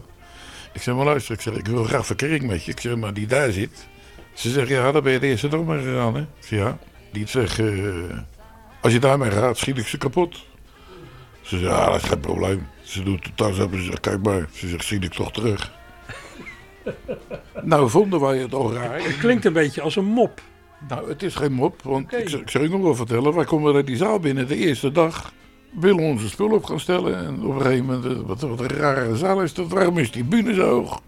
Ik 0.73 0.83
zeg, 0.83 0.95
maar 0.95 1.05
luister, 1.05 1.35
ik 1.35 1.41
zeg, 1.41 1.55
ik 1.55 1.67
wil 1.67 1.85
graag 1.85 2.07
verkering 2.07 2.47
met 2.47 2.65
je. 2.65 2.71
Ik 2.71 2.81
zeg, 2.81 2.97
maar 2.97 3.15
die 3.15 3.27
daar 3.27 3.51
zit. 3.53 3.89
Ze 4.33 4.51
zegt, 4.51 4.69
ja, 4.69 4.93
daar 4.93 5.03
ben 5.03 5.13
je 5.13 5.19
de 5.19 5.27
eerste 5.27 5.49
dag 5.49 5.61
mee 5.61 5.83
gegaan, 5.83 6.15
hè? 6.15 6.25
Ja. 6.57 6.79
Die 7.13 7.27
zegt, 7.27 7.59
uh, 7.59 7.95
als 8.81 8.93
je 8.93 8.99
daarmee 8.99 9.31
gaat, 9.31 9.59
schiet 9.59 9.79
ik 9.79 9.87
ze 9.87 9.99
kapot. 9.99 10.47
Ze 11.49 11.59
zegt, 11.59 11.73
ja, 11.73 11.87
dat 11.87 12.03
is 12.03 12.09
geen 12.09 12.21
probleem. 12.21 12.67
Ze 12.83 13.03
doet 13.03 13.25
de 13.25 13.31
tas 13.35 13.59
op 13.59 13.73
en 13.73 13.79
ze 13.79 13.85
zegt, 13.85 14.01
kijk 14.01 14.23
maar. 14.23 14.49
Ze 14.53 14.69
zegt, 14.69 14.85
zie 14.85 15.01
ik 15.01 15.13
toch 15.13 15.33
terug. 15.33 15.73
nou, 17.63 17.91
vonden 17.91 18.21
wij 18.21 18.39
het 18.39 18.55
al 18.55 18.73
raar. 18.73 19.03
Het 19.03 19.19
klinkt 19.19 19.45
een 19.45 19.53
beetje 19.53 19.81
als 19.81 19.97
een 19.97 20.05
mop. 20.05 20.41
Nou, 20.89 21.09
het 21.09 21.23
is 21.23 21.35
geen 21.35 21.53
mop, 21.53 21.83
want 21.83 22.05
okay. 22.05 22.21
ik, 22.21 22.29
ik 22.29 22.51
zou 22.51 22.65
je 22.65 22.71
nog 22.71 22.83
wel 22.83 22.95
vertellen. 22.95 23.35
Wij 23.35 23.45
komen 23.45 23.73
naar 23.73 23.85
die 23.85 23.97
zaal 23.97 24.19
binnen 24.19 24.49
de 24.49 24.57
eerste 24.57 24.93
dag. 24.93 25.33
Willen 25.71 26.05
onze 26.05 26.29
spullen 26.29 26.57
op 26.57 26.65
gaan 26.65 26.81
stellen. 26.81 27.17
En 27.17 27.43
op 27.43 27.55
een 27.55 27.63
gegeven 27.63 27.85
moment, 27.85 28.27
wat, 28.27 28.41
wat 28.41 28.61
een 28.61 28.69
rare 28.69 29.17
zaal 29.17 29.43
is 29.43 29.55
dat. 29.55 29.69
Waarom 29.69 29.99
is 29.99 30.11
die 30.11 30.25
bühne 30.25 30.55
zo 30.55 30.69
hoog? 30.69 31.01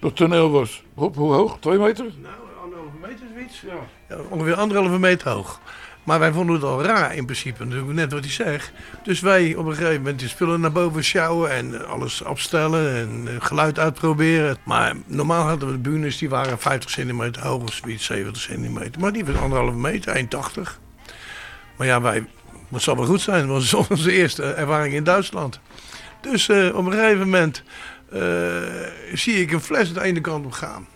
Dat 0.00 0.16
toneel 0.16 0.50
was, 0.50 0.82
op, 0.94 1.16
hoe 1.16 1.32
hoog? 1.32 1.56
Twee 1.60 1.78
meter? 1.78 2.04
Nou, 2.22 2.34
anderhalve 2.62 2.96
meter 3.00 3.26
zoiets. 3.34 3.60
Ja. 3.60 3.76
ja. 4.08 4.22
ongeveer 4.30 4.54
anderhalve 4.54 4.98
meter 4.98 5.30
hoog. 5.30 5.60
Maar 6.08 6.18
wij 6.18 6.32
vonden 6.32 6.54
het 6.54 6.64
al 6.64 6.82
raar 6.82 7.14
in 7.14 7.24
principe, 7.24 7.64
natuurlijk 7.64 7.92
net 7.92 8.12
wat 8.12 8.24
hij 8.24 8.32
zegt. 8.32 8.72
Dus 9.02 9.20
wij 9.20 9.54
op 9.54 9.66
een 9.66 9.74
gegeven 9.74 9.96
moment 9.96 10.20
de 10.20 10.28
spullen 10.28 10.60
naar 10.60 10.72
boven 10.72 11.04
sjouwen 11.04 11.50
en 11.50 11.86
alles 11.86 12.24
afstellen 12.24 12.96
en 12.96 13.42
geluid 13.42 13.78
uitproberen. 13.78 14.56
Maar 14.64 14.94
normaal 15.06 15.46
hadden 15.46 15.68
we 15.68 15.74
de 15.74 15.90
bühnes, 15.90 16.18
die 16.18 16.28
waren 16.28 16.58
50 16.58 16.90
centimeter 16.90 17.42
hoog 17.42 17.62
of 17.62 17.72
zoiets, 17.72 18.04
70 18.04 18.42
centimeter. 18.42 19.00
Maar 19.00 19.12
die 19.12 19.24
was 19.24 19.36
anderhalve 19.36 19.78
meter, 19.78 20.16
1,80. 20.16 20.62
Maar 21.76 21.86
ja, 21.86 22.00
wij, 22.00 22.26
het 22.72 22.82
zal 22.82 22.96
wel 22.96 23.06
goed 23.06 23.20
zijn, 23.20 23.46
dat 23.46 23.70
was 23.70 23.74
onze 23.90 24.12
eerste 24.12 24.42
ervaring 24.42 24.94
in 24.94 25.04
Duitsland. 25.04 25.60
Dus 26.20 26.48
uh, 26.48 26.76
op 26.76 26.86
een 26.86 26.92
gegeven 26.92 27.18
moment 27.18 27.62
uh, 28.12 28.22
zie 29.12 29.40
ik 29.40 29.52
een 29.52 29.60
fles 29.60 29.92
de 29.92 30.02
ene 30.02 30.20
kant 30.20 30.44
op 30.44 30.52
gaan. 30.52 30.86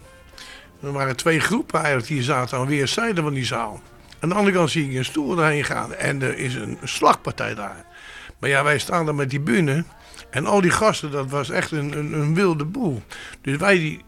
Er 0.83 0.93
waren 0.93 1.17
twee 1.17 1.41
groepen 1.41 1.79
eigenlijk 1.79 2.09
die 2.09 2.23
zaten 2.23 2.59
aan 2.59 2.67
weerszijden 2.67 3.25
van 3.25 3.33
die 3.33 3.45
zaal. 3.45 3.83
Aan 4.23 4.29
de 4.29 4.35
andere 4.35 4.57
kant 4.57 4.71
zie 4.71 4.91
ik 4.91 4.97
een 4.97 5.05
stoel 5.05 5.39
erheen 5.39 5.65
gaan 5.65 5.95
en 5.95 6.23
er 6.23 6.39
is 6.39 6.55
een 6.55 6.79
slagpartij 6.83 7.55
daar. 7.55 7.85
Maar 8.39 8.51
ja, 8.51 8.65
wij 8.65 8.79
staan 8.79 9.05
daar 9.05 9.15
met 9.15 9.31
die 9.31 9.41
bühne 9.41 9.85
En 10.31 10.47
al 10.47 10.61
die 10.61 10.71
gasten, 10.71 11.11
dat 11.11 11.31
was 11.31 11.51
echt 11.51 11.71
een, 11.71 11.99
een, 11.99 12.13
een 12.13 12.35
wilde 12.35 12.65
boel. 12.65 13.03
Dus 13.41 13.57
wij 13.57 13.79
die, 13.79 14.05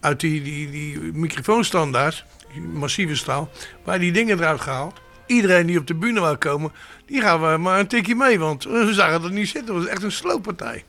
uit 0.00 0.20
die, 0.20 0.42
die, 0.42 0.70
die 0.70 0.98
microfoonstandaards, 0.98 2.24
massieve 2.72 3.16
staal, 3.16 3.50
wij 3.84 3.98
die 3.98 4.12
dingen 4.12 4.38
eruit 4.38 4.60
gehaald. 4.60 5.00
Iedereen 5.26 5.66
die 5.66 5.78
op 5.78 5.86
de 5.86 5.94
bühne 5.94 6.20
wou 6.20 6.36
komen, 6.36 6.72
die 7.06 7.20
gaan 7.20 7.40
we 7.40 7.56
maar 7.56 7.78
een 7.80 7.86
tikje 7.86 8.14
mee. 8.14 8.38
Want 8.38 8.64
we 8.64 8.94
zagen 8.94 9.22
dat 9.22 9.30
niet 9.30 9.48
zitten. 9.48 9.74
Het 9.74 9.84
was 9.84 9.92
echt 9.92 10.02
een 10.02 10.12
slooppartij. 10.12 10.84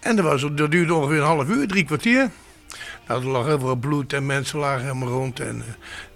En 0.00 0.16
dat, 0.16 0.24
was, 0.24 0.40
dat 0.52 0.70
duurde 0.70 0.94
ongeveer 0.94 1.18
een 1.18 1.24
half 1.24 1.48
uur, 1.48 1.68
drie 1.68 1.84
kwartier. 1.84 2.30
Nou, 3.06 3.22
er 3.22 3.28
lag 3.28 3.46
heel 3.46 3.58
veel 3.58 3.76
bloed 3.76 4.12
en 4.12 4.26
mensen 4.26 4.58
lagen 4.58 4.84
helemaal 4.84 5.08
rond. 5.08 5.40
En 5.40 5.56
uh, 5.56 5.62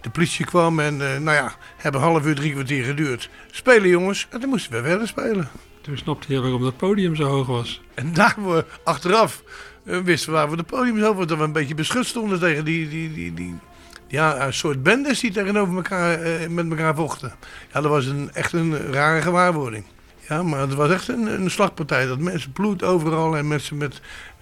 de 0.01 0.11
politie 0.11 0.45
kwam 0.45 0.81
en 0.81 0.95
uh, 0.95 1.17
nou 1.17 1.37
ja, 1.37 1.53
hebben 1.77 2.01
een 2.01 2.07
half 2.07 2.27
uur, 2.27 2.35
drie 2.35 2.53
kwartier 2.53 2.85
geduurd. 2.85 3.31
Spelen 3.51 3.89
jongens, 3.89 4.27
en 4.31 4.41
dan 4.41 4.49
moesten 4.49 4.73
we 4.73 4.89
verder 4.89 5.09
spelen. 5.09 5.49
Toen 5.81 5.99
snapte 5.99 6.33
je 6.33 6.41
waarom 6.41 6.63
dat 6.63 6.77
podium 6.77 7.17
zo 7.17 7.25
hoog 7.25 7.47
was. 7.47 7.81
En 7.95 8.13
daar 8.13 8.37
we 8.37 8.65
achteraf 8.85 9.43
uh, 9.85 9.99
wisten 9.99 10.31
we 10.31 10.37
waar 10.37 10.51
we 10.51 10.57
de 10.57 10.63
podium 10.63 10.99
zo 10.99 11.25
dat 11.25 11.39
we 11.39 11.45
een 11.45 11.53
beetje 11.53 11.75
beschut 11.75 12.07
stonden 12.07 12.39
tegen 12.39 12.65
die, 12.65 12.89
die, 12.89 13.13
die, 13.13 13.35
die 13.35 13.59
ja, 14.07 14.47
een 14.47 14.55
soort 14.55 14.83
bendes 14.83 15.21
die 15.21 15.31
tegenover 15.31 15.77
elkaar 15.77 16.19
met 16.51 16.71
elkaar 16.71 16.95
vochten. 16.95 17.33
Ja, 17.73 17.81
dat 17.81 17.91
was 17.91 18.07
een, 18.07 18.31
echt 18.33 18.53
een 18.53 18.93
rare 18.93 19.23
gewaarwording. 19.23 19.85
Ja, 20.31 20.43
maar 20.43 20.61
het 20.61 20.75
was 20.75 20.91
echt 20.91 21.09
een, 21.09 21.27
een 21.27 21.51
slagpartij. 21.51 22.07
Dat 22.07 22.19
mensen 22.19 22.53
bloed 22.53 22.83
overal 22.83 23.37
en 23.37 23.49
mensen 23.49 23.77
met 23.77 24.01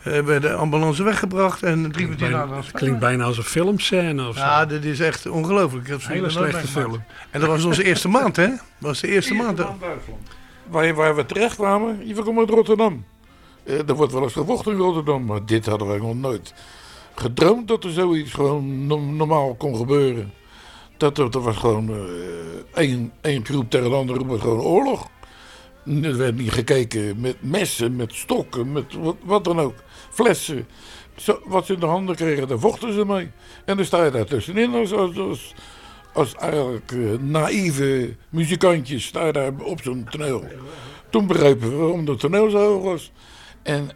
uh, 0.09 0.24
werden 0.24 0.50
de 0.50 0.56
ambulance 0.56 1.02
weggebracht 1.02 1.62
en 1.62 1.92
drie 1.92 2.06
kwartier 2.06 2.30
later... 2.30 2.56
Het 2.56 2.70
klinkt 2.72 2.98
bijna 2.98 3.24
als 3.24 3.36
een 3.36 3.44
filmscène 3.44 4.28
of 4.28 4.36
zo. 4.36 4.40
Ja, 4.40 4.66
dit 4.66 4.84
is 4.84 5.00
echt 5.00 5.26
ongelooflijk. 5.26 5.88
Een 5.88 6.00
hele 6.02 6.30
slechte 6.30 6.66
film. 6.66 7.02
En 7.30 7.40
dat 7.40 7.48
was 7.48 7.64
onze 7.64 7.84
eerste 7.84 8.09
maand, 8.09 8.36
hè? 8.36 8.48
Dat 8.48 8.59
was 8.78 9.00
de 9.00 9.09
eerste, 9.09 9.34
maand. 9.34 9.59
maand 9.59 9.80
waar, 10.68 10.94
waar 10.94 11.16
we 11.16 11.26
terecht 11.26 11.54
kwamen, 11.54 12.06
je 12.06 12.14
kwam 12.14 12.38
uit 12.38 12.50
Rotterdam. 12.50 13.04
Uh, 13.64 13.88
er 13.88 13.94
wordt 13.94 14.12
wel 14.12 14.22
eens 14.22 14.32
gevochten 14.32 14.72
in 14.72 14.78
Rotterdam, 14.78 15.24
maar 15.24 15.44
dit 15.46 15.66
hadden 15.66 15.88
wij 15.88 15.98
nog 15.98 16.14
nooit 16.14 16.54
gedroomd 17.14 17.68
dat 17.68 17.84
er 17.84 17.90
zoiets 17.90 18.32
gewoon 18.32 18.86
normaal 19.16 19.54
kon 19.54 19.76
gebeuren. 19.76 20.32
Dat 20.96 21.18
er, 21.18 21.28
er 21.30 21.40
was 21.40 21.56
gewoon 21.56 21.90
uh, 21.90 21.96
één, 22.74 23.12
één 23.20 23.44
groep 23.44 23.70
tegen 23.70 23.90
de 23.90 23.96
andere, 23.96 24.26
was 24.26 24.40
gewoon 24.40 24.61
oorlog. 24.61 25.09
Er 25.85 26.16
werd 26.16 26.37
niet 26.37 26.53
gekeken 26.53 27.20
met 27.20 27.37
messen, 27.41 27.97
met 27.97 28.14
stokken, 28.14 28.72
met 28.72 28.95
wat, 28.95 29.16
wat 29.24 29.45
dan 29.45 29.61
ook 29.61 29.74
flessen. 30.11 30.66
Zo, 31.16 31.41
wat 31.45 31.66
ze 31.66 31.72
in 31.72 31.81
de 31.81 31.87
handen 31.87 32.16
kregen, 32.16 32.49
daar 32.49 32.59
vochten 32.59 32.93
ze 32.93 33.05
mee. 33.05 33.31
En 33.64 33.76
dan 33.76 33.85
sta 33.85 34.05
je 34.05 34.11
daar 34.11 34.24
tussenin 34.24 34.74
als, 36.12 36.35
eigenlijk 36.35 36.93
uh, 36.93 37.18
naïeve 37.18 38.16
muzikantjes 38.29 39.05
sta 39.05 39.26
je 39.26 39.33
daar 39.33 39.53
op 39.62 39.83
zo'n 39.83 40.07
toneel. 40.11 40.45
Toen 41.11 41.26
begrepen 41.26 41.70
we 41.70 41.76
waarom 41.76 42.07
het 42.07 42.20
toneel 42.20 42.51
zo 42.51 42.59
hoog 42.59 42.83
was. 42.83 43.12
En 43.62 43.91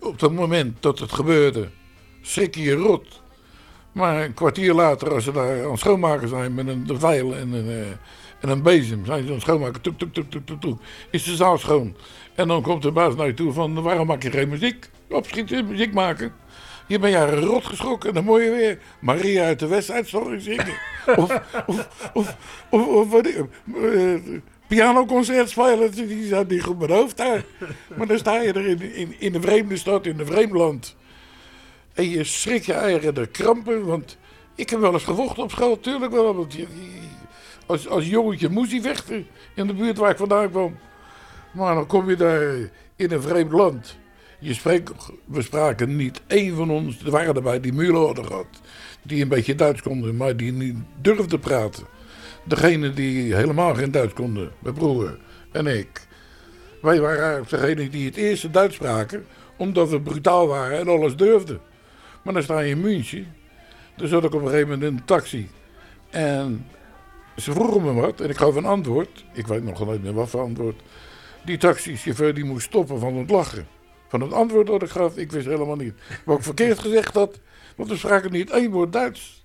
op 0.00 0.20
het 0.20 0.32
moment 0.32 0.82
dat 0.82 0.98
het 0.98 1.12
gebeurde, 1.12 1.68
schrik 2.20 2.54
je 2.54 2.74
rot. 2.74 3.22
Maar 3.92 4.24
een 4.24 4.34
kwartier 4.34 4.74
later, 4.74 5.14
als 5.14 5.24
ze 5.24 5.32
daar 5.32 5.64
aan 5.64 5.70
het 5.70 5.80
schoonmaken 5.80 6.28
zijn 6.28 6.54
met 6.54 6.68
een 6.68 6.86
veil 6.98 7.34
en 7.34 7.52
een, 7.52 7.66
uh, 7.66 7.86
en 8.42 8.48
een 8.48 8.62
bezem, 8.62 9.04
zijn 9.06 9.26
ze 9.26 9.32
het 9.32 9.40
schoonmaken, 9.42 9.80
toek, 9.80 9.98
toek, 9.98 10.12
toek, 10.12 10.30
toek, 10.30 10.60
toek, 10.60 10.80
is 11.10 11.24
de 11.24 11.36
zaal 11.36 11.58
schoon. 11.58 11.96
En 12.34 12.48
dan 12.48 12.62
komt 12.62 12.82
de 12.82 12.90
baas 12.90 13.14
naar 13.14 13.26
je 13.26 13.34
toe 13.34 13.52
van, 13.52 13.82
waarom 13.82 14.06
maak 14.06 14.22
je 14.22 14.30
geen 14.30 14.48
muziek? 14.48 14.90
opschieten, 15.12 15.66
muziek 15.66 15.92
maken. 15.92 16.32
Je 16.86 16.98
bent 16.98 17.12
jaren 17.12 17.40
rot 17.40 17.64
geschrokken 17.64 18.08
en 18.08 18.14
dan 18.14 18.24
moet 18.24 18.42
je 18.42 18.50
weer 18.50 18.78
Maria 19.00 19.44
uit 19.44 19.58
de 19.58 19.66
Westuitstorring 19.66 20.42
zingen. 20.42 20.74
of, 21.16 21.40
of, 21.66 22.10
of, 22.12 22.36
of, 22.70 22.86
of 22.86 23.22
uh, 23.64 24.20
pianoconcert 24.66 25.50
spelen, 25.50 25.90
die 25.92 26.26
staat 26.26 26.48
niet 26.48 26.62
goed 26.62 26.78
mijn 26.78 26.90
hoofd 26.90 27.16
daar. 27.16 27.44
Maar 27.96 28.06
dan 28.06 28.18
sta 28.18 28.40
je 28.40 28.52
er 28.52 28.66
in, 28.66 28.94
in, 28.94 29.14
in 29.18 29.34
een 29.34 29.42
vreemde 29.42 29.76
stad, 29.76 30.06
in 30.06 30.18
een 30.18 30.26
vreemd 30.26 30.52
land. 30.52 30.96
En 31.92 32.10
je 32.10 32.24
schrik 32.24 32.66
je 32.66 32.72
eigen 32.72 33.14
de 33.14 33.26
krampen, 33.26 33.86
want 33.86 34.18
ik 34.54 34.70
heb 34.70 34.80
wel 34.80 34.92
eens 34.92 35.04
gevochten 35.04 35.42
op 35.42 35.50
school, 35.50 35.80
tuurlijk 35.80 36.12
wel. 36.12 36.34
Want 36.34 36.52
je, 36.52 36.66
als, 37.72 37.88
als 37.88 38.08
jongetje 38.08 38.48
moest 38.48 38.70
hij 38.70 38.80
vechten 38.80 39.26
in 39.54 39.66
de 39.66 39.74
buurt 39.74 39.98
waar 39.98 40.10
ik 40.10 40.16
vandaan 40.16 40.50
kwam. 40.50 40.78
Maar 41.52 41.74
dan 41.74 41.86
kom 41.86 42.08
je 42.08 42.16
daar 42.16 42.54
in 42.96 43.12
een 43.12 43.22
vreemd 43.22 43.52
land. 43.52 43.96
Je 44.38 44.54
spreekt, 44.54 44.92
we 45.24 45.42
spraken 45.42 45.96
niet 45.96 46.20
één 46.26 46.56
van 46.56 46.70
ons, 46.70 47.04
er 47.04 47.10
waren 47.10 47.34
erbij 47.34 47.60
die 47.60 47.72
muren 47.72 48.24
gehad. 48.24 48.46
Die 49.02 49.22
een 49.22 49.28
beetje 49.28 49.54
Duits 49.54 49.82
konden, 49.82 50.16
maar 50.16 50.36
die 50.36 50.52
niet 50.52 50.76
durfden 51.00 51.40
praten. 51.40 51.86
Degene 52.44 52.90
die 52.90 53.34
helemaal 53.34 53.74
geen 53.74 53.90
Duits 53.90 54.12
konden, 54.12 54.52
mijn 54.58 54.74
broer 54.74 55.18
en 55.52 55.66
ik. 55.66 56.06
Wij 56.82 57.00
waren 57.00 57.44
degene 57.48 57.88
die 57.88 58.06
het 58.06 58.16
eerste 58.16 58.50
Duits 58.50 58.74
spraken, 58.74 59.26
omdat 59.56 59.88
we 59.88 60.00
brutaal 60.00 60.46
waren 60.46 60.78
en 60.78 60.88
alles 60.88 61.16
durfden. 61.16 61.60
Maar 62.22 62.34
dan 62.34 62.42
sta 62.42 62.60
je 62.60 62.70
in 62.70 62.80
München, 62.80 63.26
dan 63.96 64.08
zat 64.08 64.24
ik 64.24 64.34
op 64.34 64.42
een 64.42 64.48
gegeven 64.48 64.68
moment 64.68 64.90
in 64.90 64.96
een 64.96 65.04
taxi. 65.04 65.48
En 66.10 66.66
ze 67.36 67.52
vroegen 67.52 67.82
me 67.82 67.92
wat 68.00 68.20
en 68.20 68.30
ik 68.30 68.36
gaf 68.36 68.54
een 68.54 68.64
antwoord. 68.64 69.24
Ik 69.32 69.46
weet 69.46 69.64
nog 69.64 69.84
nooit 69.84 70.02
meer 70.02 70.14
wat 70.14 70.28
voor 70.28 70.40
antwoord. 70.40 70.82
Die 71.44 71.58
taxichauffeur 71.58 72.34
die 72.34 72.44
moest 72.44 72.66
stoppen 72.66 72.98
van 72.98 73.14
het 73.14 73.30
lachen 73.30 73.66
van 74.12 74.20
het 74.20 74.32
antwoord 74.32 74.66
dat 74.66 74.82
ik 74.82 74.90
gaf, 74.90 75.16
ik 75.16 75.32
wist 75.32 75.46
helemaal 75.46 75.76
niet 75.76 75.94
wat 76.24 76.38
ik 76.38 76.44
verkeerd 76.44 76.78
gezegd 76.78 77.14
had. 77.14 77.40
Want 77.76 77.88
we 77.88 77.96
spraken 77.96 78.32
niet 78.32 78.50
één 78.50 78.70
woord 78.70 78.92
Duits. 78.92 79.44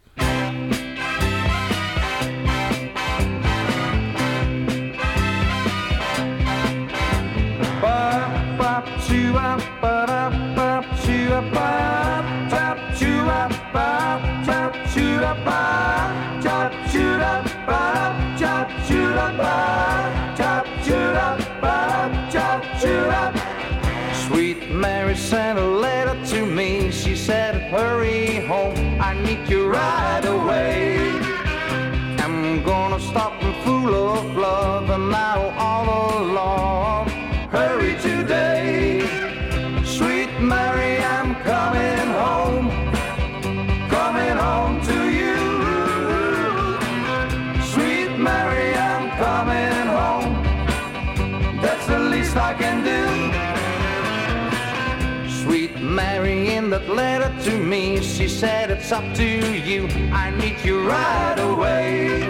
It's 58.90 58.96
up 58.96 59.14
to 59.16 59.24
you. 59.70 59.88
I 60.14 60.32
need 60.32 60.58
you 60.64 60.88
right 60.88 61.40
away. 61.40 62.24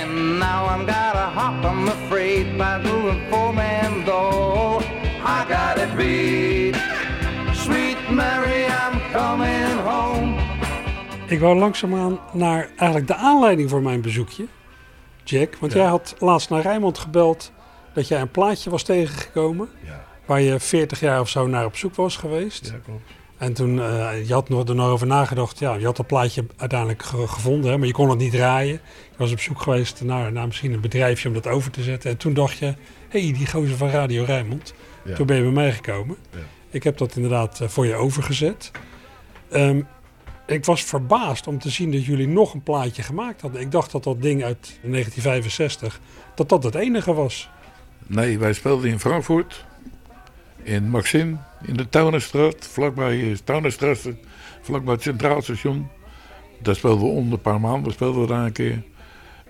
And 0.00 0.40
now 0.40 0.66
I'm 0.66 0.84
gotta 0.86 1.30
hop, 1.38 1.64
I'm 1.64 1.88
afraid, 1.88 2.58
by 2.58 2.82
doing 2.82 3.20
four 3.30 3.52
man 3.52 4.04
though. 4.04 4.82
I 5.24 5.44
got 5.48 5.78
it 5.78 5.96
beat. 5.96 6.74
Sweet 7.54 8.10
Mary, 8.10 8.64
I'm 8.66 9.00
coming 9.12 9.78
home. 9.84 10.34
Ik 11.26 11.40
wou 11.40 11.58
langzaamaan 11.58 12.20
naar 12.32 12.68
eigenlijk 12.76 13.06
de 13.06 13.14
aanleiding 13.14 13.70
voor 13.70 13.82
mijn 13.82 14.00
bezoekje, 14.00 14.46
Jack. 15.24 15.56
Want 15.56 15.72
ja. 15.72 15.78
jij 15.78 15.88
had 15.88 16.14
laatst 16.18 16.50
naar 16.50 16.62
Rijnmond 16.62 16.98
gebeld 16.98 17.52
dat 17.92 18.08
jij 18.08 18.20
een 18.20 18.30
plaatje 18.30 18.70
was 18.70 18.82
tegengekomen. 18.82 19.68
Ja 19.84 20.04
waar 20.26 20.40
je 20.40 20.60
40 20.60 21.00
jaar 21.00 21.20
of 21.20 21.28
zo 21.28 21.46
naar 21.46 21.64
op 21.64 21.76
zoek 21.76 21.94
was 21.94 22.16
geweest. 22.16 22.66
Ja, 22.66 22.78
klopt. 22.84 23.10
En 23.38 23.52
toen, 23.52 23.76
uh, 23.76 24.26
je 24.26 24.32
had 24.32 24.48
er 24.68 24.74
nog 24.74 24.88
over 24.88 25.06
nagedacht, 25.06 25.58
ja, 25.58 25.74
je 25.74 25.84
had 25.84 25.96
dat 25.96 26.06
plaatje 26.06 26.44
uiteindelijk 26.56 27.02
gevonden, 27.02 27.70
hè, 27.70 27.78
maar 27.78 27.86
je 27.86 27.92
kon 27.92 28.10
het 28.10 28.18
niet 28.18 28.32
draaien. 28.32 28.72
Je 29.10 29.16
was 29.16 29.32
op 29.32 29.40
zoek 29.40 29.60
geweest 29.60 30.02
naar, 30.04 30.32
naar 30.32 30.46
misschien 30.46 30.72
een 30.72 30.80
bedrijfje 30.80 31.28
om 31.28 31.34
dat 31.34 31.46
over 31.46 31.70
te 31.70 31.82
zetten. 31.82 32.10
En 32.10 32.16
toen 32.16 32.34
dacht 32.34 32.58
je, 32.58 32.66
hé, 33.08 33.22
hey, 33.22 33.32
die 33.32 33.46
gozer 33.46 33.76
van 33.76 33.88
Radio 33.88 34.24
Rijnmond. 34.24 34.74
Toen 35.14 35.26
ben 35.26 35.36
je 35.36 35.42
bij 35.42 35.52
mij 35.52 35.72
gekomen. 35.72 36.16
Ja. 36.30 36.38
Ik 36.70 36.82
heb 36.82 36.98
dat 36.98 37.16
inderdaad 37.16 37.60
uh, 37.62 37.68
voor 37.68 37.86
je 37.86 37.94
overgezet. 37.94 38.70
Um, 39.52 39.86
ik 40.46 40.64
was 40.64 40.82
verbaasd 40.82 41.46
om 41.46 41.58
te 41.58 41.70
zien 41.70 41.92
dat 41.92 42.04
jullie 42.04 42.28
nog 42.28 42.54
een 42.54 42.62
plaatje 42.62 43.02
gemaakt 43.02 43.40
hadden. 43.40 43.60
Ik 43.60 43.70
dacht 43.70 43.92
dat 43.92 44.04
dat 44.04 44.22
ding 44.22 44.44
uit 44.44 44.78
1965, 44.82 46.00
dat 46.34 46.48
dat 46.48 46.62
het 46.62 46.74
enige 46.74 47.14
was. 47.14 47.50
Nee, 48.06 48.38
wij 48.38 48.52
speelden 48.52 48.90
in 48.90 49.00
Frankfurt 49.00 49.64
in 50.66 50.90
Maxim, 50.90 51.38
in 51.62 51.76
de 51.76 51.88
Taunerstraat, 51.88 52.56
vlakbij 52.58 53.16
uh, 53.18 53.36
Taunerstraat, 53.44 54.08
vlakbij 54.60 54.92
het 54.92 55.02
Centraal 55.02 55.42
Station. 55.42 55.88
Daar 56.62 56.74
speelden 56.74 57.06
we 57.06 57.12
onder 57.12 57.32
een 57.32 57.40
paar 57.40 57.60
maanden, 57.60 57.92
speelden 57.92 58.20
we 58.20 58.26
daar 58.26 58.44
een 58.44 58.52
keer. 58.52 58.82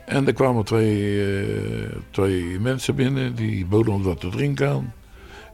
En 0.04 0.26
er 0.26 0.32
kwamen 0.32 0.64
twee, 0.64 1.00
uh, 1.02 1.88
twee 2.10 2.60
mensen 2.60 2.94
binnen, 2.94 3.34
die 3.34 3.66
boden 3.66 3.92
ons 3.92 4.04
wat 4.04 4.20
te 4.20 4.28
drinken 4.28 4.68
aan. 4.68 4.94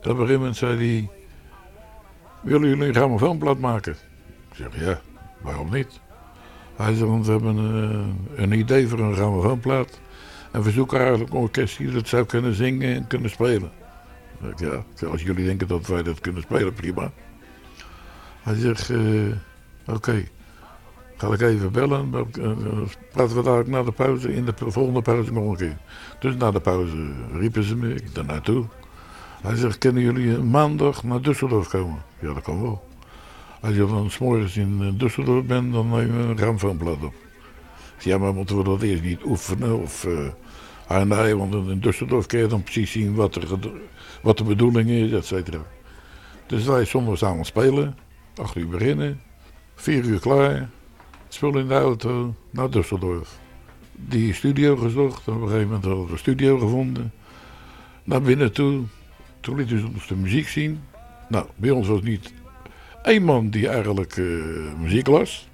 En 0.01 0.11
op 0.11 0.17
een 0.17 0.17
gegeven 0.17 0.39
moment 0.39 0.57
zei 0.57 0.77
hij, 0.77 1.09
willen 2.41 2.69
jullie 2.69 2.87
een 2.87 2.95
grammofoonplaat 2.95 3.59
maken? 3.59 3.93
Ik 4.51 4.57
zeg, 4.57 4.85
ja, 4.85 5.01
waarom 5.41 5.71
niet? 5.71 6.01
Hij 6.77 6.95
zei, 6.95 7.11
want 7.11 7.27
we 7.27 7.33
hebben 7.33 7.57
een, 7.57 8.17
een 8.37 8.53
idee 8.53 8.89
voor 8.89 8.99
een 8.99 9.15
grammofoonplaat. 9.15 10.01
En 10.53 10.63
we 10.63 10.71
zoeken 10.71 10.99
eigenlijk 10.99 11.31
een 11.31 11.39
orkest 11.39 11.79
die 11.79 11.91
dat 11.91 12.09
zou 12.09 12.27
kunnen 12.27 12.55
zingen 12.55 12.95
en 12.95 13.07
kunnen 13.07 13.31
spelen. 13.31 13.82
Ja, 14.57 14.85
als 15.09 15.23
jullie 15.23 15.45
denken 15.45 15.69
dat 15.69 15.87
wij 15.87 16.03
dat 16.03 16.21
kunnen 16.21 16.43
spelen, 16.43 16.75
prima. 16.75 17.13
Hij 18.43 18.55
zegt, 18.55 18.89
uh, 18.89 19.33
oké, 19.87 20.25
ga 21.17 21.33
ik 21.33 21.41
even 21.41 21.73
bellen. 21.73 22.11
Dan 22.11 22.31
praten 23.13 23.37
we 23.37 23.43
daar 23.43 23.69
na 23.69 23.83
de 23.83 23.93
pauze, 23.93 24.35
in 24.35 24.45
de 24.45 24.53
volgende 24.57 25.03
pauze 25.03 25.33
nog 25.33 25.51
een 25.51 25.57
keer. 25.57 25.77
Dus 26.21 26.37
na 26.37 26.51
de 26.51 26.61
pauze 26.61 27.11
riepen 27.33 27.65
ze 27.65 27.77
me, 27.77 27.95
ik. 27.95 28.09
Hij 29.43 29.57
zegt, 29.57 29.79
kunnen 29.79 30.03
jullie 30.03 30.39
maandag 30.39 31.03
naar 31.03 31.21
Düsseldorf 31.21 31.69
komen? 31.69 32.03
Ja, 32.19 32.33
dat 32.33 32.43
kan 32.43 32.63
wel. 32.63 32.89
Als 33.61 33.75
je 33.75 33.87
dan 33.87 34.11
s'morgens 34.11 34.57
in 34.57 34.79
eh, 34.81 35.07
Düsseldorf 35.07 35.47
bent, 35.47 35.73
dan 35.73 35.89
neem 35.89 36.07
je 36.07 36.23
een 36.23 36.39
gramfoonplaat 36.39 37.03
op. 37.03 37.15
Ja, 37.99 38.19
maar 38.19 38.35
moeten 38.35 38.57
we 38.57 38.65
dat 38.65 38.83
eerst 38.83 39.03
niet 39.03 39.25
oefenen? 39.25 39.79
Of, 39.79 40.07
ah, 40.87 41.03
nee, 41.03 41.37
want 41.37 41.55
in 41.55 41.81
Düsseldorf 41.81 42.27
kun 42.27 42.39
je 42.39 42.47
dan 42.47 42.63
precies 42.63 42.91
zien 42.91 43.15
wat, 43.15 43.35
er, 43.35 43.59
wat 44.23 44.39
de 44.39 44.45
bedoeling 44.45 44.91
is, 44.91 45.13
et 45.13 45.27
cetera. 45.27 45.63
Dus 46.47 46.65
wij 46.65 46.85
samen 46.85 47.45
spelen, 47.45 47.97
acht 48.37 48.57
uur 48.57 48.69
beginnen, 48.69 49.21
vier 49.75 50.05
uur 50.05 50.21
klaar, 50.21 50.71
spul 51.29 51.59
in 51.59 51.69
de 51.69 51.75
auto 51.75 52.35
naar 52.51 52.69
Düsseldorf. 52.69 53.29
Die 53.93 54.35
studio 54.35 54.77
gezocht, 54.77 55.29
op 55.29 55.35
een 55.35 55.49
gegeven 55.49 55.67
moment 55.67 55.85
hadden 55.85 56.05
we 56.07 56.13
een 56.13 56.19
studio 56.19 56.59
gevonden. 56.59 57.13
Naar 58.05 58.23
binnen 58.23 58.53
toe, 58.53 58.83
toen 59.41 59.57
lieten 59.57 59.79
ze 59.79 59.87
ons 59.87 60.07
de 60.07 60.15
muziek 60.15 60.49
zien. 60.49 60.81
Nou, 61.29 61.47
bij 61.57 61.71
ons 61.71 61.89
was 61.89 62.03
niet 62.03 62.33
één 63.03 63.23
man 63.23 63.51
die 63.51 63.69
eigenlijk 63.69 64.17
uh, 64.17 64.45
muziek 64.81 65.07
las. 65.07 65.49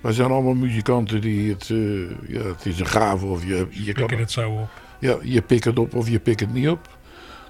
Wij 0.00 0.12
zijn 0.12 0.30
allemaal 0.30 0.54
muzikanten 0.54 1.20
die 1.20 1.52
het, 1.52 1.68
uh, 1.68 2.10
ja, 2.28 2.42
het 2.42 2.66
is 2.66 2.80
een 2.80 2.86
gave 2.86 3.26
of 3.26 3.46
je, 3.46 3.66
je 3.70 3.92
kan 3.92 4.10
het 4.10 4.30
zo 4.30 4.50
op. 4.50 4.68
Ja, 4.98 5.16
je 5.22 5.42
pikt 5.42 5.64
het 5.64 5.78
op 5.78 5.94
of 5.94 6.08
je 6.08 6.18
pikt 6.18 6.40
het 6.40 6.52
niet 6.52 6.68
op. 6.68 6.98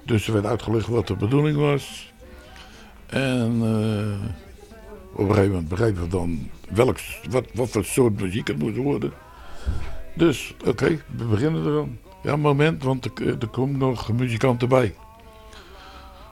Dus 0.05 0.27
er 0.27 0.33
werd 0.33 0.47
uitgelegd 0.47 0.87
wat 0.87 1.07
de 1.07 1.17
bedoeling 1.17 1.57
was. 1.57 2.13
En 3.07 3.55
uh, 3.63 4.29
op 5.13 5.19
een 5.19 5.35
gegeven 5.35 5.51
moment 5.51 5.69
begrepen 5.69 6.03
we 6.03 6.09
dan 6.09 6.51
welk, 6.69 6.99
wat, 7.31 7.47
wat 7.55 7.69
voor 7.69 7.85
soort 7.85 8.21
muziek 8.21 8.49
het 8.49 8.59
moest 8.59 8.77
worden. 8.77 9.13
Dus 10.15 10.55
oké, 10.67 11.03
we 11.17 11.25
beginnen 11.25 11.67
er 11.67 11.73
dan. 11.73 11.99
Ja, 12.23 12.37
moment, 12.37 12.83
want 12.83 13.05
er, 13.05 13.39
er 13.41 13.49
komen 13.49 13.79
nog 13.79 14.13
muzikanten 14.13 14.69
bij. 14.69 14.95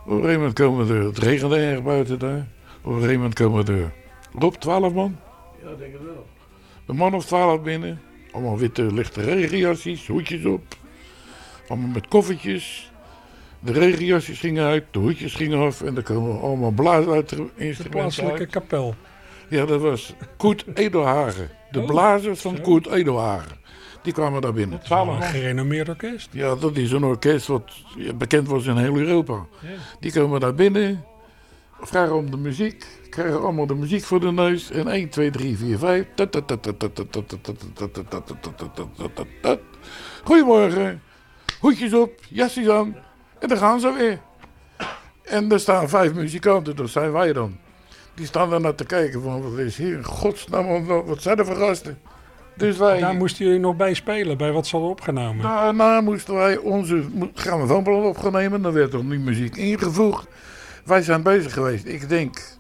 Op 0.05 0.11
een 0.11 0.17
gegeven 0.17 0.39
moment 0.39 0.55
komen 0.55 0.87
we 0.87 0.95
er, 0.95 1.05
het 1.05 1.19
regende 1.19 1.57
erg 1.57 1.83
buiten 1.83 2.19
daar. 2.19 2.47
Op 2.81 2.93
een 2.93 3.01
gegeven 3.01 3.17
moment 3.17 3.35
komen 3.35 3.67
er, 3.67 3.93
Rob, 4.39 4.55
12 4.55 4.93
man? 4.93 5.17
Ja, 5.69 5.75
denk 5.75 5.95
ik 5.95 6.01
wel. 6.01 6.27
Een 6.87 6.97
man 6.97 7.15
of 7.15 7.27
12 7.27 7.63
binnen. 7.63 8.01
Allemaal 8.33 8.59
witte 8.59 8.93
lichte 8.93 9.21
regenjassies, 9.21 10.07
hoedjes 10.07 10.45
op. 10.45 10.63
Allemaal 11.69 11.89
met 11.89 12.09
koffertjes. 12.09 12.93
De 13.61 13.73
regenjasjes 13.73 14.39
gingen 14.39 14.65
uit, 14.65 14.85
de 14.91 14.99
hoedjes 14.99 15.35
gingen 15.35 15.59
af 15.59 15.83
en 15.83 15.97
er 15.97 16.03
komen 16.03 16.41
allemaal 16.41 16.71
blazen 16.71 17.13
uit 17.13 17.29
de 17.29 17.37
instrumenten 17.37 17.83
De 17.83 17.89
plaatselijke 17.89 18.47
kapel. 18.47 18.95
Ja, 19.49 19.65
dat 19.65 19.81
was 19.81 20.15
Koert 20.37 20.65
Edelhagen. 20.75 21.51
De 21.71 21.81
oh, 21.81 21.87
blazers 21.87 22.41
van 22.41 22.61
Koert 22.61 22.87
Edelhagen. 22.87 23.57
Die 24.03 24.13
kwamen 24.13 24.41
daar 24.41 24.53
binnen. 24.53 24.81
Twaalf 24.81 25.17
een 25.17 25.23
gerenommeerd 25.23 25.89
orkest. 25.89 26.29
Ja, 26.33 26.55
dat 26.55 26.77
is 26.77 26.91
een 26.91 27.05
orkest 27.05 27.47
wat 27.47 27.73
bekend 28.15 28.49
was 28.49 28.67
in 28.67 28.77
heel 28.77 28.97
Europa. 28.97 29.47
Die 30.01 30.13
komen 30.13 30.41
daar 30.41 30.55
binnen, 30.55 31.05
vragen 31.81 32.15
om 32.17 32.31
de 32.31 32.37
muziek, 32.37 32.87
krijgen 33.19 33.43
allemaal 33.43 33.67
de 33.67 33.75
muziek 33.75 34.05
voor 34.05 34.21
de 34.21 34.33
neus. 34.33 34.71
En 34.71 34.89
1, 34.89 35.09
2, 35.09 35.31
3, 35.31 35.59
4, 35.59 35.79
5. 35.79 36.07
Goedemorgen. 40.25 41.03
Hoedjes 41.61 41.95
op, 41.95 42.11
jasjes 42.29 42.69
aan. 42.69 42.97
En 43.39 43.49
dan 43.49 43.59
gaan 43.59 43.81
ze 43.81 43.93
weer. 43.93 44.19
En 45.23 45.53
er 45.53 45.61
staan 45.61 45.89
vijf 45.89 46.15
muzikanten, 46.15 46.77
dat 46.77 46.89
zijn 46.89 47.13
wij 47.13 47.33
dan. 47.33 47.57
Die 48.15 48.27
staan 48.27 48.51
daar 48.51 48.61
naar 48.61 48.75
te 48.75 48.85
kijken 48.85 49.23
van, 49.23 49.43
wat 49.43 49.59
is 49.59 49.77
hier? 49.77 50.05
Godsnaam, 50.05 50.87
wat 50.87 51.23
zijn 51.23 51.39
er 51.39 51.47
voor 51.47 51.57
gasten? 51.57 51.99
Dus 52.57 52.77
wij... 52.77 53.01
Daar 53.01 53.15
moesten 53.15 53.45
jullie 53.45 53.61
nog 53.61 53.77
bij 53.77 53.95
spelen, 53.95 54.37
bij 54.37 54.53
wat 54.53 54.67
ze 54.67 54.73
hadden 54.73 54.91
opgenomen? 54.91 55.43
Daarna 55.43 56.01
moesten 56.01 56.35
wij 56.35 56.57
onze 56.57 57.05
grammofoonplaat 57.35 58.05
opgenomen. 58.05 58.63
Dan 58.63 58.73
werd 58.73 58.93
er 58.93 59.05
nu 59.05 59.19
muziek 59.19 59.57
ingevoegd. 59.57 60.27
Wij 60.85 61.03
zijn 61.03 61.23
bezig 61.23 61.53
geweest, 61.53 61.87
ik 61.87 62.09
denk, 62.09 62.58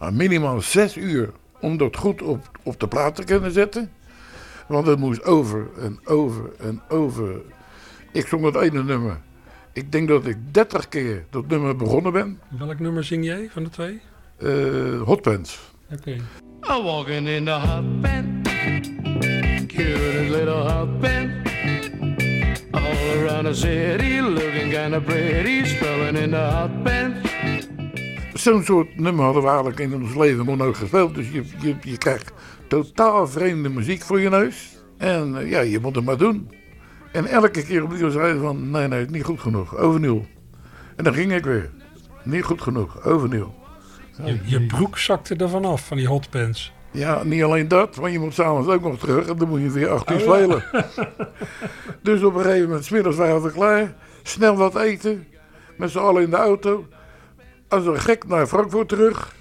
nou, 0.00 0.12
minimaal 0.12 0.60
zes 0.60 0.96
uur 0.96 1.30
om 1.60 1.76
dat 1.76 1.96
goed 1.96 2.22
op, 2.22 2.50
op 2.62 2.80
de 2.80 2.88
plaat 2.88 3.16
te 3.16 3.24
kunnen 3.24 3.52
zetten. 3.52 3.90
Want 4.68 4.86
het 4.86 4.98
moest 4.98 5.24
over 5.24 5.68
en 5.80 6.00
over 6.04 6.50
en 6.58 6.82
over. 6.88 7.40
Ik 8.12 8.26
zong 8.26 8.44
het 8.44 8.54
ene 8.54 8.82
nummer. 8.82 9.20
Ik 9.72 9.92
denk 9.92 10.08
dat 10.08 10.26
ik 10.26 10.36
30 10.50 10.88
keer 10.88 11.24
dat 11.30 11.46
nummer 11.46 11.76
begonnen 11.76 12.12
ben. 12.12 12.40
Welk 12.58 12.78
nummer 12.78 13.04
zing 13.04 13.24
jij 13.24 13.48
van 13.50 13.64
de 13.64 13.70
twee? 13.70 14.00
Uh, 14.38 15.02
hot 15.02 15.22
Pants. 15.22 15.60
Oké. 15.92 16.00
Okay. 16.00 16.20
I'm 16.76 16.84
walking 16.84 17.28
in 17.28 17.44
the 17.44 17.50
hot 17.50 18.00
pants. 18.00 18.50
Cute 19.66 20.30
little 20.30 20.62
hot 20.68 21.00
pants. 21.00 21.50
All 22.70 23.18
around 23.18 23.44
the 23.44 23.54
city 23.54 24.20
looking 24.20 24.72
kind 24.72 24.94
of 24.94 25.04
pretty. 25.04 25.64
Spelling 25.64 26.16
in 26.16 26.30
the 26.30 26.50
hot 26.50 26.84
pants. 26.84 27.29
Zo'n 28.40 28.64
soort 28.64 28.98
nummer 28.98 29.24
hadden 29.24 29.42
we 29.42 29.48
eigenlijk 29.48 29.78
in 29.78 29.94
ons 29.94 30.14
leven 30.14 30.44
nog 30.44 30.56
nooit 30.56 30.76
gespeeld. 30.76 31.14
Dus 31.14 31.30
je, 31.30 31.44
je, 31.60 31.76
je 31.80 31.98
krijgt 31.98 32.32
totaal 32.68 33.28
vreemde 33.28 33.68
muziek 33.68 34.02
voor 34.02 34.20
je 34.20 34.28
neus. 34.28 34.76
En 34.98 35.34
uh, 35.34 35.50
ja, 35.50 35.60
je 35.60 35.80
moet 35.80 35.94
het 35.94 36.04
maar 36.04 36.16
doen. 36.16 36.50
En 37.12 37.26
elke 37.26 37.62
keer 37.64 37.82
opnieuw 37.82 38.10
zei 38.10 38.38
van, 38.38 38.70
nee, 38.70 38.88
nee, 38.88 39.06
niet 39.06 39.24
goed 39.24 39.40
genoeg, 39.40 39.76
overnieuw. 39.76 40.24
En 40.96 41.04
dan 41.04 41.14
ging 41.14 41.32
ik 41.32 41.44
weer. 41.44 41.70
Niet 42.22 42.44
goed 42.44 42.62
genoeg, 42.62 43.04
overnieuw. 43.04 43.54
Je, 44.24 44.38
je 44.44 44.66
broek 44.66 44.98
zakte 44.98 45.34
er 45.36 45.48
vanaf, 45.48 45.86
van 45.86 45.96
die 45.96 46.06
hotpants. 46.06 46.72
Ja, 46.90 47.22
niet 47.22 47.42
alleen 47.42 47.68
dat, 47.68 47.96
want 47.96 48.12
je 48.12 48.18
moet 48.18 48.34
s'avonds 48.34 48.68
ook 48.68 48.82
nog 48.82 48.98
terug 48.98 49.28
en 49.28 49.36
dan 49.36 49.48
moet 49.48 49.60
je 49.60 49.70
weer 49.70 49.88
acht 49.88 50.10
uur 50.10 50.16
oh, 50.16 50.22
spelen. 50.22 50.64
dus 52.02 52.22
op 52.22 52.34
een 52.34 52.42
gegeven 52.42 52.66
moment, 52.66 52.84
smiddags 52.84 53.16
waren 53.16 53.42
we 53.42 53.52
klaar, 53.52 53.94
snel 54.22 54.56
wat 54.56 54.76
eten, 54.76 55.26
met 55.76 55.90
z'n 55.90 55.98
allen 55.98 56.22
in 56.22 56.30
de 56.30 56.36
auto. 56.36 56.86
Als 57.70 57.86
een 57.86 58.00
gek 58.00 58.26
naar 58.28 58.46
Frankfurt 58.46 58.88
terug, 58.88 59.34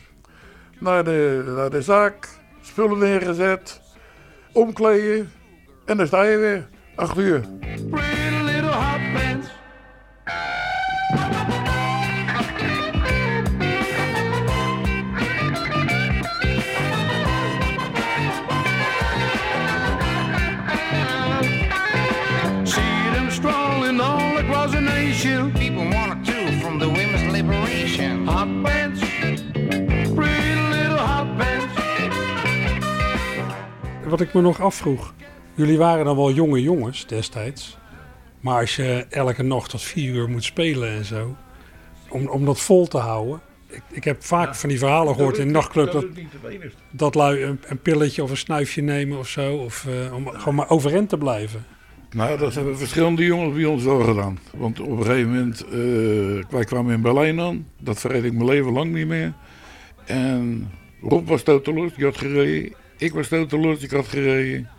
naar 0.79 1.03
de, 1.03 1.43
naar 1.55 1.69
de 1.69 1.81
zaak, 1.81 2.27
spullen 2.61 2.97
neergezet, 2.97 3.81
omkleden 4.53 5.31
en 5.85 5.97
dan 5.97 6.07
sta 6.07 6.23
je 6.23 6.37
weer. 6.37 6.67
Acht 6.95 7.17
uur. 7.17 7.41
Wat 34.09 34.21
ik 34.21 34.33
me 34.33 34.41
nog 34.41 34.61
afvroeg. 34.61 35.13
Jullie 35.53 35.77
waren 35.77 36.05
dan 36.05 36.15
wel 36.15 36.31
jonge 36.31 36.61
jongens 36.61 37.07
destijds. 37.07 37.77
Maar 38.39 38.59
als 38.59 38.75
je 38.75 39.05
elke 39.09 39.43
nacht 39.43 39.69
tot 39.69 39.81
vier 39.81 40.13
uur 40.13 40.29
moet 40.29 40.43
spelen 40.43 40.89
en 40.89 41.05
zo. 41.05 41.35
Om, 42.09 42.27
om 42.27 42.45
dat 42.45 42.59
vol 42.59 42.87
te 42.87 42.97
houden. 42.97 43.41
Ik, 43.67 43.81
ik 43.91 44.03
heb 44.03 44.23
vaak 44.23 44.55
van 44.55 44.69
die 44.69 44.77
verhalen 44.77 45.15
gehoord 45.15 45.37
in 45.37 45.45
de 45.45 45.53
nachtclub. 45.53 45.91
Dat, 45.91 46.05
dat 46.91 47.15
lui 47.15 47.43
een, 47.43 47.59
een, 47.67 47.81
pilletje 47.81 48.23
of 48.23 48.29
een 48.29 48.37
snuifje 48.37 48.81
nemen 48.81 49.17
of 49.17 49.27
zo. 49.27 49.55
Of 49.55 49.85
uh, 49.89 50.13
om 50.13 50.27
gewoon 50.27 50.55
maar 50.55 50.69
overeind 50.69 51.09
te 51.09 51.17
blijven. 51.17 51.65
Nou, 52.11 52.37
dat 52.37 52.53
hebben 52.53 52.77
verschillende 52.77 53.25
jongens 53.25 53.55
bij 53.55 53.65
ons 53.65 53.83
wel 53.83 53.99
gedaan. 53.99 54.39
Want 54.57 54.79
op 54.79 54.89
een 54.89 55.05
gegeven 55.05 55.29
moment, 55.29 55.65
uh, 55.65 56.43
wij 56.49 56.63
kwamen 56.63 56.93
in 56.93 57.01
Berlijn 57.01 57.39
aan. 57.39 57.67
Dat 57.79 57.99
verreed 57.99 58.23
ik 58.23 58.33
mijn 58.33 58.45
leven 58.45 58.71
lang 58.71 58.93
niet 58.93 59.07
meer. 59.07 59.33
En 60.05 60.71
Rob 61.01 61.27
was 61.27 61.43
toteloos, 61.43 61.93
die 61.93 62.05
had 62.05 62.17
gereden. 62.17 62.73
Ik 62.99 63.13
was 63.13 63.27
toteloos, 63.27 63.83
ik 63.83 63.91
had 63.91 64.07
gereden. 64.07 64.69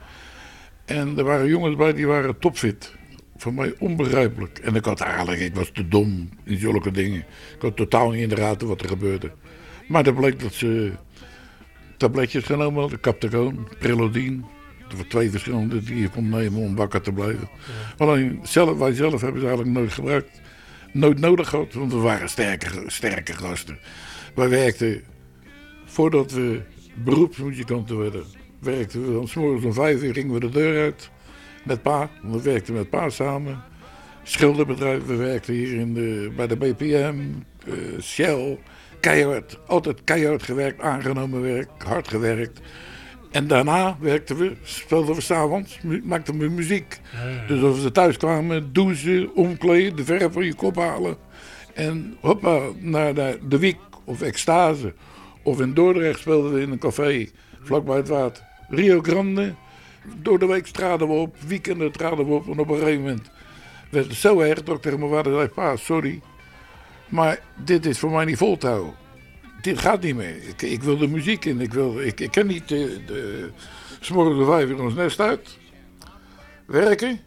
En 0.84 1.18
er 1.18 1.24
waren 1.24 1.48
jongens 1.48 1.76
bij 1.76 1.92
die 1.92 2.06
waren 2.06 2.38
topfit. 2.38 2.94
Voor 3.36 3.54
mij 3.54 3.74
onbegrijpelijk. 3.78 4.58
En 4.58 4.74
ik 4.74 4.84
had 4.84 5.00
eigenlijk, 5.00 5.40
ik 5.40 5.54
was 5.54 5.70
te 5.72 5.88
dom 5.88 6.28
in 6.44 6.58
zulke 6.58 6.90
dingen. 6.90 7.18
Ik 7.56 7.62
had 7.62 7.76
totaal 7.76 8.10
niet 8.10 8.22
in 8.22 8.28
de 8.28 8.36
gaten 8.36 8.68
wat 8.68 8.82
er 8.82 8.88
gebeurde. 8.88 9.32
Maar 9.88 10.04
dan 10.04 10.14
bleek 10.14 10.40
dat 10.40 10.52
ze 10.52 10.92
tabletjes 11.96 12.44
genomen 12.44 12.80
hadden. 12.80 13.00
Captagon, 13.00 13.68
Prelodine. 13.78 14.40
Waren 14.90 15.08
twee 15.08 15.30
verschillende 15.30 15.82
die 15.82 16.00
je 16.00 16.08
kon 16.08 16.28
nemen 16.28 16.60
om 16.60 16.76
wakker 16.76 17.00
te 17.00 17.12
blijven. 17.12 17.48
Ja. 17.50 18.04
Alleen 18.04 18.40
zelf, 18.42 18.78
wij 18.78 18.92
zelf 18.92 19.20
hebben 19.20 19.40
ze 19.40 19.46
eigenlijk 19.46 19.78
nooit 19.78 19.92
gebruikt. 19.92 20.40
nooit 20.92 21.18
nodig 21.18 21.48
gehad, 21.48 21.72
want 21.72 21.92
we 21.92 21.98
waren 21.98 22.28
sterke, 22.28 22.68
sterke 22.86 23.32
gasten. 23.32 23.78
Wij 24.34 24.48
werkten, 24.48 25.02
voordat 25.84 26.32
we 26.32 26.60
beroepsmuzikanten 27.04 27.98
werden, 27.98 28.24
werkten 28.58 29.06
we 29.06 29.12
dan 29.12 29.28
s'morgens 29.28 29.64
om 29.64 29.72
vijf 29.72 30.02
uur 30.02 30.14
gingen 30.14 30.34
we 30.34 30.40
de 30.40 30.48
deur 30.48 30.82
uit 30.82 31.10
met 31.64 31.82
pa. 31.82 32.10
We 32.22 32.42
werkten 32.42 32.74
met 32.74 32.90
pa 32.90 33.08
samen. 33.08 33.62
Schilderbedrijf, 34.22 35.06
we 35.06 35.16
werkten 35.16 35.54
hier 35.54 35.74
in 35.74 35.94
de, 35.94 36.32
bij 36.36 36.46
de 36.46 36.56
BPM, 36.56 36.84
uh, 36.84 37.94
eh, 37.94 38.02
Shell. 38.02 38.58
Keihard, 39.00 39.58
altijd 39.66 40.04
keihard 40.04 40.42
gewerkt, 40.42 40.80
aangenomen 40.80 41.42
werk, 41.42 41.68
hard 41.78 42.08
gewerkt. 42.08 42.60
En 43.30 43.46
daarna 43.46 43.96
werkten 44.00 44.36
we, 44.36 44.52
speelden 44.62 45.14
we 45.14 45.20
s'avonds, 45.20 45.80
maakten 46.02 46.38
we 46.38 46.48
muziek. 46.48 47.00
Dus 47.48 47.62
als 47.62 47.82
we 47.82 47.92
thuis 47.92 48.16
kwamen, 48.16 48.72
douchen, 48.72 49.34
omkleden, 49.34 49.96
de 49.96 50.04
verf 50.04 50.32
van 50.32 50.44
je 50.44 50.54
kop 50.54 50.76
halen. 50.76 51.16
En 51.74 52.16
hoppa, 52.20 52.60
naar 52.78 53.14
de, 53.14 53.38
de 53.48 53.58
Wiek 53.58 53.78
of 54.04 54.22
Extase. 54.22 54.94
Of 55.42 55.60
in 55.60 55.74
Dordrecht 55.74 56.18
speelden 56.18 56.52
we 56.52 56.60
in 56.60 56.70
een 56.70 56.78
café, 56.78 57.28
vlakbij 57.62 57.96
het 57.96 58.08
water. 58.08 58.44
Rio 58.68 59.00
Grande. 59.02 59.54
Door 60.16 60.38
de 60.38 60.46
week 60.46 60.66
traden 60.66 61.08
we 61.08 61.14
op, 61.14 61.36
weekenden 61.46 61.92
traden 61.92 62.26
we 62.26 62.32
op. 62.32 62.48
En 62.48 62.58
op 62.58 62.68
een 62.68 62.78
gegeven 62.78 63.00
moment 63.00 63.30
werd 63.90 64.06
het 64.06 64.14
zo 64.14 64.40
erg 64.40 64.62
dat 64.62 64.76
ik 64.76 64.82
tegen 64.82 64.98
mijn 64.98 65.10
vader 65.10 65.32
zei, 65.32 65.48
pa, 65.48 65.76
sorry. 65.76 66.20
Maar 67.08 67.38
dit 67.64 67.86
is 67.86 67.98
voor 67.98 68.10
mij 68.10 68.24
niet 68.24 68.36
vol 68.36 68.58
dit 69.60 69.78
gaat 69.78 70.02
niet 70.02 70.16
meer. 70.16 70.36
Ik, 70.48 70.62
ik, 70.62 70.82
wil 70.82 70.98
de 70.98 71.08
muziek 71.08 71.44
in. 71.44 71.60
Ik, 71.60 71.72
wil, 71.72 72.00
ik, 72.00 72.20
ik 72.20 72.30
kan 72.30 72.46
niet 72.46 72.68
de, 72.68 73.00
de, 73.06 73.48
smorgen 74.00 74.46
vijf 74.46 74.68
uur 74.68 74.82
ons 74.82 74.94
nest 74.94 75.20
uit. 75.20 75.58
Werken. 76.66 77.20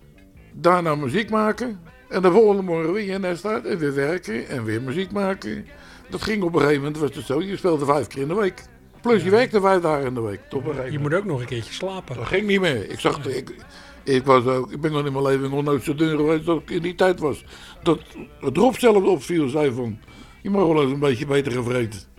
Daarna 0.51 0.95
muziek 0.95 1.30
maken. 1.30 1.80
En 2.09 2.22
de 2.22 2.32
volgende 2.32 2.61
morgen 2.61 2.93
weer 2.93 3.11
je 3.11 3.20
nest 3.20 3.45
uit. 3.45 3.66
En 3.66 3.78
weer 3.78 3.93
werken. 3.93 4.47
En 4.47 4.64
weer 4.64 4.82
muziek 4.82 5.11
maken. 5.11 5.68
Dat 6.10 6.22
ging 6.22 6.43
op 6.43 6.54
een 6.54 6.60
gegeven 6.60 6.82
moment. 6.82 6.97
Was 6.97 7.16
het 7.16 7.26
zo. 7.26 7.41
Je 7.41 7.58
speelde 7.58 7.86
vijf 7.86 8.08
keer 8.08 8.22
in 8.22 8.28
de 8.28 8.36
week. 8.36 8.64
Plus 9.01 9.24
je 9.24 9.30
werkte 9.30 9.62
vijf 9.62 9.82
dagen 9.82 10.06
in 10.06 10.14
de 10.14 10.22
week. 10.22 10.39
Tot 10.49 10.64
een 10.68 10.91
je 10.91 10.99
moet 10.99 11.14
ook 11.14 11.26
nog 11.26 11.39
een 11.39 11.45
keertje 11.45 11.74
slapen. 11.74 12.16
Dat 12.16 12.26
ging 12.26 12.47
niet 12.47 12.62
meer. 12.62 12.89
Ik 12.89 12.99
zag... 12.99 13.26
Ik, 13.26 13.56
ik, 14.04 14.26
was 14.26 14.45
ook, 14.45 14.72
ik 14.72 14.82
ben 14.82 14.91
nog 14.91 15.06
in 15.06 15.12
mijn 15.12 15.26
leven 15.26 15.49
nog 15.49 15.64
nooit 15.64 15.84
zo 15.84 15.95
dun 15.95 16.18
geweest 16.18 16.45
dat 16.45 16.62
ik 16.62 16.70
in 16.70 16.82
die 16.82 16.95
tijd 16.95 17.20
was. 17.20 17.45
Dat 17.84 17.99
het 18.39 18.58
Rob 18.58 18.76
zelf 18.76 19.04
opviel, 19.04 19.49
zei 19.49 19.72
van... 19.72 19.99
Je 20.41 20.49
mag 20.49 20.66
wel 20.66 20.82
eens 20.82 20.91
een 20.91 20.99
beetje 20.99 21.26
beter 21.26 21.51
gevreten 21.51 22.12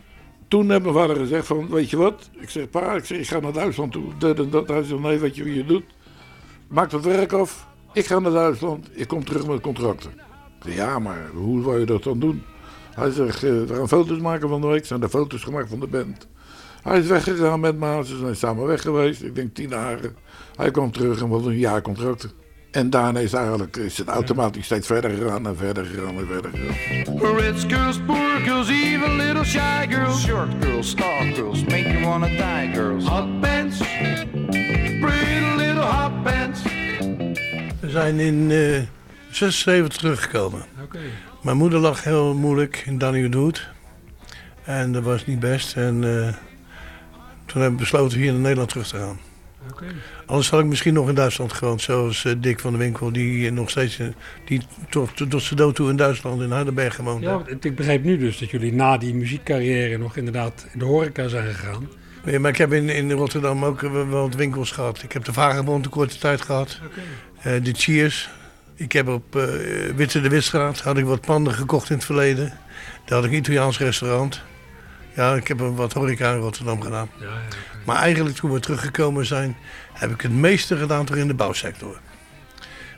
toen 0.49 0.71
heeft 0.71 0.83
mijn 0.83 0.95
vader 0.95 1.17
gezegd 1.17 1.47
van, 1.47 1.69
weet 1.69 1.91
je 1.91 1.97
wat? 1.97 2.31
Ik 2.41 2.51
zeg, 2.51 2.71
pa, 2.71 2.95
ik, 2.95 3.05
zeg, 3.05 3.19
ik 3.19 3.27
ga 3.27 3.41
naar 3.41 3.53
Duitsland 3.53 3.93
toe. 3.93 4.05
Dat 4.19 4.39
en 4.39 4.51
dat. 4.51 4.69
Hij 4.69 4.83
zegt, 4.83 5.01
nee, 5.01 5.19
weet 5.19 5.37
je 5.37 5.45
wat 5.45 5.55
je 5.55 5.65
doet? 5.65 5.85
Maak 6.69 6.93
het 6.93 7.05
werk 7.05 7.33
af. 7.33 7.67
Ik 7.93 8.07
ga 8.07 8.19
naar 8.19 8.33
Duitsland. 8.33 8.89
Ik 8.93 9.09
kom 9.09 9.25
terug 9.25 9.47
met 9.47 9.61
contracten. 9.61 10.21
Ja, 10.67 10.99
maar 10.99 11.31
hoe 11.35 11.63
wil 11.63 11.79
je 11.79 11.87
dat 11.87 12.03
dan 12.03 12.19
doen? 12.19 12.43
Hij 12.95 13.11
zegt, 13.11 13.43
eh, 13.43 13.51
we 13.51 13.75
gaan 13.75 13.89
foto's 13.89 14.19
maken 14.19 14.49
van 14.49 14.61
de 14.61 14.67
week. 14.67 14.87
Zijn 14.87 15.01
de 15.01 15.09
foto's 15.09 15.43
gemaakt 15.43 15.69
van 15.69 15.81
de 15.81 15.87
band. 15.87 16.29
Hij 16.83 16.99
is 16.99 17.07
weggegaan 17.07 17.61
met 17.61 17.79
me. 17.79 18.03
Ze 18.05 18.17
zijn 18.17 18.37
samen 18.37 18.67
weg 18.67 18.83
geweest. 18.83 19.23
Ik 19.23 19.35
denk 19.35 19.55
tien 19.55 19.69
dagen. 19.69 20.17
Hij 20.57 20.71
kwam 20.71 20.93
terug 20.93 21.21
en 21.21 21.29
wat 21.29 21.47
een 21.47 21.59
jaar 21.59 21.83
contracten. 21.83 22.31
En 22.71 22.91
daarna 22.91 23.19
is, 23.19 23.33
eigenlijk, 23.33 23.77
is 23.77 23.99
het 23.99 24.09
automatisch 24.09 24.65
steeds 24.65 24.87
verder 24.87 25.11
gegaan 25.11 25.47
en 25.47 25.57
verder 25.57 25.85
gegaan 25.85 26.19
en 26.19 26.27
verder 26.27 26.51
gegaan. 26.55 27.37
Rich 27.37 27.65
girls, 27.69 27.99
poor 28.07 28.41
girls, 28.45 28.69
even 28.69 29.17
little 29.17 29.45
shy 29.45 29.87
girls. 29.89 30.23
Short 30.23 30.49
girls, 30.61 30.89
star 30.89 31.25
girls, 31.35 31.65
make 31.65 31.89
you 31.89 32.05
wanna 32.05 32.27
die 32.27 32.75
girls. 32.75 33.07
Hot 33.07 33.41
pants, 33.41 33.79
pretty 35.01 35.57
little 35.57 35.83
hot 35.83 36.23
pants. 36.23 36.63
We 37.81 37.91
zijn 37.91 38.21
in 38.21 38.51
uh, 38.51 38.81
76 39.31 39.97
teruggekomen. 39.97 40.63
Okay. 40.85 41.11
Mijn 41.45 41.57
moeder 41.57 41.79
lag 41.79 42.05
heel 42.05 42.35
moeilijk 42.35 42.83
in 42.87 42.99
Danny 42.99 43.33
Hoed. 43.35 43.69
En 44.65 44.93
dat 44.93 45.03
was 45.03 45.27
niet 45.27 45.41
best. 45.41 45.77
En 45.77 46.03
uh, 46.03 46.29
toen 47.47 47.61
hebben 47.61 47.71
we 47.71 47.77
besloten 47.77 48.19
hier 48.19 48.33
naar 48.33 48.41
Nederland 48.41 48.69
terug 48.69 48.89
te 48.89 48.97
gaan. 48.97 49.19
Okay. 49.71 49.89
Anders 50.27 50.51
had 50.51 50.61
ik 50.61 50.67
misschien 50.67 50.95
nog 50.95 51.09
in 51.09 51.15
Duitsland 51.15 51.53
gewoond, 51.53 51.83
zoals 51.83 52.25
uh, 52.25 52.33
Dick 52.39 52.61
van 52.61 52.73
de 52.73 52.79
Winkel, 52.79 53.13
die 53.13 53.51
nog 53.51 53.71
steeds 53.71 53.99
uh, 53.99 54.07
die 54.45 54.63
tot, 54.91 55.31
tot 55.31 55.43
zijn 55.43 55.57
dood 55.57 55.75
toe 55.75 55.91
in 55.91 55.97
Duitsland 55.97 56.43
in 56.43 56.51
Hardenberg 56.51 56.95
gewoond 56.95 57.23
Ja, 57.23 57.43
ik 57.61 57.77
begrijp 57.77 58.05
nu 58.05 58.19
dus 58.19 58.39
dat 58.39 58.51
jullie 58.51 58.73
na 58.73 58.99
die 58.99 59.15
muziekcarrière 59.15 59.99
nog 59.99 60.17
inderdaad 60.17 60.67
in 60.73 60.79
de 60.79 60.85
horeca 60.85 61.29
zijn 61.29 61.55
gegaan. 61.55 61.89
Ja, 62.25 62.41
maar 62.41 62.51
ik 62.51 62.59
heb 62.59 62.73
in, 62.73 62.89
in 62.89 63.11
Rotterdam 63.11 63.65
ook 63.65 63.81
wel 63.81 64.07
wat 64.07 64.35
winkels 64.35 64.71
gehad. 64.71 65.03
Ik 65.03 65.13
heb 65.13 65.25
de 65.25 65.33
Vagebond 65.33 65.85
een 65.85 65.91
korte 65.91 66.19
tijd 66.19 66.41
gehad. 66.41 66.81
Okay. 66.87 67.57
Uh, 67.57 67.65
de 67.65 67.73
Cheers. 67.73 68.31
Ik 68.77 68.93
heb 68.93 69.09
op 69.09 69.37
uh, 69.37 69.45
Witte 69.97 70.21
de 70.21 70.29
Witstraat 70.29 70.81
had 70.81 70.99
ik 70.99 71.05
wat 71.05 71.21
panden 71.21 71.55
gekocht 71.55 71.91
in 71.91 71.97
het 71.97 72.05
verleden. 72.05 72.53
Daar 73.05 73.19
had 73.19 73.25
ik 73.25 73.31
een 73.31 73.37
Italiaans 73.37 73.79
restaurant. 73.79 74.43
Ja, 75.15 75.35
ik 75.35 75.49
heb 75.49 75.59
wat 75.59 75.93
horeca 75.93 76.33
in 76.33 76.39
Rotterdam 76.39 76.83
gedaan. 76.83 77.11
Ja, 77.19 77.25
ja, 77.25 77.31
Maar 77.87 77.97
eigenlijk 77.97 78.37
toen 78.37 78.53
we 78.53 78.61
teruggekomen 78.61 79.27
zijn, 79.27 79.57
heb 79.93 80.11
ik 80.11 80.21
het 80.21 80.33
meeste 80.33 80.77
gedaan 80.77 81.05
toch 81.05 81.17
in 81.17 81.27
de 81.27 81.35
bouwsector. 81.35 82.01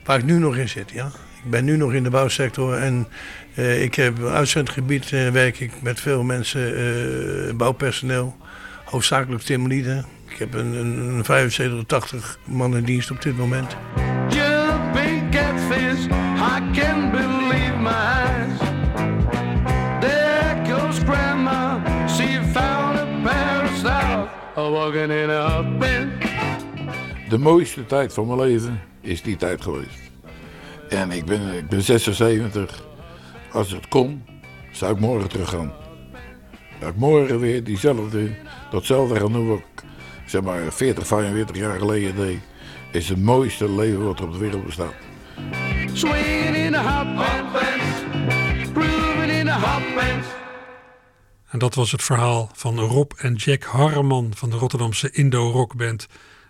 Waar 0.04 0.18
ik 0.18 0.24
nu 0.24 0.38
nog 0.38 0.56
in 0.56 0.68
zit, 0.68 0.90
ja. 0.90 1.10
Ik 1.44 1.50
ben 1.50 1.64
nu 1.64 1.76
nog 1.76 1.92
in 1.92 2.02
de 2.02 2.10
bouwsector 2.10 2.74
en 2.74 3.08
uh, 3.54 3.82
ik 3.82 3.94
heb 3.94 4.24
uitzendgebied, 4.24 5.10
uh, 5.10 5.28
werk 5.28 5.60
ik 5.60 5.82
met 5.82 6.00
veel 6.00 6.22
mensen, 6.22 6.80
uh, 6.80 7.54
bouwpersoneel, 7.54 8.36
hoofdzakelijk 8.84 9.42
timmerlieden. 9.42 10.06
Ik 10.28 10.38
heb 10.38 10.54
een, 10.54 10.72
een, 10.72 10.98
een 10.98 11.24
75 11.24 11.84
80 11.86 12.38
man 12.44 12.76
in 12.76 12.84
dienst 12.84 13.10
op 13.10 13.22
dit 13.22 13.36
moment. 13.36 13.76
I 16.04 16.60
can't 16.74 17.12
believe 17.12 17.76
my 17.80 17.90
eyes. 17.90 18.58
There 20.00 20.64
goes 20.66 20.98
grandma, 21.04 21.80
she 22.06 22.40
found 22.52 22.98
a 22.98 23.68
stars, 23.78 24.28
walking 24.56 25.10
in 25.10 25.30
a 25.30 25.62
bed 25.78 26.26
de 27.28 27.38
mooiste 27.38 27.86
tijd 27.86 28.12
van 28.12 28.26
mijn 28.26 28.40
leven 28.40 28.80
is 29.00 29.22
die 29.22 29.36
tijd 29.36 29.62
geweest. 29.62 30.10
En 30.88 31.10
ik 31.10 31.24
ben, 31.24 31.54
ik 31.54 31.68
ben 31.68 31.82
76. 31.82 32.84
Als 33.52 33.70
het 33.70 33.88
kon, 33.88 34.24
zou 34.72 34.94
ik 34.94 35.00
morgen 35.00 35.28
terug 35.28 35.48
gaan. 35.48 35.72
Ik 36.80 36.96
morgen 36.96 37.38
weer 37.38 37.64
diezelfde, 37.64 38.30
datzelfde 38.70 39.20
gaan 39.20 39.32
doen 39.32 39.52
ik 39.52 39.84
zeg 40.26 40.42
maar 40.42 40.72
40, 40.72 41.06
45 41.06 41.56
jaar 41.56 41.78
geleden 41.78 42.16
deed. 42.16 42.38
Is 42.92 43.08
het 43.08 43.22
mooiste 43.22 43.70
leven 43.70 44.04
wat 44.04 44.18
er 44.18 44.24
op 44.24 44.32
de 44.32 44.38
wereld 44.38 44.64
bestaat. 44.64 44.94
Swinging 45.96 46.56
in 46.56 46.74
a 46.74 46.82
hot 46.82 47.06
in 49.30 49.48
a 49.48 49.58
hot 49.58 49.82
En 51.48 51.58
dat 51.58 51.74
was 51.74 51.92
het 51.92 52.02
verhaal 52.02 52.50
van 52.54 52.80
Rob 52.80 53.12
en 53.16 53.34
Jack 53.34 53.62
Harreman 53.62 54.32
van 54.34 54.50
de 54.50 54.56
Rotterdamse 54.56 55.10
Indo-rockband 55.10 56.06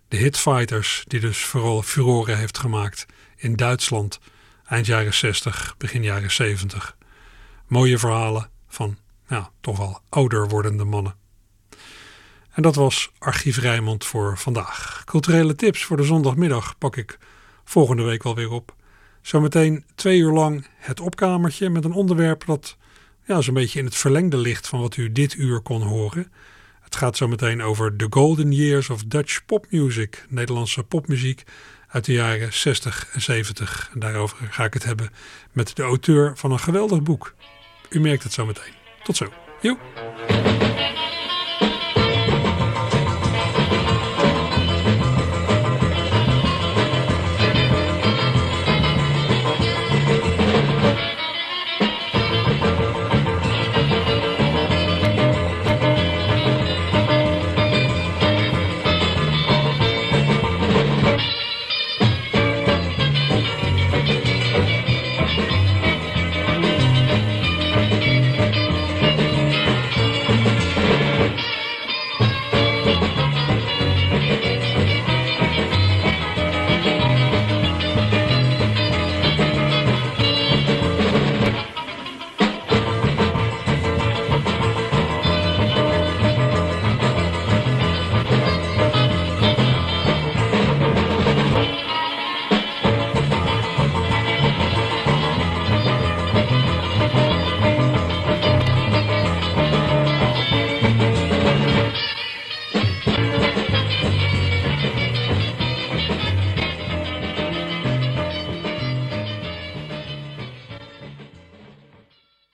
de 0.09 0.17
Hitfighters, 0.17 1.05
die 1.07 1.21
dus 1.21 1.45
vooral 1.45 1.83
furore 1.83 2.35
heeft 2.35 2.59
gemaakt 2.59 3.07
in 3.37 3.57
Duitsland 3.57 4.19
eind 4.65 4.87
jaren 4.87 5.15
60, 5.15 5.75
begin 5.79 6.03
jaren 6.03 6.33
70. 6.33 6.97
Mooie 7.67 7.99
verhalen 7.99 8.51
van 8.69 8.99
ja, 9.29 9.51
toch 9.61 9.79
wel 9.79 10.01
ouder 10.09 10.49
wordende 10.49 10.85
mannen. 10.85 11.15
En 12.53 12.63
dat 12.63 12.75
was 12.75 13.11
Archief 13.19 13.59
Rijmond 13.59 14.05
voor 14.05 14.39
vandaag. 14.39 15.03
Culturele 15.05 15.55
tips 15.55 15.85
voor 15.85 15.97
de 15.97 16.05
zondagmiddag 16.05 16.79
pak 16.79 16.97
ik 16.97 17.19
volgende 17.65 18.03
week 18.03 18.23
alweer 18.25 18.51
op. 18.51 18.75
Zometeen 19.27 19.85
twee 19.95 20.19
uur 20.19 20.33
lang 20.33 20.67
het 20.77 21.01
opkamertje 21.01 21.71
met 21.71 21.85
een 21.85 21.93
onderwerp 21.93 22.45
dat 22.47 22.77
ja, 23.25 23.41
zo'n 23.41 23.55
beetje 23.55 23.79
in 23.79 23.85
het 23.85 23.97
verlengde 23.97 24.37
ligt 24.37 24.69
van 24.69 24.81
wat 24.81 24.97
u 24.97 25.13
dit 25.13 25.35
uur 25.35 25.61
kon 25.61 25.83
horen. 25.83 26.33
Het 26.81 26.97
gaat 26.97 27.17
zo 27.17 27.29
meteen 27.29 27.63
over 27.63 27.97
The 27.97 28.07
Golden 28.11 28.53
Years 28.53 28.91
of 28.91 29.05
Dutch 29.05 29.45
Pop 29.47 29.67
Music, 29.71 30.27
Nederlandse 30.29 30.83
popmuziek 30.83 31.43
uit 31.89 32.05
de 32.05 32.13
jaren 32.13 32.53
60 32.53 33.09
en 33.13 33.21
70. 33.21 33.91
En 33.95 34.01
daarover 34.01 34.37
ga 34.51 34.65
ik 34.65 34.75
het 34.75 34.85
hebben 34.85 35.11
met 35.53 35.77
de 35.77 35.83
auteur 35.83 36.37
van 36.37 36.53
een 36.53 36.61
geweldig 36.61 37.03
boek. 37.03 37.35
U 37.89 38.01
merkt 38.01 38.23
het 38.23 38.33
zo 38.33 38.47
meteen. 38.47 38.75
Tot 39.03 39.17
zo. 39.17 39.33
Joe. 39.61 40.66